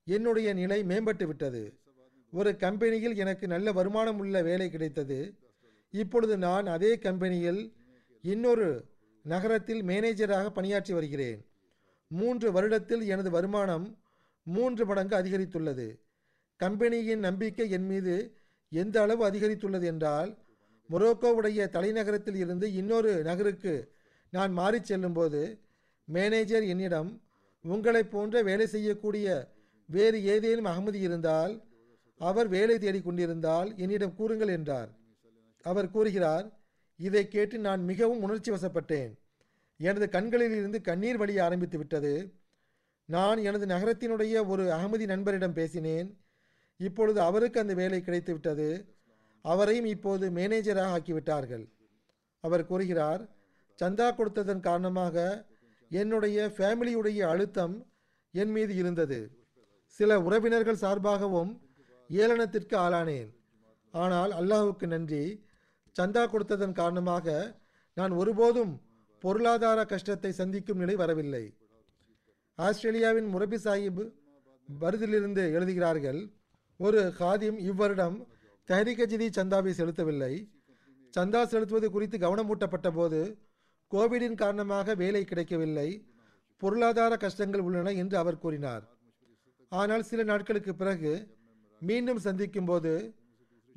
என்னுடைய 0.06 0.48
நிலை 0.52 0.78
மேம்பட்டு 0.82 1.24
விட்டது. 1.26 1.62
ஒரு 2.32 2.50
கம்பெனியில் 2.56 3.16
எனக்கு 3.16 3.46
நல்ல 3.46 3.72
வருமானம் 3.72 4.18
உள்ள 4.18 4.42
வேலை 4.42 4.66
கிடைத்தது. 4.70 5.18
இப்பொழுது 5.94 6.34
நான் 6.38 6.66
அதே 6.66 6.92
கம்பெனியில் 6.98 7.62
இன்னொரு 8.24 8.68
நகரத்தில் 9.24 9.82
மேனேஜராக 9.82 10.46
பணியாற்றி 10.50 10.92
வருகிறேன். 10.94 11.40
மூன்று 12.10 12.48
வருடத்தில் 12.52 13.04
எனது 13.06 13.30
வருமானம் 13.30 13.86
மூன்று 14.46 14.84
மடங்கு 14.86 15.14
அதிகரித்துள்ளது. 15.22 15.88
கம்பெனியின் 16.60 17.22
நம்பிக்கை 17.28 17.68
என் 17.70 17.86
மீது 17.86 18.14
எந்த 18.72 18.96
அளவு 19.02 19.22
அதிகரித்துள்ளது 19.30 19.86
என்றால் 19.92 20.30
மொரோக்கோவுடைய 20.90 21.60
தலைநகரத்தில் 21.76 22.38
இருந்து 22.44 22.66
இன்னொரு 22.72 23.12
நகருக்கு 23.22 23.74
நான் 24.32 24.52
மாறிச் 24.52 24.88
செல்லும்போது 24.90 25.40
மேனேஜர் 26.08 26.64
என்னிடம் 26.72 27.10
உங்களைப் 27.64 28.10
போன்ற 28.10 28.42
வேலை 28.42 28.66
செய்யக்கூடிய 28.66 29.26
வேறு 29.88 30.18
ஏதேனும் 30.24 30.64
அகமதி 30.64 31.00
இருந்தால் 31.06 31.52
அவர் 32.20 32.48
வேலை 32.48 32.76
தேடிக்கொண்டிருந்தால் 32.78 33.76
என்னிடம் 33.76 34.14
கூறுங்கள் 34.14 34.48
என்றார். 34.48 34.90
அவர் 35.64 35.90
கூறுகிறார் 35.90 36.46
இதை 37.00 37.28
கேட்டு 37.28 37.58
நான் 37.58 37.82
மிகவும் 37.84 38.22
உணர்ச்சி 38.22 38.50
வசப்பட்டேன். 38.50 39.12
எனது 39.80 40.08
கண்களில் 40.08 40.56
இருந்து 40.56 40.80
கண்ணீர் 40.80 41.16
வழிய 41.16 41.44
ஆரம்பித்து 41.44 41.78
விட்டது. 41.78 42.14
நான் 43.08 43.38
எனது 43.38 43.66
நகரத்தினுடைய 43.66 44.34
ஒரு 44.48 44.64
அகமதி 44.76 45.06
நண்பரிடம் 45.12 45.56
பேசினேன். 45.60 46.08
இப்பொழுது 46.80 47.20
அவருக்கு 47.20 47.60
அந்த 47.60 47.74
வேலை 47.74 48.00
கிடைத்து 48.02 48.32
விட்டது 48.32 48.68
அவரையும் 49.44 49.84
இப்போது 49.84 50.30
மேனேஜராக 50.30 50.94
ஆக்கிவிட்டார்கள். 50.96 51.64
அவர் 52.40 52.66
கூறுகிறார் 52.66 53.22
சந்தா 53.78 54.06
கொடுத்ததன் 54.14 54.66
காரணமாக 54.68 55.16
என்னுடைய 55.90 56.52
ஃபேமிலியுடைய 56.56 57.20
அழுத்தம் 57.20 57.74
என் 58.30 58.50
மீது 58.50 58.74
இருந்தது. 58.74 59.18
சில 59.86 60.20
உறவினர்கள் 60.20 60.80
சார்பாகவும் 60.80 61.52
ஏளனத்திற்கு 62.10 62.76
ஆளானேன். 62.76 63.30
ஆனால் 63.90 64.30
அல்லாஹுக்கு 64.30 64.86
நன்றி. 64.86 65.46
சந்தா 65.96 66.22
கொடுத்ததன் 66.26 66.72
காரணமாக 66.72 67.56
நான் 67.94 68.10
ஒருபோதும் 68.10 68.80
பொருளாதார 69.20 69.84
கஷ்டத்தை 69.84 70.32
சந்திக்கும் 70.32 70.76
நிலை 70.76 70.96
வரவில்லை. 70.96 71.44
ஆஸ்திரேலியாவின் 72.54 73.28
முரபி 73.34 73.58
சாஹிப் 73.64 74.02
பருதிலிருந்து 74.68 75.52
எழுதுகிறார்கள் 75.52 76.20
ஒரு 76.76 77.12
ஹாதிம் 77.18 77.58
இவ்வருடம் 77.58 78.26
தஹரிகஜிதி 78.68 79.28
சந்தாவை 79.36 79.72
செலுத்தவில்லை. 79.78 80.34
சந்தா 81.14 81.44
செலுத்துவது 81.44 81.90
குறித்து 81.90 82.18
கவனமூட்டப்பட்ட 82.18 82.90
போது 82.90 83.20
கோவிடின் 83.92 84.40
காரணமாக 84.42 84.94
வேலை 85.02 85.22
கிடைக்கவில்லை. 85.24 85.88
பொருளாதார 86.62 87.12
கஷ்டங்கள் 87.24 87.64
உள்ளன 87.66 87.92
என்று 88.02 88.16
அவர் 88.22 88.42
கூறினார். 88.44 88.84
ஆனால் 89.72 90.04
சில 90.10 90.22
நாட்களுக்கு 90.30 90.72
பிறகு 90.80 91.12
மீண்டும் 91.80 92.20
சந்திக்கும் 92.26 92.68
போது 92.70 92.92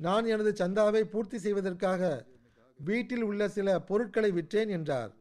நான் 0.00 0.26
எனது 0.34 0.50
சந்தாவை 0.60 1.02
பூர்த்தி 1.12 1.38
செய்வதற்காக 1.44 2.02
வீட்டில் 2.78 3.24
உள்ள 3.28 3.48
சில 3.56 3.68
பொருட்களை 3.88 4.30
விற்றேன் 4.38 4.70
என்றார். 4.76 5.12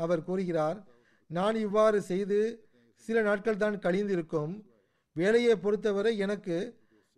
அவர் 0.00 0.26
கூறுகிறார் 0.28 0.78
நான் 1.30 1.56
இவ்வாறு 1.66 1.98
செய்து 2.10 2.40
சில 3.08 3.18
நாட்கள் 3.28 3.62
தான் 3.62 3.76
கழிந்திருக்கும். 3.86 4.52
வேலையை 5.16 5.54
பொறுத்தவரை 5.64 6.12
எனக்கு 6.24 6.58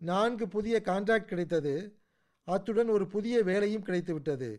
நான்கு 0.00 0.44
புதிய 0.55 0.76
கான்ட்ராக்ட் 0.90 1.30
கிடைத்தது. 1.32 1.74
அத்துடன் 2.48 2.90
ஒரு 2.96 3.05
புதிய 3.14 3.36
வேலையும் 3.50 3.86
கிடைத்துவிட்டது. 3.88 4.50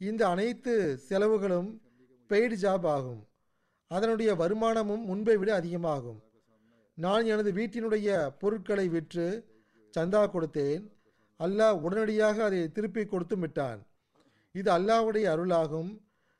இந்த 0.00 0.28
அனைத்து 0.28 0.72
செலவுகளும் 1.08 1.68
பெய்டு 2.30 2.56
ஜாப் 2.62 2.86
ஆகும். 2.86 3.20
அதனுடைய 3.90 4.30
வருமானமும் 4.34 5.04
முன்பை 5.04 5.36
விட 5.36 5.54
அதிகமாகும். 5.54 6.18
நான் 6.94 7.26
எனது 7.26 7.50
வீட்டினுடைய 7.52 8.08
பொருட்களை 8.40 8.88
விற்று 8.88 9.26
சந்தா 9.94 10.22
கொடுத்தேன். 10.34 10.82
அல்லாஹ் 11.40 11.78
உடனடியாக 11.86 12.44
அதை 12.44 12.60
திருப்பி 12.72 13.04
கொடுத்து 13.04 13.36
விட்டான். 13.36 13.80
இது 14.54 14.70
அல்லாஹ்வுடைய 14.78 15.26
அருளாகும். 15.34 15.90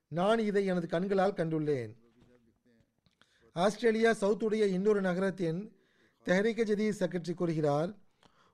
நான் 0.09 0.39
இதை 0.39 0.65
எனது 0.67 0.87
கண்களால் 0.87 1.39
கண்டுள்ளேன். 1.41 1.93
ஆஸ்திரேலியா 3.57 4.11
சவுத்துடைய 4.21 4.65
இன்னொரு 4.77 5.01
நகரத்தின் 5.01 5.61
தெஹரிக 6.27 6.63
ஜதி 6.63 6.87
செக்ரட்டரி 7.01 7.35
கூறுகிறார் 7.35 7.91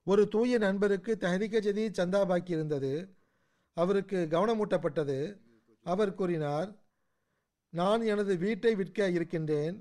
ஒரு 0.07 0.22
தூய 0.28 0.59
நண்பருக்கு 0.59 1.12
தெஹரிக 1.20 1.61
ஜதி 1.61 1.84
சந்தா 1.98 2.20
பாக்கி 2.26 2.53
இருந்தது 2.53 2.92
அவருக்கு 3.76 4.18
கவனமூட்டப்பட்டது. 4.30 5.18
அவர் 5.86 6.14
கூறினார் 6.14 6.70
நான் 7.72 8.02
எனது 8.12 8.32
வீட்டை 8.36 8.74
விற்க 8.74 9.08
இருக்கின்றேன். 9.08 9.76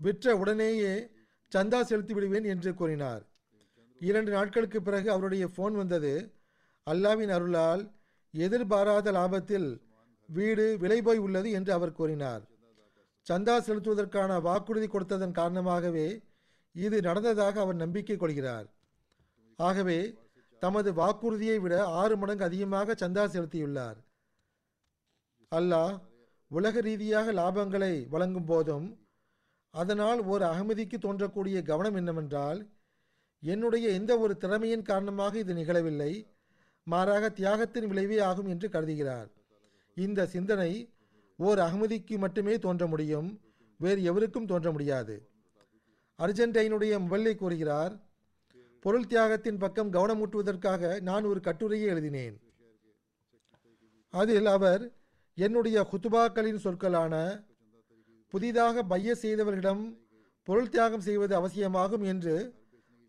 விற்ற 0.00 0.36
உடனேயே 0.36 0.92
சந்தா 1.52 1.80
செலுத்தி 1.82 2.14
விடுவேன் 2.14 2.44
என்று 2.44 2.74
கூறினார். 2.74 3.22
இரண்டு 4.00 4.30
நாட்களுக்கு 4.32 4.82
பிறகு 4.82 5.08
அவருடைய 5.10 5.44
ஃபோன் 5.46 5.74
வந்தது. 5.74 6.14
அல்லாவின் 6.86 7.32
அருளால் 7.36 7.82
எதிர்பாராத 8.34 9.12
லாபத்தில் 9.12 9.68
வீடு 10.28 10.78
விலை 10.78 11.02
போய் 11.02 11.18
உள்ளது 11.18 11.50
என்று 11.50 11.72
அவர் 11.72 11.92
கூறினார். 11.92 12.42
சந்தா 13.26 13.56
செலுத்துவதற்கான 13.66 14.40
வாக்குறுதி 14.42 14.86
கொடுத்ததன் 14.86 15.38
காரணமாகவே 15.40 16.08
இது 16.74 16.96
நடந்ததாக 17.00 17.60
அவர் 17.60 17.74
நம்பிக்கை 17.74 18.16
கொள்கிறார். 18.16 18.66
ஆகவே 19.58 19.98
தமது 20.64 20.90
வாக்குறுதியை 20.98 21.56
விட 21.62 21.74
ஆறு 22.00 22.14
மடங்கு 22.20 22.44
அதிகமாக 22.48 22.94
சந்தா 23.02 23.24
செலுத்தியுள்ளார். 23.34 23.98
அல்லாஹ் 25.52 25.94
உலக 26.50 26.80
ரீதியாக 26.88 27.28
லாபங்களை 27.38 27.94
வழங்கும் 28.12 28.48
போதும் 28.50 28.86
அதனால் 29.74 30.20
ஒரு 30.32 30.44
அகமதிக்கு 30.52 30.96
தோன்றக்கூடிய 31.04 31.58
கவனம் 31.70 31.96
என்னவென்றால் 32.00 32.60
என்னுடைய 33.42 33.86
எந்த 33.98 34.12
ஒரு 34.24 34.34
திறமையின் 34.42 34.86
காரணமாக 34.90 35.38
இது 35.42 35.54
நிகழவில்லை 35.58 36.12
மாறாக 36.86 37.24
தியாகத்தின் 37.38 37.88
விளைவே 37.90 38.18
ஆகும் 38.28 38.48
என்று 38.52 38.66
கருதுகிறார். 38.74 39.28
இந்த 39.96 40.26
சிந்தனை 40.34 40.72
ஓர் 41.38 41.60
அகமதிக்கு 41.66 42.16
மட்டுமே 42.24 42.54
தோன்ற 42.64 42.84
முடியும் 42.92 43.28
வேறு 43.80 44.00
எவருக்கும் 44.10 44.48
தோன்ற 44.50 44.68
முடியாது. 44.74 45.16
அர்ஜென்டைனுடைய 46.18 46.92
முபல்லை 47.04 47.34
கூறுகிறார் 47.42 47.94
பொருள் 48.84 49.06
தியாகத்தின் 49.06 49.58
பக்கம் 49.58 49.92
கவனமூட்டுவதற்காக 49.92 51.00
நான் 51.00 51.24
ஒரு 51.24 51.40
கட்டுரையை 51.40 51.88
எழுதினேன். 51.88 52.34
அதில் 54.10 54.46
அவர் 54.46 54.82
என்னுடைய 55.34 55.76
குத்துபாக்களின் 55.92 56.60
சொற்களான 56.64 57.44
புதிதாக 58.28 58.82
பைய 58.82 59.14
செய்தவர்களிடம் 59.22 59.98
பொருள் 60.42 60.68
தியாகம் 60.68 61.00
செய்வது 61.00 61.34
அவசியமாகும் 61.34 62.02
என்று 62.02 62.54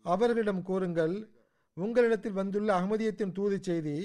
அவர்களிடம் 0.02 0.62
கூறுங்கள். 0.62 1.28
உங்களிடத்தில் 1.74 2.32
வந்துள்ள 2.32 2.80
அகமதியத்தின் 2.80 3.32
தூது 3.32 3.58
செய்தி 3.62 3.98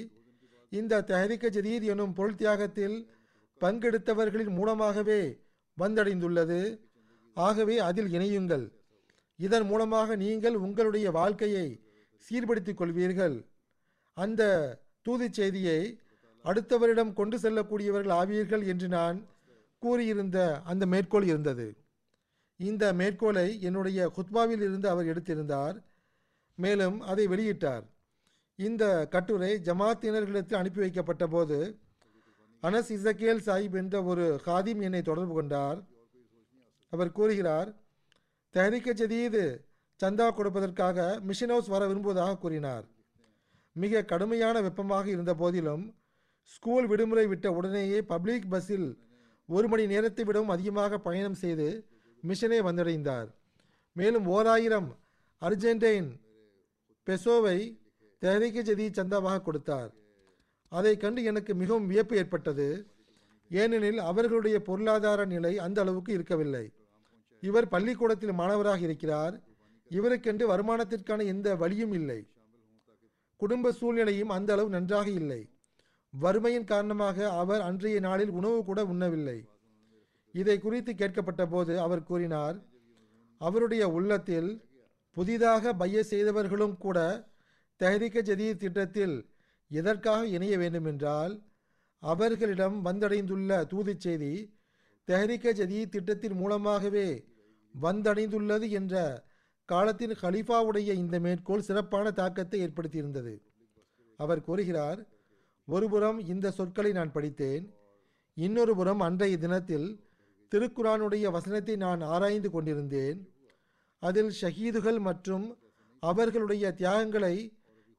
இந்த 0.70 1.02
தஹரிக்க 1.02 1.54
ஜதீர் 1.56 1.82
எனும் 1.82 2.12
பொருள் 2.12 2.34
தியாகத்தில் 2.34 3.10
பங்கெடுத்தவர்களின் 3.60 4.54
மூலமாகவே 4.54 5.20
வந்தடைந்துள்ளது. 5.78 6.60
ஆகவே 7.34 7.78
அதில் 7.78 8.12
இணையுங்கள். 8.12 8.66
இதன் 9.38 9.66
மூலமாக 9.70 10.16
நீங்கள் 10.16 10.56
உங்களுடைய 10.66 11.10
வாழ்க்கையை 11.10 11.66
சீர்படுத்திக் 12.26 12.80
கொள்வீர்கள். 12.80 13.36
அந்த 14.16 14.42
தூது 15.02 15.26
செய்தியை 15.30 15.80
அடுத்தவரிடம் 16.44 17.12
கொண்டு 17.12 17.36
செல்லக்கூடியவர்கள் 17.38 18.16
ஆவீர்கள் 18.20 18.64
என்று 18.72 18.88
நான் 18.88 19.18
கூறியிருந்த 19.82 20.38
அந்த 20.70 20.84
மேற்கோள் 20.86 21.26
இருந்தது. 21.30 21.66
இந்த 22.60 22.84
மேற்கோளை 23.00 23.48
என்னுடைய 23.60 24.00
குத்பாவில் 24.16 24.62
இருந்து 24.66 24.88
அவர் 24.88 25.10
எடுத்திருந்தார். 25.12 25.76
மேலும் 26.58 27.00
அதை 27.00 27.24
வெளியிட்டார். 27.28 27.84
இந்த 28.58 28.84
கட்டுரை 29.14 29.52
ஜமாத்தினர்களிடத்தில் 29.68 30.60
அனுப்பி 30.60 30.80
வைக்கப்பட்ட 30.80 31.26
போது 31.26 31.58
அனஸ் 32.62 32.90
இசக்கேல் 32.96 33.44
சாஹிப் 33.46 33.76
என்ற 33.80 34.02
ஒரு 34.10 34.24
ஹாதிம் 34.46 34.82
என்னை 34.86 35.02
தொடர்பு 35.02 35.34
கொண்டார். 35.34 35.78
அவர் 36.92 37.16
கூறுகிறார் 37.18 37.70
தஹரிக்க 38.54 38.90
ஜதீது 39.00 39.42
சந்தா 40.00 40.26
கொடுப்பதற்காக 40.38 40.98
மிஷின் 41.28 41.52
ஹவுஸ் 41.52 41.70
வர 41.74 41.82
விரும்புவதாக 41.90 42.38
கூறினார். 42.42 42.84
மிக 43.76 44.02
கடுமையான 44.10 44.56
வெப்பமாக 44.66 45.06
இருந்த 45.12 45.32
போதிலும் 45.42 45.84
ஸ்கூல் 46.54 46.86
விடுமுறை 46.90 47.24
விட்ட 47.30 47.46
உடனேயே 47.58 47.98
பப்ளிக் 48.10 48.48
பஸ்ஸில் 48.52 48.88
ஒரு 49.48 49.66
மணி 49.72 49.84
நேரத்தை 49.92 50.24
விடவும் 50.28 50.52
அதிகமாக 50.54 50.98
பயணம் 51.06 51.38
செய்து 51.42 51.68
மிஷனை 52.22 52.58
வந்தடைந்தார். 52.68 53.28
மேலும் 53.96 54.26
ஓராயிரம் 54.34 54.90
அர்ஜென்டைன் 55.42 56.10
பெசோவை 57.06 57.58
தெஹரிக்கு 58.22 58.62
ஜதி 58.68 58.86
சந்தாவாக 58.98 59.42
கொடுத்தார். 59.48 59.90
அதை 60.72 60.94
கண்டு 60.96 61.20
எனக்கு 61.30 61.52
மிகவும் 61.62 61.88
வியப்பு 61.92 62.14
ஏற்பட்டது. 62.20 62.68
ஏனெனில் 63.50 64.00
அவர்களுடைய 64.10 64.56
பொருளாதார 64.68 65.24
நிலை 65.34 65.54
அந்த 65.66 65.78
அளவுக்கு 65.84 66.12
இருக்கவில்லை. 66.18 66.64
இவர் 67.42 67.68
பள்ளிக்கூடத்தில் 67.68 68.38
மாணவராக 68.40 68.80
இருக்கிறார். 68.80 69.34
இவருக்கென்று 69.90 70.44
வருமானத்திற்கான 70.52 71.24
எந்த 71.26 71.56
வழியும் 71.56 71.92
இல்லை. 71.92 72.20
குடும்ப 73.36 73.72
சூழ்நிலையும் 73.72 74.28
அந்த 74.28 74.52
அளவு 74.52 74.68
நன்றாக 74.68 75.10
இல்லை. 75.10 75.40
வறுமையின் 76.14 76.64
காரணமாக 76.64 77.30
அவர் 77.32 77.60
அன்றைய 77.60 78.00
நாளில் 78.00 78.30
உணவு 78.30 78.64
கூட 78.64 78.84
உண்ணவில்லை. 78.84 79.38
இதை 80.34 80.58
குறித்து 80.58 80.92
கேட்கப்பட்ட 80.94 81.42
போது 81.46 81.80
அவர் 81.80 82.02
கூறினார் 82.02 82.56
அவருடைய 83.40 83.88
உள்ளத்தில் 83.88 84.50
புதிதாக 85.16 85.72
பைய 85.72 86.02
செய்தவர்களும் 86.02 86.76
கூட 86.76 86.98
தெஹரிக்க 87.80 88.18
ஜதீர் 88.20 88.56
திட்டத்தில் 88.56 89.16
எதற்காக 89.70 90.26
இணைய 90.26 90.58
வேண்டுமென்றால் 90.58 91.34
அவர்களிடம் 92.02 92.76
வந்தடைந்துள்ள 92.84 93.50
தூதுச் 93.66 94.00
செய்தி 94.00 94.32
தெஹரிக்க 95.08 95.52
ஜதீர் 95.52 95.88
திட்டத்தின் 95.88 96.32
மூலமாகவே 96.32 97.08
வந்தடைந்துள்ளது 97.74 98.66
என்ற 98.70 98.94
காலத்தின் 99.68 100.14
ஹலீஃபாவுடைய 100.22 100.90
இந்த 101.02 101.16
மேற்கோள் 101.20 101.66
சிறப்பான 101.68 102.06
தாக்கத்தை 102.10 102.58
ஏற்படுத்தியிருந்தது. 102.66 103.34
அவர் 104.18 104.44
கூறுகிறார் 104.48 105.00
ஒருபுறம் 105.68 106.18
இந்த 106.32 106.46
சொற்களை 106.50 106.90
நான் 106.92 107.12
படித்தேன் 107.12 107.64
இன்னொரு 108.36 108.72
புறம் 108.76 109.00
அன்றைய 109.00 109.36
தினத்தில் 109.38 109.88
திருக்குரானுடைய 110.52 111.26
வசனத்தை 111.30 111.74
நான் 111.76 112.00
ஆராய்ந்து 112.14 112.50
கொண்டிருந்தேன். 112.50 113.18
அதில் 114.02 114.32
ஷஹீதுகள் 114.40 115.00
மற்றும் 115.08 115.46
அவர்களுடைய 116.02 116.64
தியாகங்களை 116.80 117.34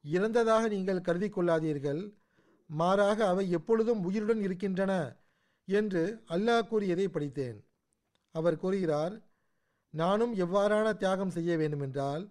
இறந்ததாக 0.04 0.62
நீங்கள் 0.68 1.04
கருதி 1.08 1.28
கொள்ளாதீர்கள் 1.28 2.02
மாறாக 2.70 3.18
அவை 3.26 3.44
எப்பொழுதும் 3.50 4.02
உயிருடன் 4.08 4.42
இருக்கின்றன 4.46 4.92
என்று 5.68 6.02
அல்லாஹ் 6.34 6.68
கூறியதை 6.68 7.06
படித்தேன். 7.08 7.58
அவர் 8.34 8.60
கூறுகிறார் 8.64 9.14
நானும் 9.94 10.32
எவ்வாறான 10.34 10.86
தியாகம் 10.92 11.34
செய்ய 11.36 11.56
வேண்டுமென்றால் 11.56 12.24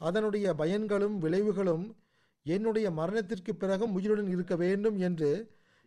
அதனுடைய 0.00 0.46
பயன்களும் 0.54 1.16
விளைவுகளும் 1.24 1.84
என்னுடைய 2.46 2.86
மரணத்திற்கு 2.90 3.52
பிறகும் 3.54 3.94
உயிருடன் 3.98 4.30
இருக்க 4.34 4.54
வேண்டும் 4.56 4.96
என்று 4.98 5.30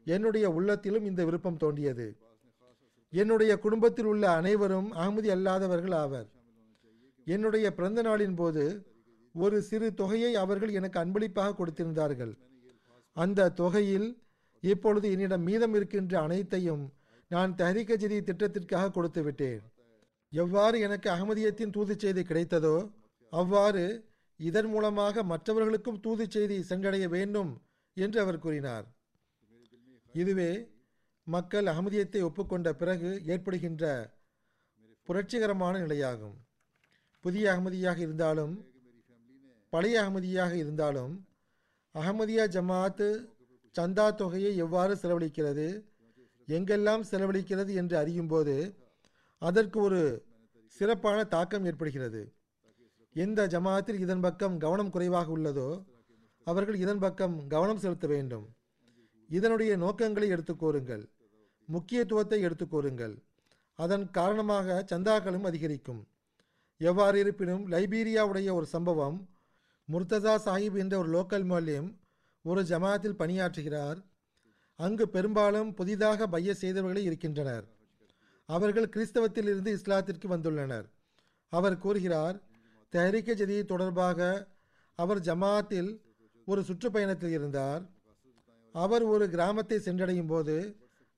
என்னுடைய 0.07 0.45
உள்ளத்திலும் 0.49 1.05
இந்த 1.09 1.21
விருப்பம் 1.25 1.57
தோன்றியது. 1.57 2.07
என்னுடைய 3.13 3.51
குடும்பத்தில் 3.59 4.05
உள்ள 4.05 4.23
அனைவரும் 4.31 4.89
அகமதி 4.93 5.29
அல்லாதவர்கள் 5.35 5.95
ஆவர். 5.95 6.27
என்னுடைய 7.27 7.67
பிறந்த 7.77 8.01
நாளின் 8.01 8.35
போது 8.35 8.63
ஒரு 9.35 9.57
சிறு 9.61 9.87
தொகையை 9.93 10.31
அவர்கள் 10.35 10.75
எனக்கு 10.79 10.99
அன்பளிப்பாக 10.99 11.55
கொடுத்திருந்தார்கள். 11.59 12.33
அந்த 13.15 13.49
தொகையில் 13.61 14.07
இப்பொழுது 14.63 15.07
என்னிடம் 15.11 15.45
மீதம் 15.49 15.75
இருக்கின்ற 15.77 16.13
அனைத்தையும் 16.21 16.83
நான் 17.31 17.51
தஹரிக்க 17.55 17.95
ஜதி 17.95 18.17
திட்டத்திற்காக 18.21 18.91
கொடுத்து 18.91 19.23
விட்டேன் 19.23 19.61
எவ்வாறு 20.33 20.77
எனக்கு 20.79 21.07
அகமதியத்தின் 21.09 21.73
தூது 21.75 21.93
செய்தி 21.95 22.23
கிடைத்ததோ 22.23 22.75
அவ்வாறு 23.33 23.83
இதன் 24.39 24.69
மூலமாக 24.73 25.23
மற்றவர்களுக்கும் 25.23 26.01
தூது 26.01 26.25
செய்தி 26.35 26.57
சென்றடைய 26.63 27.05
வேண்டும் 27.15 27.51
என்று 27.97 28.19
அவர் 28.23 28.43
கூறினார். 28.45 28.85
இதுவே 30.13 30.51
மக்கள் 31.27 31.67
அகமதியத்தை 31.73 32.21
ஒப்புக்கொண்ட 32.27 32.69
பிறகு 32.73 33.09
ஏற்படுகின்ற 33.33 33.83
புரட்சிகரமான 35.09 35.73
நிலையாகும். 35.79 36.37
புதிய 37.25 37.45
அகமதியாக 37.53 37.99
இருந்தாலும் 38.05 38.53
பழைய 39.73 39.95
அகமதியாக 40.03 40.53
இருந்தாலும் 40.53 41.13
அகமதியா 41.95 42.45
ஜமாத்து 42.55 43.09
சந்தா 43.75 44.05
தொகையை 44.21 44.51
எவ்வாறு 44.57 44.93
செலவழிக்கிறது 45.01 45.67
எங்கெல்லாம் 46.47 47.03
செலவழிக்கிறது 47.11 47.71
என்று 47.81 47.95
அறியும்போது 47.97 48.55
அதற்கு 49.41 49.79
ஒரு 49.79 50.01
சிறப்பான 50.65 51.23
தாக்கம் 51.23 51.65
ஏற்படுகிறது. 51.65 52.21
எந்த 53.15 53.47
ஜமாத்தில் 53.47 53.99
இதன் 53.99 54.19
பக்கம் 54.19 54.57
கவனம் 54.57 54.89
குறைவாக 54.89 55.37
உள்ளதோ 55.37 55.69
அவர்கள் 56.43 56.75
இதன் 56.75 56.99
பக்கம் 56.99 57.47
கவனம் 57.47 57.77
செலுத்த 57.77 58.07
வேண்டும். 58.07 58.45
இதனுடைய 59.29 59.77
நோக்கங்களை 59.77 60.29
எடுத்துக்கோருங்கள் 60.31 61.03
முக்கியத்துவத்தை 61.65 62.45
எடுத்துக்கோருங்கள் 62.45 63.15
அதன் 63.79 64.05
காரணமாக 64.11 64.85
சந்தாக்களும் 64.91 65.43
அதிகரிக்கும். 65.43 66.07
எவ்வாறு 66.77 67.19
இருப்பினும் 67.19 67.71
லைபீரியாவுடைய 67.71 68.49
ஒரு 68.53 68.65
சம்பவம் 68.65 69.17
முர்ததா 69.91 70.33
சாஹிப் 70.45 70.77
என்ற 70.77 70.97
ஒரு 70.97 71.09
லோக்கல் 71.17 71.45
மூலியம் 71.51 71.89
ஒரு 72.41 72.61
ஜமாத்தில் 72.61 73.19
பணியாற்றுகிறார். 73.21 73.99
அங்கு 74.75 75.09
பெரும்பாலும் 75.09 75.73
புதிதாக 75.73 76.27
பைய 76.27 76.55
செய்தவர்களே 76.61 77.03
இருக்கின்றனர். 77.03 77.65
அவர்கள் 78.49 78.91
கிறிஸ்தவத்தில் 78.93 79.49
இருந்து 79.51 79.71
இஸ்லாத்திற்கு 79.77 80.27
வந்துள்ளனர். 80.33 80.87
அவர் 81.53 81.81
கூறுகிறார் 81.83 82.37
தெஹரிக்க 82.93 83.33
ஜதி 83.41 83.57
தொடர்பாக 83.71 84.19
அவர் 84.99 85.21
ஜமாத்தில் 85.27 85.91
ஒரு 86.47 86.61
சுற்றுப்பயணத்தில் 86.67 87.33
இருந்தார். 87.37 87.83
அவர் 88.75 89.03
ஒரு 89.13 89.25
கிராமத்தை 89.35 89.77
சென்றடையும் 89.87 90.31
போது 90.33 90.55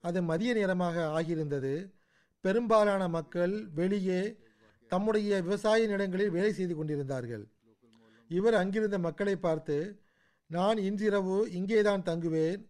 அது 0.04 0.20
மதிய 0.30 0.52
நேரமாக 0.60 0.98
ஆகியிருந்தது. 1.18 1.74
பெரும்பாலான 2.44 3.02
மக்கள் 3.18 3.54
வெளியே 3.80 4.22
தம்முடைய 4.92 5.42
விவசாய 5.48 5.82
நிலங்களில் 5.92 6.36
வேலை 6.38 6.52
செய்து 6.60 6.74
கொண்டிருந்தார்கள். 6.76 7.44
இவர் 8.30 8.56
அங்கிருந்த 8.62 8.98
மக்களை 9.08 9.36
பார்த்து 9.46 9.78
நான் 10.50 10.80
இன்றிரவு 10.88 11.38
இங்கேதான் 11.60 12.08
தங்குவேன். 12.10 12.62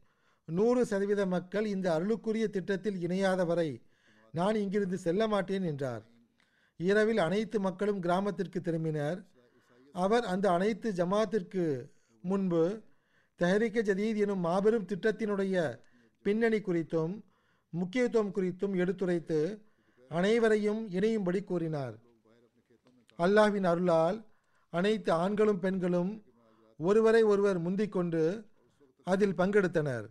நூறு 0.48 0.82
சதவீத 0.92 1.24
மக்கள் 1.36 1.68
இந்த 1.76 1.88
அருளுக்குரிய 1.96 2.46
திட்டத்தில் 2.56 3.00
இணையாத 3.06 3.42
வரை 3.52 3.70
நான் 4.32 4.56
இங்கிருந்து 4.56 4.98
செல்ல 4.98 5.28
மாட்டேன் 5.28 5.64
என்றார். 5.64 6.04
இரவில் 6.78 7.18
அனைத்து 7.18 7.60
மக்களும் 7.60 8.00
கிராமத்திற்கு 8.00 8.60
திரும்பினர். 8.60 9.20
அவர் 9.94 10.24
அந்த 10.24 10.52
அனைத்து 10.52 10.92
ஜமாத்திற்கு 10.92 11.92
முன்பு 12.22 12.82
தெஹரிக்க 13.40 13.82
ஜதீத் 13.82 14.18
எனும் 14.18 14.40
மாபெரும் 14.40 14.86
திட்டத்தினுடைய 14.86 15.80
பின்னணி 16.22 16.58
குறித்தும் 16.58 17.14
முக்கியத்துவம் 17.70 18.34
குறித்தும் 18.34 18.76
எடுத்துரைத்து 18.76 19.40
அனைவரையும் 20.10 20.90
இணையும்படி 20.90 21.44
கூறினார். 21.44 21.96
அல்லாஹ்வின் 23.20 23.64
அருளால் 23.64 24.18
அனைத்து 24.70 25.12
ஆண்களும் 25.12 25.60
பெண்களும் 25.60 26.24
ஒருவரை 26.78 27.24
ஒருவர் 27.24 27.60
முந்திக்கொண்டு 27.62 28.24
அதில் 29.04 29.38
பங்கெடுத்தனர். 29.38 30.06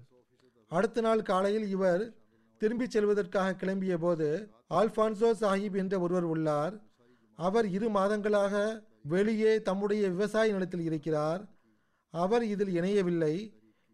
அடுத்த 0.69 1.01
நாள் 1.01 1.23
காலையில் 1.23 1.69
இவர் 1.69 2.03
திரும்பிச் 2.61 2.95
செல்வதற்காக 2.97 3.57
கிளம்பிய 3.61 3.97
போது 3.99 4.49
ஆல்பான்சோ 4.71 5.29
சாஹிப் 5.43 5.77
என்ற 5.77 6.01
ஒருவர் 6.01 6.25
உள்ளார். 6.25 6.75
அவர் 7.35 7.67
இரு 7.69 7.89
மாதங்களாக 7.91 8.83
வெளியே 9.03 9.63
தம்முடைய 9.63 10.09
விவசாய 10.09 10.53
நிலத்தில் 10.53 10.81
இருக்கிறார். 10.81 11.43
அவர் 12.11 12.45
இதில் 12.45 12.73
இணையவில்லை. 12.75 13.35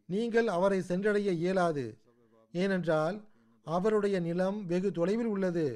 நீங்கள் 0.06 0.46
அவரை 0.46 0.80
சென்றடைய 0.80 1.30
இயலாது. 1.32 1.98
ஏனென்றால் 2.52 3.16
அவருடைய 3.62 4.20
நிலம் 4.20 4.66
வெகு 4.66 4.92
தொலைவில் 4.92 5.26
உள்ளது. 5.26 5.66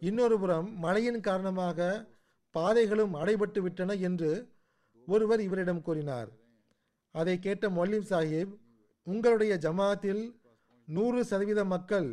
இன்னொரு 0.00 0.38
புறம் 0.38 0.78
மழையின் 0.78 1.20
காரணமாக 1.20 2.06
பாதைகளும் 2.50 3.14
அடைபட்டு 3.14 3.58
விட்டன 3.58 3.92
என்று 4.08 4.32
ஒருவர் 5.06 5.40
இவரிடம் 5.40 5.82
கூறினார். 5.82 6.30
அதை 7.14 7.38
கேட்ட 7.38 7.68
மொல்லிம் 7.68 8.10
சாஹிப் 8.10 8.52
உங்களுடைய 9.06 9.58
ஜமாத்தில் 9.60 10.22
நூறு 10.88 11.24
சதவீத 11.24 11.64
மக்கள் 11.64 12.08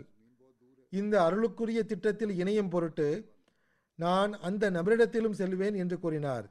இந்த 0.94 1.16
அருளுக்குரிய 1.28 1.82
திட்டத்தில் 1.92 2.34
இணையும் 2.42 2.72
பொருட்டு 2.74 3.08
நான் 4.00 4.32
அந்த 4.48 4.64
நபரிடத்திலும் 4.78 5.38
செல்வேன் 5.42 5.76
என்று 5.82 5.98
கூறினார். 6.00 6.46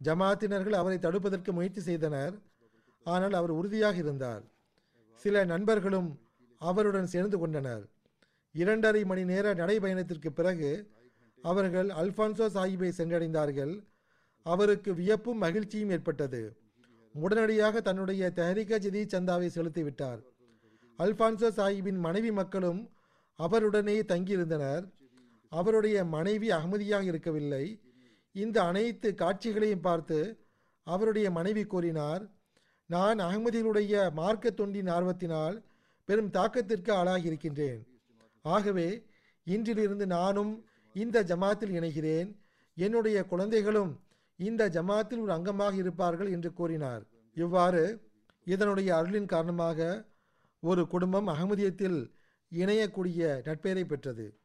ஜமாத்தினர்கள் 0.00 0.76
அவரை 0.80 0.98
தடுப்பதற்கு 1.06 1.50
முயற்சி 1.58 1.82
செய்தனர். 1.88 2.34
ஆனால் 3.06 3.34
அவர் 3.38 3.52
உறுதியாக 3.58 3.96
இருந்தார். 4.02 4.42
சில 5.22 5.44
நண்பர்களும் 5.52 6.10
அவருடன் 6.60 7.08
சேர்ந்து 7.14 7.36
கொண்டனர். 7.38 7.84
இரண்டரை 8.54 9.02
மணி 9.10 9.24
நேர 9.30 9.46
நடைபயணத்திற்கு 9.60 10.30
பிறகு 10.38 10.70
அவர்கள் 11.44 11.88
அல்பான்சோ 12.00 12.46
சாஹிப்பை 12.56 12.90
சென்றடைந்தார்கள். 12.98 13.74
அவருக்கு 14.46 14.90
வியப்பும் 15.00 15.42
மகிழ்ச்சியும் 15.44 15.92
ஏற்பட்டது. 15.96 16.42
உடனடியாக 17.14 17.80
தன்னுடைய 17.88 18.22
தெஹரிக 18.38 18.78
ஜதி 18.84 19.02
சந்தாவை 19.14 19.48
செலுத்திவிட்டார் 19.56 20.20
அல்பான்சோ 20.98 21.48
சாஹிப்பின் 21.58 22.00
மனைவி 22.06 22.30
மக்களும் 22.40 22.80
அவருடனே 23.38 23.96
தங்கியிருந்தனர். 24.12 24.84
அவருடைய 25.52 25.98
மனைவி 26.14 26.48
அகமதியாக 26.50 27.04
இருக்கவில்லை. 27.10 27.64
இந்த 28.34 28.56
அனைத்து 28.62 29.08
காட்சிகளையும் 29.14 29.86
பார்த்து 29.86 30.18
அவருடைய 30.86 31.28
மனைவி 31.30 31.62
கூறினார் 31.66 32.22
நான் 32.90 33.18
அகமதிகளுடைய 33.18 33.94
மார்க்க 34.18 34.50
தொண்டின் 34.50 34.90
ஆர்வத்தினால் 34.96 35.56
பெரும் 36.08 36.30
தாக்கத்திற்கு 36.36 36.90
ஆளாகி 36.92 37.26
இருக்கின்றேன். 37.30 37.80
ஆகவே 38.44 38.88
இன்றிலிருந்து 39.46 40.06
நானும் 40.16 40.52
இந்த 40.94 41.22
ஜமாத்தில் 41.30 41.74
இணைகிறேன். 41.78 42.28
என்னுடைய 42.76 43.18
குழந்தைகளும் 43.24 43.92
இந்த 44.38 44.62
ஜமாத்தில் 44.76 45.22
ஒரு 45.24 45.32
அங்கமாக 45.36 45.74
இருப்பார்கள் 45.82 46.30
என்று 46.36 46.50
கூறினார். 46.52 47.02
இவ்வாறு 47.36 47.82
இதனுடைய 48.46 48.90
அருளின் 48.98 49.32
காரணமாக 49.32 49.78
ஒரு 50.62 50.82
குடும்பம் 50.86 51.28
அகமதியத்தில் 51.34 51.98
இணையக்கூடிய 52.52 53.20
நட்பெயரை 53.46 53.84
பெற்றது. 53.84 54.40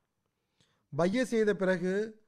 பைய 0.95 1.25
செய்த 1.25 1.55
பிறகு 1.55 2.21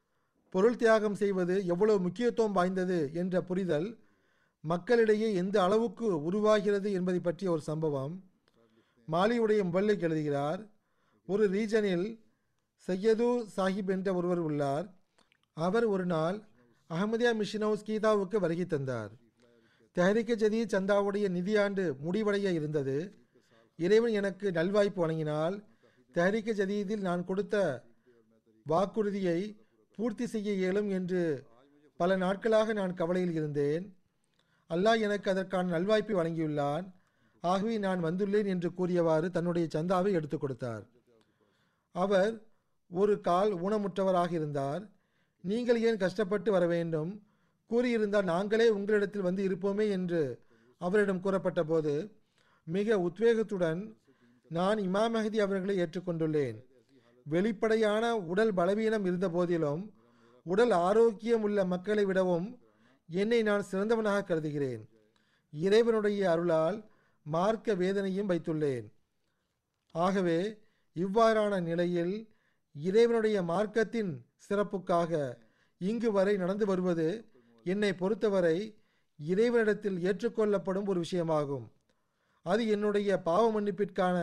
பொருள் 0.49 0.75
தியாகம் 0.75 1.15
செய்வது 1.15 1.65
எவ்வளவு 1.65 1.99
முக்கியத்துவம் 1.99 2.51
வாய்ந்தது 2.51 3.09
என்ற 3.13 3.41
புரிதல் 3.41 3.97
மக்களிடையே 4.61 5.33
எந்த 5.33 5.63
அளவுக்கு 5.63 6.23
உருவாகிறது 6.23 6.91
என்பதை 6.91 7.19
பற்றிய 7.19 7.51
ஒரு 7.51 7.61
சம்பவம். 7.61 8.23
மாலியுடைய 9.11 9.59
முபல்லிக் 9.67 9.99
எழுதுகிறார் 9.99 10.67
ஒரு 11.25 11.49
ரீஜனில் 11.49 12.19
சையது 12.75 13.47
சாஹிப் 13.57 13.89
என்ற 13.89 14.13
ஒருவர் 14.13 14.37
உள்ளார். 14.37 14.87
அவர் 15.53 15.85
ஒரு 15.85 16.05
நாள் 16.05 16.41
அகமதியா 16.89 17.35
மிஷன் 17.35 17.61
ஹவுஸ் 17.61 17.85
கீதாவுக்கு 17.85 18.37
வருகை 18.39 18.65
தந்தார். 18.65 19.11
தெஹரிக்க 19.95 20.35
ஜதி 20.35 20.63
சந்தாவுடைய 20.63 21.25
நிதியாண்டு 21.37 21.95
முடிவடைய 22.05 22.53
இருந்தது. 22.53 23.24
இறைவன் 23.77 24.11
எனக்கு 24.11 24.51
நல்வாய்ப்பு 24.51 24.99
வழங்கினால் 24.99 25.63
தஹரிக்க 26.13 26.51
ஜதீதில் 26.53 26.99
நான் 26.99 27.25
கொடுத்த 27.25 27.83
வாக்குறுதியை 28.65 29.57
பூர்த்தி 29.95 30.27
செய்ய 30.27 30.53
இயலும் 30.53 30.89
என்று 30.89 31.45
பல 31.97 32.15
நாட்களாக 32.15 32.73
நான் 32.73 32.93
கவலையில் 32.93 33.31
இருந்தேன். 33.31 33.97
அல்லாஹ் 34.69 34.99
எனக்கு 34.99 35.31
அதற்கான 35.31 35.79
நல்வாய்ப்பை 35.79 36.13
வழங்கியுள்ளான். 36.15 36.93
ஆகவே 37.41 37.77
நான் 37.77 38.03
வந்துள்ளேன் 38.03 38.45
என்று 38.45 38.73
கூறியவாறு 38.73 39.31
தன்னுடைய 39.31 39.67
சந்தாவை 39.75 40.11
எடுத்துக் 40.11 40.39
கொடுத்தார். 40.39 40.83
அவர் 41.91 42.43
ஒரு 42.89 43.21
கால் 43.21 43.53
ஊனமுற்றவராக 43.53 44.31
இருந்தார். 44.31 44.89
நீங்கள் 45.41 45.81
ஏன் 45.81 45.97
கஷ்டப்பட்டு 45.97 46.51
வர 46.51 46.67
வேண்டும்? 46.67 47.27
கூறியிருந்தால் 47.69 48.23
நாங்களே 48.23 48.69
உங்களிடத்தில் 48.69 49.21
வந்து 49.21 49.47
இருப்போமே 49.47 49.89
என்று 49.89 50.41
அவரிடம் 50.77 51.19
கூறப்பட்ட 51.19 51.63
போது 51.63 52.11
மிக 52.67 52.97
உத்வேகத்துடன் 52.97 53.97
நான் 54.49 54.77
இமாம் 54.77 55.13
மஹதி 55.15 55.37
அவர்களை 55.37 55.77
ஏற்றுக்கொண்டுள்ளேன். 55.77 56.57
வெளிப்படையான 57.25 58.17
உடல் 58.17 58.53
பலவீனம் 58.53 59.05
இருந்த 59.05 59.29
போதிலும் 59.29 59.93
உடல் 60.43 60.71
ஆரோக்கியம் 60.71 61.41
உள்ள 61.41 61.65
மக்களை 61.65 62.05
விடவும் 62.05 62.59
என்னை 63.07 63.41
நான் 63.41 63.65
சிறந்தவனாக 63.71 64.23
கருதுகிறேன். 64.23 64.89
இறைவனுடைய 65.51 66.31
அருளால் 66.31 66.89
மார்க்க 67.23 67.73
வேதனையும் 67.73 68.29
வைத்துள்ளேன். 68.29 68.87
ஆகவே 69.91 70.57
இவ்வாறான 70.95 71.61
நிலையில் 71.61 72.29
இறைவனுடைய 72.73 73.41
மார்க்கத்தின் 73.41 74.11
சிறப்புக்காக 74.49 75.37
இங்கு 75.77 76.11
வரை 76.11 76.37
நடந்து 76.37 76.65
வருவது 76.65 77.25
என்னை 77.63 77.93
பொறுத்தவரை 77.93 78.57
இறைவனிடத்தில் 79.17 79.97
ஏற்றுக்கொள்ளப்படும் 79.97 80.87
ஒரு 80.87 81.01
விஷயமாகும். 81.01 81.67
அது 82.45 82.67
என்னுடைய 82.67 83.17
பாவ 83.17 83.43
மன்னிப்பிற்கான 83.51 84.17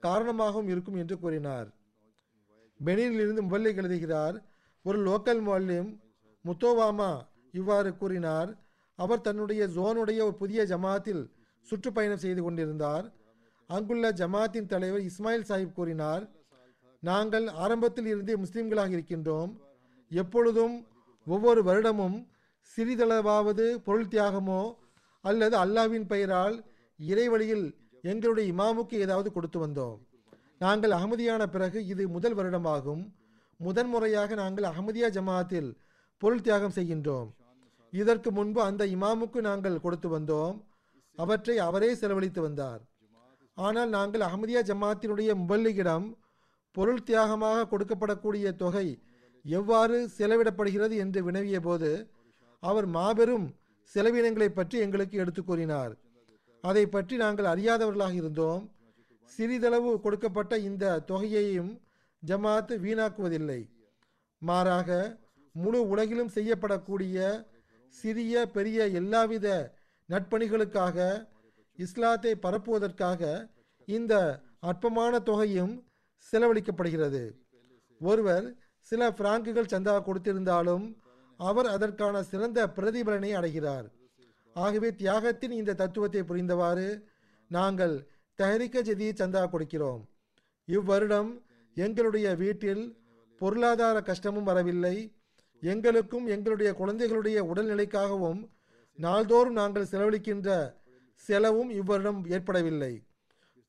காரணமாகவும் 0.00 0.68
இருக்கும் 0.68 0.96
என்று 0.96 1.18
கூறினார். 1.18 1.68
பெனினிலிருந்து 2.84 3.42
முபல்லை 3.46 3.76
எழுதுகிறார் 3.76 4.36
ஒரு 4.84 4.98
லோக்கல் 5.06 5.40
மொல்லிம் 5.48 5.90
முத்தோவாமா? 6.44 7.10
இவ்வாறு 7.52 7.96
கூறினார். 7.96 8.50
அவர் 8.98 9.20
தன்னுடைய 9.20 9.66
ஜோனுடைய 9.66 10.20
ஒரு 10.22 10.34
புதிய 10.34 10.62
ஜமாத்தில் 10.62 11.22
சுற்றுப்பயணம் 11.62 12.18
செய்து 12.18 12.42
கொண்டிருந்தார். 12.42 13.06
அங்குள்ள 13.66 14.12
ஜமாத்தின் 14.12 14.66
தலைவர் 14.66 15.00
இஸ்மாயில் 15.00 15.48
சாஹிப் 15.48 15.72
கூறினார் 15.72 16.24
நாங்கள் 17.00 17.46
ஆரம்பத்தில் 17.46 18.06
இருந்தே 18.06 18.34
முஸ்லிம்களாக 18.34 18.90
இருக்கின்றோம். 18.98 19.52
எப்பொழுதும் 20.10 20.76
ஒவ்வொரு 21.26 21.60
வருடமும் 21.62 22.18
சிறிதளவாவது 22.76 23.66
பொருள் 23.86 24.12
தியாகமோ 24.14 24.62
அல்லது 25.24 25.56
அல்லாவின் 25.64 26.06
பெயரால் 26.06 26.56
இறைவழியில் 26.98 27.66
எங்களுடைய 28.10 28.46
இமாமுக்கு 28.52 28.96
ஏதாவது 29.04 29.28
கொடுத்து 29.32 29.58
வந்தோம். 29.64 29.98
நாங்கள் 30.64 30.94
அகமதியான 30.98 31.42
பிறகு 31.54 31.78
இது 31.92 32.02
முதல் 32.16 32.36
வருடமாகும். 32.38 33.02
முதன்முறையாக 33.60 34.34
நாங்கள் 34.42 34.66
அகமதியா 34.70 35.08
ஜமாத்தில் 35.16 35.70
பொருள் 36.22 36.44
தியாகம் 36.46 36.74
செய்கின்றோம். 36.76 37.28
இதற்கு 37.92 38.30
முன்பு 38.38 38.60
அந்த 38.68 38.82
இமாமுக்கு 38.96 39.40
நாங்கள் 39.48 39.82
கொடுத்து 39.84 40.08
வந்தோம். 40.16 40.56
அவற்றை 41.18 41.56
அவரே 41.68 41.90
செலவழித்து 42.00 42.40
வந்தார். 42.46 42.82
ஆனால் 43.56 43.90
நாங்கள் 43.96 44.26
அகமதியா 44.28 44.60
ஜமாத்தினுடைய 44.70 45.30
முபல்லிகிடம் 45.40 46.06
பொருள் 46.76 47.02
தியாகமாக 47.08 47.66
கொடுக்கப்படக்கூடிய 47.72 48.52
தொகை 48.62 48.86
எவ்வாறு 49.44 49.98
செலவிடப்படுகிறது 50.18 50.94
என்று 51.04 51.20
வினவிய 51.26 51.58
போது 51.66 51.90
அவர் 52.62 52.86
மாபெரும் 52.96 53.46
செலவினங்களை 53.92 54.48
பற்றி 54.48 54.76
எங்களுக்கு 54.84 55.16
எடுத்து 55.22 55.42
கூறினார். 55.42 55.92
அதை 56.64 56.84
பற்றி 56.86 57.14
நாங்கள் 57.16 57.48
அறியாதவர்களாக 57.52 58.14
இருந்தோம். 58.20 58.62
சிறிதளவு 59.32 59.90
கொடுக்கப்பட்ட 60.00 60.54
இந்த 60.68 61.00
தொகையையும் 61.10 61.72
ஜமாத் 62.22 62.72
வீணாக்குவதில்லை. 62.84 63.60
மாறாக 64.42 64.90
முழு 65.54 65.80
உலகிலும் 65.92 66.34
செய்யப்படக்கூடிய 66.34 67.16
சிறிய 67.94 68.34
பெரிய 68.56 68.86
எல்லாவித 69.00 69.46
நட்பணிகளுக்காக 70.08 70.98
இஸ்லாத்தை 71.78 72.32
பரப்புவதற்காக 72.44 73.22
இந்த 73.88 74.14
அற்பமான 74.70 75.20
தொகையும் 75.28 75.74
செலவழிக்கப்படுகிறது. 76.32 77.22
ஒருவர் 78.00 78.46
சில 78.90 79.02
பிராங்குகள் 79.18 79.72
சந்தா 79.72 79.96
கொடுத்திருந்தாலும் 80.06 80.86
அவர் 81.40 81.66
அதற்கான 81.66 82.22
சிறந்த 82.22 82.66
பிரதிபலனை 82.76 83.30
அடைகிறார். 83.38 83.86
ஆகவே 84.54 84.90
தியாகத்தின் 84.90 85.50
இந்த 85.50 85.74
தத்துவத்தை 85.74 86.22
புரிந்தவாறு 86.22 87.04
நாங்கள் 87.48 88.08
தஹரிக்க 88.38 88.80
ஜதி 88.80 89.08
சந்தா 89.10 89.42
கொடுக்கிறோம். 89.48 90.02
இவ்வருடம் 90.68 91.30
எங்களுடைய 91.74 92.34
வீட்டில் 92.34 92.98
பொருளாதார 93.38 94.00
கஷ்டமும் 94.00 94.44
வரவில்லை. 94.44 94.96
எங்களுக்கும் 95.60 96.26
எங்களுடைய 96.26 96.74
குழந்தைகளுடைய 96.74 97.44
உடல்நிலைக்காகவும் 97.44 98.40
நாள்தோறும் 98.94 99.52
நாங்கள் 99.52 99.90
செலவழிக்கின்ற 99.90 100.78
செலவும் 101.14 101.70
இவ்வருடம் 101.70 102.20
ஏற்படவில்லை. 102.26 103.06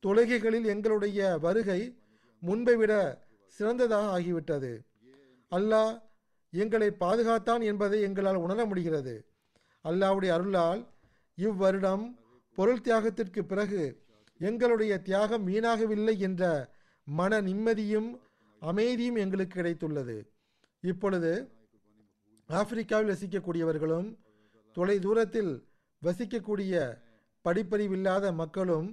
தொழுகைகளில் 0.04 0.66
எங்களுடைய 0.66 1.38
வருகை 1.38 1.98
முன்பை 2.40 2.76
விட 2.76 2.94
சிறந்ததாக 3.48 4.20
ஆகிவிட்டது. 4.20 4.72
அல்லாஹ் 5.52 6.02
எங்களை 6.50 6.90
பாதுகாத்தான் 6.92 7.62
என்பதை 7.62 8.02
எங்களால் 8.02 8.36
உணர 8.36 8.66
முடிகிறது. 8.66 9.26
அல்லாவுடைய 9.86 10.32
அருளால் 10.38 10.82
இவ்வருடம் 11.38 12.04
பொருள் 12.58 12.84
தியாகத்திற்கு 12.86 13.42
பிறகு 13.52 13.82
எங்களுடைய 14.40 14.94
தியாகம் 15.02 15.48
வீணாகவில்லை 15.48 16.16
என்ற 16.28 16.44
மன 17.08 17.42
நிம்மதியும் 17.42 18.10
அமைதியும் 18.62 19.18
எங்களுக்கு 19.24 19.56
கிடைத்துள்ளது. 19.60 20.18
இப்பொழுது 20.84 21.32
ஆப்பிரிக்காவில் 22.50 23.12
வசிக்கக்கூடியவர்களும் 23.14 24.08
தொலை 24.78 24.98
தூரத்தில் 25.00 25.54
வசிக்கக்கூடிய 26.02 26.74
படிப்பறிவில்லாத 27.46 28.26
மக்களும் 28.42 28.88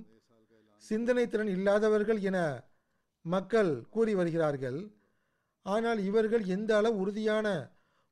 சிந்தனை 0.84 1.24
திறன் 1.28 1.52
இல்லாதவர்கள் 1.56 2.20
என 2.28 2.38
மக்கள் 3.24 3.72
கூறி 3.94 4.12
வருகிறார்கள். 4.14 4.78
ஆனால் 5.66 6.00
இவர்கள் 6.08 6.44
எந்த 6.56 6.70
அளவு 6.76 6.96
உறுதியான 6.96 7.46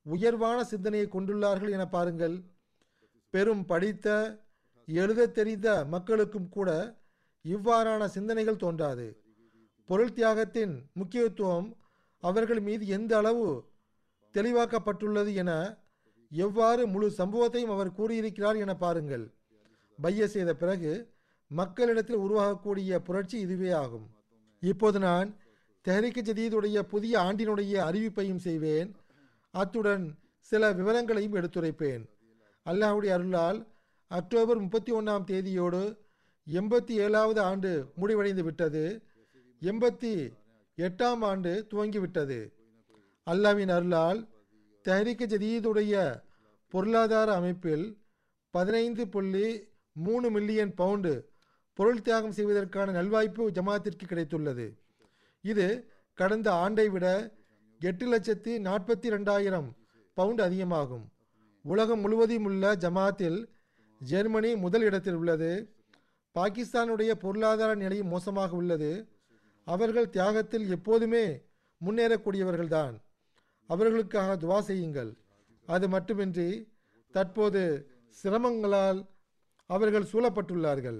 உயர்வான 0.07 0.59
சிந்தனையை 0.65 1.07
கொண்டுள்ளார்கள் 1.09 1.75
என 1.77 1.85
பாருங்கள். 1.97 2.37
பெரும் 3.31 3.65
படித்த 3.65 4.07
எழுத 4.87 5.27
தெரிந்த 5.27 5.85
மக்களுக்கும் 5.85 6.49
கூட 6.49 6.71
இவ்வாறான 7.45 8.05
சிந்தனைகள் 8.07 8.57
தோன்றாது. 8.57 9.23
பொருள் 9.87 10.13
தியாகத்தின் 10.13 10.75
முக்கியத்துவம் 10.93 11.77
அவர்கள் 12.23 12.61
மீது 12.61 12.87
எந்த 12.87 13.17
அளவு 13.17 13.71
தெளிவாக்கப்பட்டுள்ளது 14.35 15.35
என 15.35 15.53
எவ்வாறு 16.31 16.87
முழு 16.87 17.09
சம்பவத்தையும் 17.19 17.75
அவர் 17.75 17.93
கூறியிருக்கிறார் 17.93 18.57
என 18.57 18.77
பாருங்கள். 18.77 19.35
பைய 20.01 20.29
செய்த 20.29 20.55
பிறகு 20.55 20.93
மக்களிடத்தில் 21.51 22.17
உருவாகக்கூடிய 22.17 22.99
புரட்சி 22.99 23.39
இதுவே 23.39 23.71
ஆகும். 23.71 24.07
இப்போது 24.61 24.99
நான் 24.99 25.37
தெஹரிக்க 25.85 26.21
ஜதீதுடைய 26.23 26.79
புதிய 26.83 27.19
ஆண்டினுடைய 27.19 27.75
அறிவிப்பையும் 27.89 28.45
செய்வேன். 28.47 28.97
அத்துடன் 29.51 30.19
சில 30.39 30.73
விவரங்களையும் 30.73 31.35
எடுத்துரைப்பேன். 31.35 32.05
அல்லாஹுடைய 32.71 33.13
அருளால் 33.17 33.59
அக்டோபர் 34.11 34.59
முப்பத்தி 34.65 34.93
ஒன்றாம் 34.93 35.25
தேதியோடு 35.31 35.83
எண்பத்தி 36.47 36.95
ஏழாவது 37.05 37.41
ஆண்டு 37.41 37.71
முடிவடைந்து 38.01 38.43
விட்டது. 38.45 38.83
எண்பத்தி 39.63 40.13
எட்டாம் 40.79 41.23
ஆண்டு 41.31 41.53
துவங்கிவிட்டது 41.71 42.39
அல்லாவின் 43.27 43.73
அருளால் 43.77 44.21
தெஹரிக்க 44.85 45.25
ஜதீதுடைய 45.33 45.95
பொருளாதார 46.75 47.29
அமைப்பில் 47.35 47.87
பதினைந்து 48.51 49.09
புள்ளி 49.09 49.49
மூணு 49.93 50.31
மில்லியன் 50.31 50.75
பவுண்டு 50.75 51.13
பொருள் 51.79 52.05
தியாகம் 52.07 52.37
செய்வதற்கான 52.39 52.93
நல்வாய்ப்பு 52.99 53.45
ஜமாத்திற்கு 53.57 54.05
கிடைத்துள்ளது. 54.09 54.67
இது 55.45 55.67
கடந்த 56.19 56.49
ஆண்டை 56.65 56.87
விட 56.89 57.07
எட்டு 57.81 58.07
லட்சத்தி 58.13 58.53
நாற்பத்தி 58.67 59.09
ரெண்டாயிரம் 59.15 59.69
பவுண்டு 60.15 60.43
அதிகமாகும். 60.43 61.07
உலகம் 61.73 62.01
முழுவதும் 62.01 62.45
உள்ள 62.45 62.65
ஜமாத்தில் 62.85 63.39
ஜெர்மனி 64.01 64.51
முதல் 64.65 64.85
இடத்தில் 64.89 65.15
உள்ளது. 65.15 65.51
பாகிஸ்தானுடைய 66.35 67.11
பொருளாதார 67.25 67.75
நிலை 67.75 67.99
மோசமாக 68.03 68.57
உள்ளது. 68.57 68.91
அவர்கள் 69.67 70.09
தியாகத்தில் 70.17 70.67
எப்போதுமே 70.71 71.25
முன்னேறக்கூடியவர்கள்தான். 71.81 72.95
அவர்களுக்காக 73.67 74.37
துவா 74.47 74.59
செய்யுங்கள். 74.61 75.11
அது 75.67 75.89
மட்டுமின்றி 75.89 76.49
தற்போது 77.15 77.63
சிரமங்களால் 78.23 79.01
அவர்கள் 79.71 80.11
சூழப்பட்டுள்ளார்கள். 80.13 80.99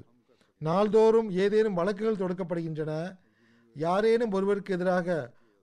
நாள்தோறும் 0.59 1.31
ஏதேனும் 1.45 1.79
வழக்குகள் 1.81 2.23
தொடுக்கப்படுகின்றன. 2.23 2.93
யாரேனும் 3.75 4.33
ஒருவருக்கு 4.33 4.75
எதிராக 4.75 5.09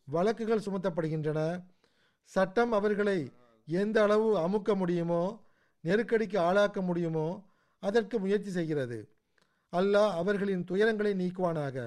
வழக்குகள் 0.08 0.66
சுமத்தப்படுகின்றன. 0.66 1.40
சட்டம் 2.24 2.72
அவர்களை 2.72 3.20
எந்த 3.68 3.98
அளவு 4.04 4.28
அமுக்க 4.38 4.76
முடியுமோ 4.76 5.24
நெருக்கடிக்கு 5.84 6.38
ஆளாக்க 6.40 6.82
முடியுமோ 6.82 7.28
அதற்கு 7.80 8.20
முயற்சி 8.20 8.52
செய்கிறது. 8.52 8.98
அல்லாஹ் 9.74 10.14
அவர்களின் 10.22 10.64
துயரங்களை 10.64 11.12
நீக்குவானாக. 11.22 11.78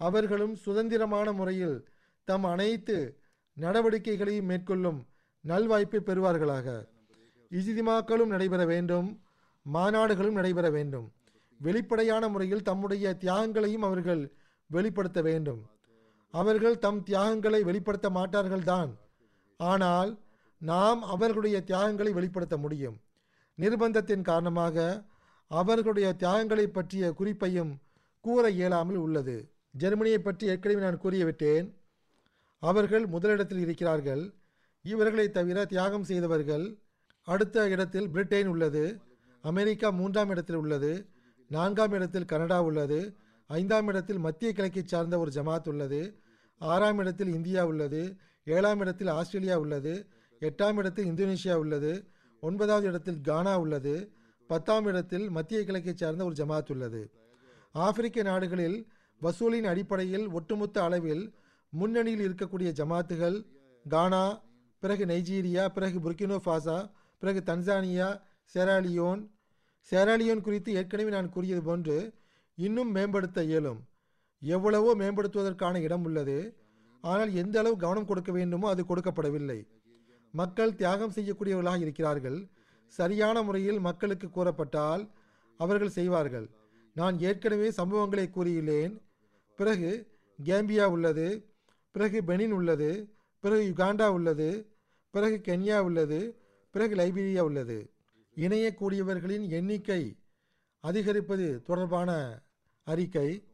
அவர்களும் 0.00 0.54
சுதந்திரமான 0.54 1.32
முறையில் 1.32 1.76
தம் 2.24 2.44
அனைத்து 2.44 2.96
நடவடிக்கைகளையும் 3.56 4.48
மேற்கொள்ளும் 4.50 5.00
நல்வாய்ப்பை 5.44 6.00
பெறுவார்களாக. 6.00 6.68
இஜிதிமாக்களும் 7.50 8.32
நடைபெற 8.34 8.64
வேண்டும் 8.64 9.08
மாநாடுகளும் 9.66 10.38
நடைபெற 10.38 10.70
வேண்டும். 10.70 11.12
வெளிப்படையான 11.60 12.28
முறையில் 12.28 12.62
தம்முடைய 12.62 13.14
தியாகங்களையும் 13.14 13.86
அவர்கள் 13.88 14.22
வெளிப்படுத்த 14.66 15.20
வேண்டும். 15.22 15.62
அவர்கள் 16.34 16.78
தம் 16.78 17.02
தியாகங்களை 17.02 17.62
வெளிப்படுத்த 17.62 18.08
மாட்டார்கள்தான். 18.10 18.90
ஆனால் 19.56 20.10
நாம் 20.62 21.00
அவர்களுடைய 21.12 21.56
தியாகங்களை 21.68 22.12
வெளிப்படுத்த 22.12 22.56
முடியும். 22.56 22.96
நிர்பந்தத்தின் 23.58 24.26
காரணமாக 24.30 24.76
அவர்களுடைய 25.50 26.08
தியாகங்களை 26.22 26.66
பற்றிய 26.68 27.04
குறிப்பையும் 27.18 27.72
கூற 28.24 28.44
இயலாமல் 28.50 28.96
உள்ளது. 28.96 29.36
ஜெர்மனியை 29.82 30.18
பற்றி 30.18 30.44
ஏற்கனவே 30.52 30.80
நான் 30.84 31.02
கூறியவிட்டேன். 31.04 31.66
அவர்கள் 32.62 33.04
முதலிடத்தில் 33.06 33.62
இருக்கிறார்கள். 33.66 34.22
இவர்களை 34.84 35.26
தவிர 35.30 35.64
தியாகம் 35.64 36.06
செய்தவர்கள் 36.10 36.66
அடுத்த 37.28 37.68
இடத்தில் 37.68 38.08
பிரிட்டன் 38.10 38.46
உள்ளது 38.46 38.84
அமெரிக்கா 39.44 39.88
மூன்றாம் 39.90 40.30
இடத்தில் 40.34 40.56
உள்ளது 40.56 40.92
நான்காம் 41.50 41.94
இடத்தில் 41.98 42.30
கனடா 42.32 42.58
உள்ளது 42.62 43.00
ஐந்தாம் 43.50 43.88
இடத்தில் 43.88 44.20
மத்திய 44.26 44.50
கிழக்கை 44.52 44.82
சார்ந்த 44.84 45.14
ஒரு 45.18 45.30
ஜமாத் 45.30 45.68
உள்ளது 45.68 46.00
ஆறாம் 46.60 46.98
இடத்தில் 46.98 47.32
இந்தியா 47.34 47.62
உள்ளது 47.62 48.02
ஏழாம் 48.46 48.80
இடத்தில் 48.80 49.10
ஆஸ்திரேலியா 49.16 49.56
உள்ளது 49.58 49.94
எட்டாம் 50.42 50.78
இடத்தில் 50.80 51.08
இந்தோனேஷியா 51.10 51.54
உள்ளது 51.62 51.92
ஒன்பதாவது 52.42 52.86
இடத்தில் 52.90 53.20
கானா 53.20 53.54
உள்ளது 53.58 53.94
பத்தாம் 54.50 54.86
இடத்தில் 54.86 55.26
மத்திய 55.30 55.58
கிழக்கை 55.64 55.92
சார்ந்த 55.94 56.24
ஒரு 56.24 56.34
ஜமாத் 56.40 56.70
உள்ளது. 56.74 57.02
ஆப்பிரிக்க 57.74 58.22
நாடுகளில் 58.22 58.78
வசூலின் 59.22 59.68
அடிப்படையில் 59.72 60.26
ஒட்டுமொத்த 60.28 60.82
அளவில் 60.82 61.24
முன்னணியில் 61.72 62.24
இருக்கக்கூடிய 62.28 62.70
ஜமாத்துகள் 62.80 63.36
கானா 63.88 64.24
பிறகு 64.82 65.04
நைஜீரியா 65.06 65.64
பிறகு 65.76 65.98
புர்கினோ 66.04 66.38
ஃபாசா 66.44 66.78
பிறகு 67.22 67.40
தன்சானியா 67.50 68.08
செராலியோன் 68.54 69.22
செராலியோன் 69.92 70.44
குறித்து 70.46 70.70
ஏற்கனவே 70.72 71.10
நான் 71.10 71.28
கூறியது 71.28 71.62
போன்று 71.62 71.96
இன்னும் 72.54 72.90
மேம்படுத்த 72.90 73.44
இயலும். 73.44 73.78
எவ்வளவோ 74.42 74.90
மேம்படுத்துவதற்கான 74.94 75.80
இடம் 75.86 76.04
உள்ளது. 76.04 76.38
ஆனால் 77.04 77.30
எந்த 77.32 77.56
அளவு 77.58 77.76
கவனம் 77.76 78.08
கொடுக்க 78.10 78.32
வேண்டுமோ 78.32 78.66
அது 78.68 78.82
கொடுக்கப்படவில்லை. 78.88 79.58
மக்கள் 80.32 80.74
தியாகம் 80.74 81.12
செய்யக்கூடியவர்களாக 81.12 81.80
இருக்கிறார்கள். 81.80 82.46
சரியான 82.86 83.42
முறையில் 83.42 83.80
மக்களுக்கு 83.80 84.30
கூறப்பட்டால் 84.30 85.08
அவர்கள் 85.58 85.88
செய்வார்கள். 85.88 86.50
நான் 86.94 87.20
ஏற்கனவே 87.20 87.68
சம்பவங்களை 87.68 88.30
கூறியுள்ளேன். 88.30 89.00
பிறகு 89.56 90.06
கேம்பியா 90.44 90.84
உள்ளது. 90.84 91.44
பிறகு 91.90 92.22
பெனின் 92.26 92.50
உள்ளது. 92.50 93.08
பிறகு 93.40 93.62
யுகாண்டா 93.62 94.06
உள்ளது. 94.06 94.74
பிறகு 95.10 95.40
கென்யா 95.44 95.78
உள்ளது. 95.78 96.40
பிறகு 96.70 96.94
லைபீரியா 96.94 97.38
உள்ளது. 97.38 97.90
இணையக்கூடியவர்களின் 98.36 99.48
எண்ணிக்கை 99.48 100.16
அதிகரிப்பது 100.80 101.62
தொடர்பான 101.62 102.42
அறிக்கை. 102.84 103.44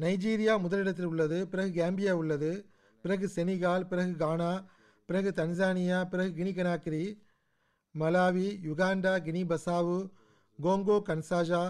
நைஜீரியா 0.00 0.60
முதலிடத்தில் 0.60 1.06
உள்ளது. 1.06 1.48
பிறகு 1.48 1.84
கேம்பியா 1.84 2.10
உள்ளது. 2.10 2.66
பிறகு 3.02 3.30
செனிகால். 3.34 3.86
பிறகு 3.86 4.16
கானா. 4.16 4.74
பிறகு 5.06 5.30
தன்சானியா 5.36 6.08
பிறகு 6.08 6.30
Guinea 6.36 6.52
Conakry 6.52 7.02
Malawi 7.98 8.46
Uganda 8.68 9.12
Guinea 9.26 9.42
Bissau 9.50 10.10
Congo 10.62 10.96
Kinshasa 11.08 11.60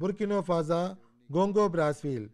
Burkina 0.00 0.38
Faso 0.48 0.96
Congo 1.32 1.64
Brazzaville. 1.74 2.28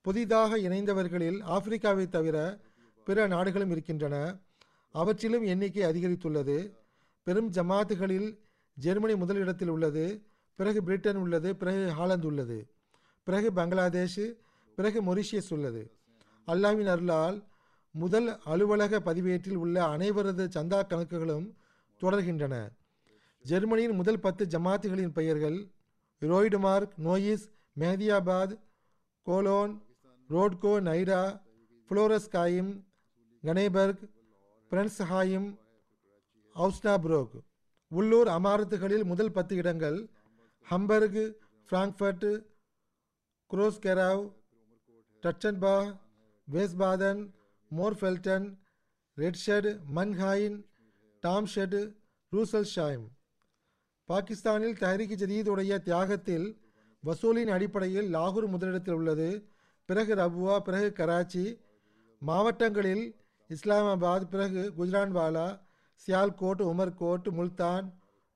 புதிதாக 0.00 0.58
இணைந்தவர்களில் 0.58 1.38
ஆப்பிரிக்காவை 1.54 2.08
தவிர 2.08 2.60
பிற 3.04 3.26
நாடுகளும் 3.26 3.70
இருக்கின்றன. 3.70 4.38
அவற்றிலும் 4.92 5.42
எண்ணிக்கை 5.42 5.82
அதிகரித்துள்ளது. 5.82 6.72
பெரும் 7.22 7.52
ஜமாத்துகளில் 7.52 8.38
ஜெர்மனி 8.74 9.14
முதலிடத்தில் 9.14 9.68
உள்ளது. 9.68 10.06
பிறகு 10.54 10.82
பிரிட்டன் 10.82 11.16
உள்ளது 11.16 11.56
பிறகு 11.56 11.92
ஹாலந்து 11.92 12.26
உள்ளது. 12.26 12.58
பிறகு 13.22 13.52
பங்களாதேஷ் 13.52 14.24
பிறகு 14.76 14.98
மொரிஷியஸ் 15.02 15.52
உள்ளது. 15.56 15.92
அல்லாவின் 16.46 16.92
அருளால் 16.96 17.38
முதல் 17.94 18.38
அலுவலக 18.44 19.00
பதிவேட்டில் 19.00 19.56
உள்ள 19.56 19.76
அனைவரது 19.84 20.44
சந்தா 20.56 20.78
கணக்குகளும் 20.90 21.46
தொடர்கின்றன. 22.00 22.54
ஜெர்மனியின் 23.44 23.94
முதல் 23.94 24.20
பத்து 24.20 24.44
ஜமாத்துகளின் 24.46 25.12
பெயர்கள் 25.12 25.58
ரோய்டுமார்க் 26.20 26.92
நோயிஸ் 26.96 27.46
மேதியாபாத் 27.80 28.54
கோலோன் 29.26 29.82
ரோட்கோ 30.30 30.72
நைடா 30.88 31.22
புளோரஸ்காயிம் 31.88 32.72
கனேபர்க் 33.42 34.02
பிரென்ஸ்ஹாயிம் 34.70 35.48
அவுஸ்னாப்ரோக். 36.56 37.34
உள்ளூர் 37.88 38.28
அமாரத்துகளில் 38.28 39.04
முதல் 39.04 39.32
பத்து 39.32 39.56
இடங்கள் 39.56 39.98
ஹம்பர்க் 40.70 41.22
ஃப்ராங்க்ஃபர்ட் 41.70 42.28
குரோஸ்கெராவ் 43.50 44.24
டச்சன்பா 45.22 45.76
வேஸ்பாதன் 46.48 47.22
மோர்ஃபெல்டன் 47.76 48.46
ரெட்ஷெட் 49.16 49.68
மன்ஹாயின் 49.96 50.58
டாம்ஷெட் 51.22 51.78
ரூசல்ஷாய்ம் 52.32 53.06
பாகிஸ்தானில் 54.08 54.78
தஹரிக் 54.82 55.18
ஜதீதுடைய 55.22 55.78
தியாகத்தில் 55.78 56.46
வசூலின் 57.04 57.50
அடிப்படையில் 57.50 58.14
லாகூர் 58.14 58.46
முதலிடத்தில் 58.46 58.94
உள்ளது. 58.94 59.28
பிறகு 59.84 60.14
ரபுவா 60.14 60.58
பிறகு 60.58 60.88
கராச்சி. 60.96 61.44
மாவட்டங்களில் 62.18 63.04
இஸ்லாமாபாத் 63.50 64.28
பிறகு 64.28 64.72
குஜ்ரான்வாலா 64.78 65.46
சியால்கோட் 66.06 66.62
உமர்கோட் 66.70 67.30
முல்தான் 67.30 67.86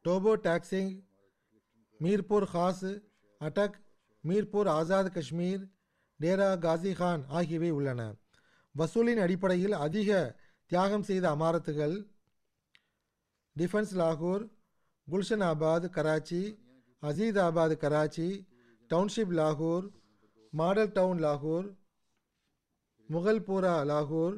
டோபோ 0.04 0.32
டாக்ஸிங் 0.46 0.92
மீர்பூர் 2.00 2.46
ஹாஸ் 2.54 2.90
அட்டக் 3.40 3.76
மீர்பூர் 4.24 4.68
ஆசாத் 4.68 5.12
காஷ்மீர் 5.14 5.62
டேரா 6.20 6.58
காசி 6.58 6.92
கான் 6.92 7.24
ஆகியவை 7.28 7.70
உள்ளன. 7.70 8.00
வசூலின் 8.74 9.22
அடிப்படையில் 9.24 9.76
அதிக 9.78 10.10
தியாகம் 10.70 11.06
செய்த 11.08 11.24
அமாரத்துகள் 11.30 11.94
டிஃபென்ஸ் 13.56 13.94
லாகூர் 13.94 14.44
குல்ஷன் 15.08 15.44
ஆபாத் 15.48 15.86
கராச்சி 15.96 16.42
அசீதாபாத் 17.02 17.76
கராச்சி 17.78 18.28
டவுன்ஷிப் 18.90 19.34
லாகூர் 19.38 19.86
மாடல் 20.52 20.92
டவுன் 20.92 21.20
லாகூர் 21.20 21.68
முகல்பூரா 23.08 23.74
லாகூர் 23.84 24.36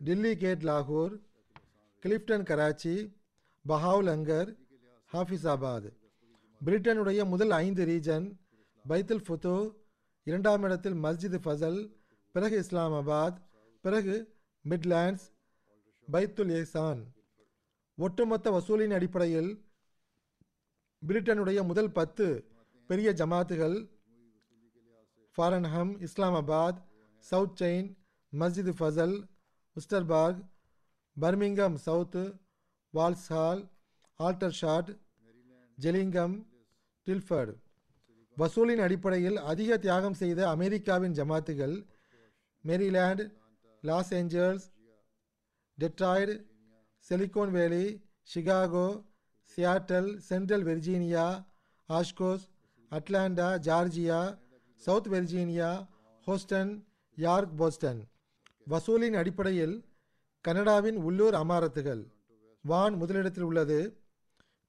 டில்லி 0.00 0.32
கேட் 0.36 0.64
லாகூர் 0.64 1.14
கிளிப்டன் 2.02 2.46
கராச்சி 2.46 2.94
பஹாவுல் 3.64 4.10
அங்கர் 4.12 4.50
ஹாஃபிஸாபாத் 5.10 5.88
பிரிட்டனுடைய 6.60 7.20
முதல் 7.24 7.52
ஐந்து 7.58 7.82
ரீஜன் 7.84 8.26
பைத்துல் 8.84 9.24
ஃபுத்து 9.26 9.56
இரண்டாம் 10.26 10.62
இடத்தில் 10.62 10.96
மஸ்ஜித் 10.96 11.42
ஃபசல் 11.44 11.80
பிறகு 12.34 12.56
இஸ்லாமாபாத் 12.62 13.38
பிறகு 13.80 14.40
மிட்லேண்ட்ஸ் 14.68 15.26
பைத்துல் 16.12 16.52
ஏசான் 16.60 17.04
ஒட்டுமொத்த 17.94 18.50
வசூலின் 18.50 18.94
அடிப்படையில் 18.94 19.70
பிரிட்டனுடைய 21.06 21.66
முதல் 21.66 21.92
பத்து 21.92 22.48
பெரிய 22.86 23.12
ஜமாத்துகள் 23.12 23.88
Farnham 25.38 26.06
Islamabad 26.06 26.78
south 27.18 27.62
Cheam 27.62 27.96
Masjid 28.38 28.72
Fazl 28.78 29.28
Worcester Park 29.76 30.40
Birmingham 31.20 31.76
south 31.86 32.40
Walsall 32.94 33.70
Aldershot 34.18 34.98
Gillingham 35.80 36.46
Tilford. 37.06 37.54
வசூலின் 38.36 38.82
அடிப்படையில் 38.82 39.36
அதிக 39.36 39.78
தியாகம் 39.78 40.14
செய்த 40.14 40.48
அமெரிக்காவின் 40.48 41.12
ஜமாத்துகள் 41.12 41.86
Maryland 42.64 43.37
Los 43.84 44.14
Angeles 44.14 44.66
Detroit 45.78 46.34
Silicon 47.06 47.50
Valley 47.50 47.84
Chicago 48.34 48.88
Seattle 49.52 50.10
Central 50.28 50.64
Virginia 50.64 51.26
Oshkosh 51.88 52.44
Atlanta 52.90 53.48
Georgia 53.68 54.20
South 54.82 55.08
Virginia 55.08 55.70
Houston 56.26 56.72
York 57.16 57.54
Boston 57.56 58.00
வசூலின் 58.66 59.16
அடிப்படையில் 59.16 59.76
கனடாவின் 60.44 60.96
உள்ளூர் 60.96 61.34
அமாரத்துகள். 61.34 62.02
வான் 62.64 62.94
முதலிடத்தில் 62.94 63.42
உள்ளது. 63.42 63.78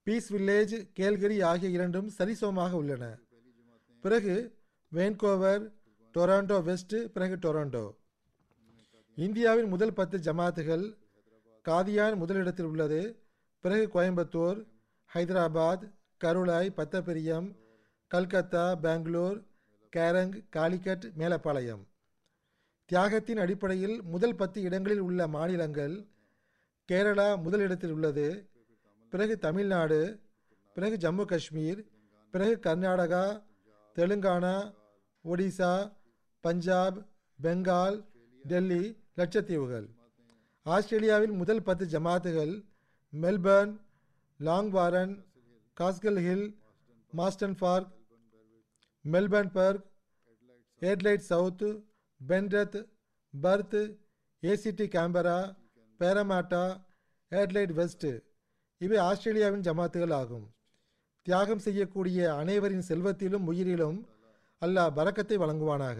பீஸ் 0.03 0.30
வில்லேஜ் 0.34 0.76
கேல்கரி 0.99 1.38
ஆகிய 1.43 1.70
இரண்டும் 1.70 2.10
சரிசமமாக 2.18 2.72
உள்ளன. 2.72 3.03
பிறகு 4.03 4.36
வேன்கோவர் 4.91 5.64
டொராண்டோ 6.16 6.57
வெஸ்ட் 6.64 6.95
பிறகு 7.14 7.36
டொராண்டோ 7.36 7.86
இந்தியாவின் 9.24 9.68
முதல் 9.68 9.94
பத்து 9.94 10.18
ஜமாத்துகள் 10.18 10.84
காதியான் 11.66 12.16
முதலிடத்தில் 12.16 12.66
உள்ளது. 12.66 13.00
பிறகு 13.64 13.86
கோயம்புத்தூர் 13.94 14.60
ஹைதராபாத் 15.14 15.84
கருளாய் 16.24 16.70
பத்தபெரியம் 16.78 17.48
கல்கத்தா 18.12 18.76
பெங்களூர் 18.76 19.38
கேரங் 19.94 20.36
காலிக்கட் 20.56 21.06
மேலப்பாளையம். 21.18 21.84
தியாகத்தின் 22.90 23.42
அடிப்படையில் 23.46 23.98
முதல் 24.14 24.36
பத்து 24.36 24.62
இடங்களில் 24.62 25.04
உள்ள 25.08 25.28
மாநிலங்கள் 25.28 25.96
கேரளா 26.90 27.28
முதலிடத்தில் 27.42 27.92
உள்ளது. 27.92 28.28
பிறகு 29.10 29.38
தமிழ்நாடு 29.38 30.00
பிறகு 30.76 30.98
ஜம்மு 31.06 31.26
காஷ்மீர் 31.26 31.82
பிறகு 32.34 32.56
கர்நாடகா 32.70 33.26
தெலுங்கானா 33.96 34.58
ஒடிசா 35.24 35.74
பஞ்சாப் 36.40 36.98
பெங்கால் 37.44 37.98
டெல்லி 38.46 38.84
லட்சத்தீவுகள் 39.20 39.88
ஆஸ்திரேலியாவில் 40.66 41.32
முதல் 41.32 41.64
பத்து 41.64 41.86
ஜமாத்துகள் 41.86 42.54
Melbourne 43.14 43.74
Langwarrin 44.40 45.14
Castle 45.78 46.20
Hill 46.28 46.48
Marsden 47.14 47.58
Park 47.58 47.92
Melbourne 49.06 49.52
Berwick 49.58 49.86
Adelaide 50.82 51.28
south 51.30 51.66
Penrith 52.22 52.78
Perth 53.34 53.80
ACT 54.44 54.86
Canberra 54.96 55.40
Parramatta 56.00 56.64
Adelaide 57.32 57.74
west 57.80 58.12
இவை 58.82 58.98
ஆஸ்திரேலியாவின் 58.98 59.66
ஜமாத்துகள் 59.68 60.14
ஆகும். 60.14 60.46
தியாகம் 61.26 61.64
செய்யக்கூடிய 61.66 62.20
அனைவரின் 62.36 62.88
செல்வத்திலும் 62.88 63.48
உயிரிலும் 63.52 63.98
அல்லாஹ் 64.62 64.96
பறக்கத்தை 64.98 65.38
வழங்குவானாக. 65.38 66.00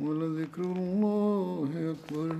ولذكر 0.00 0.62
الله 0.62 1.94
أكبر 1.94 2.36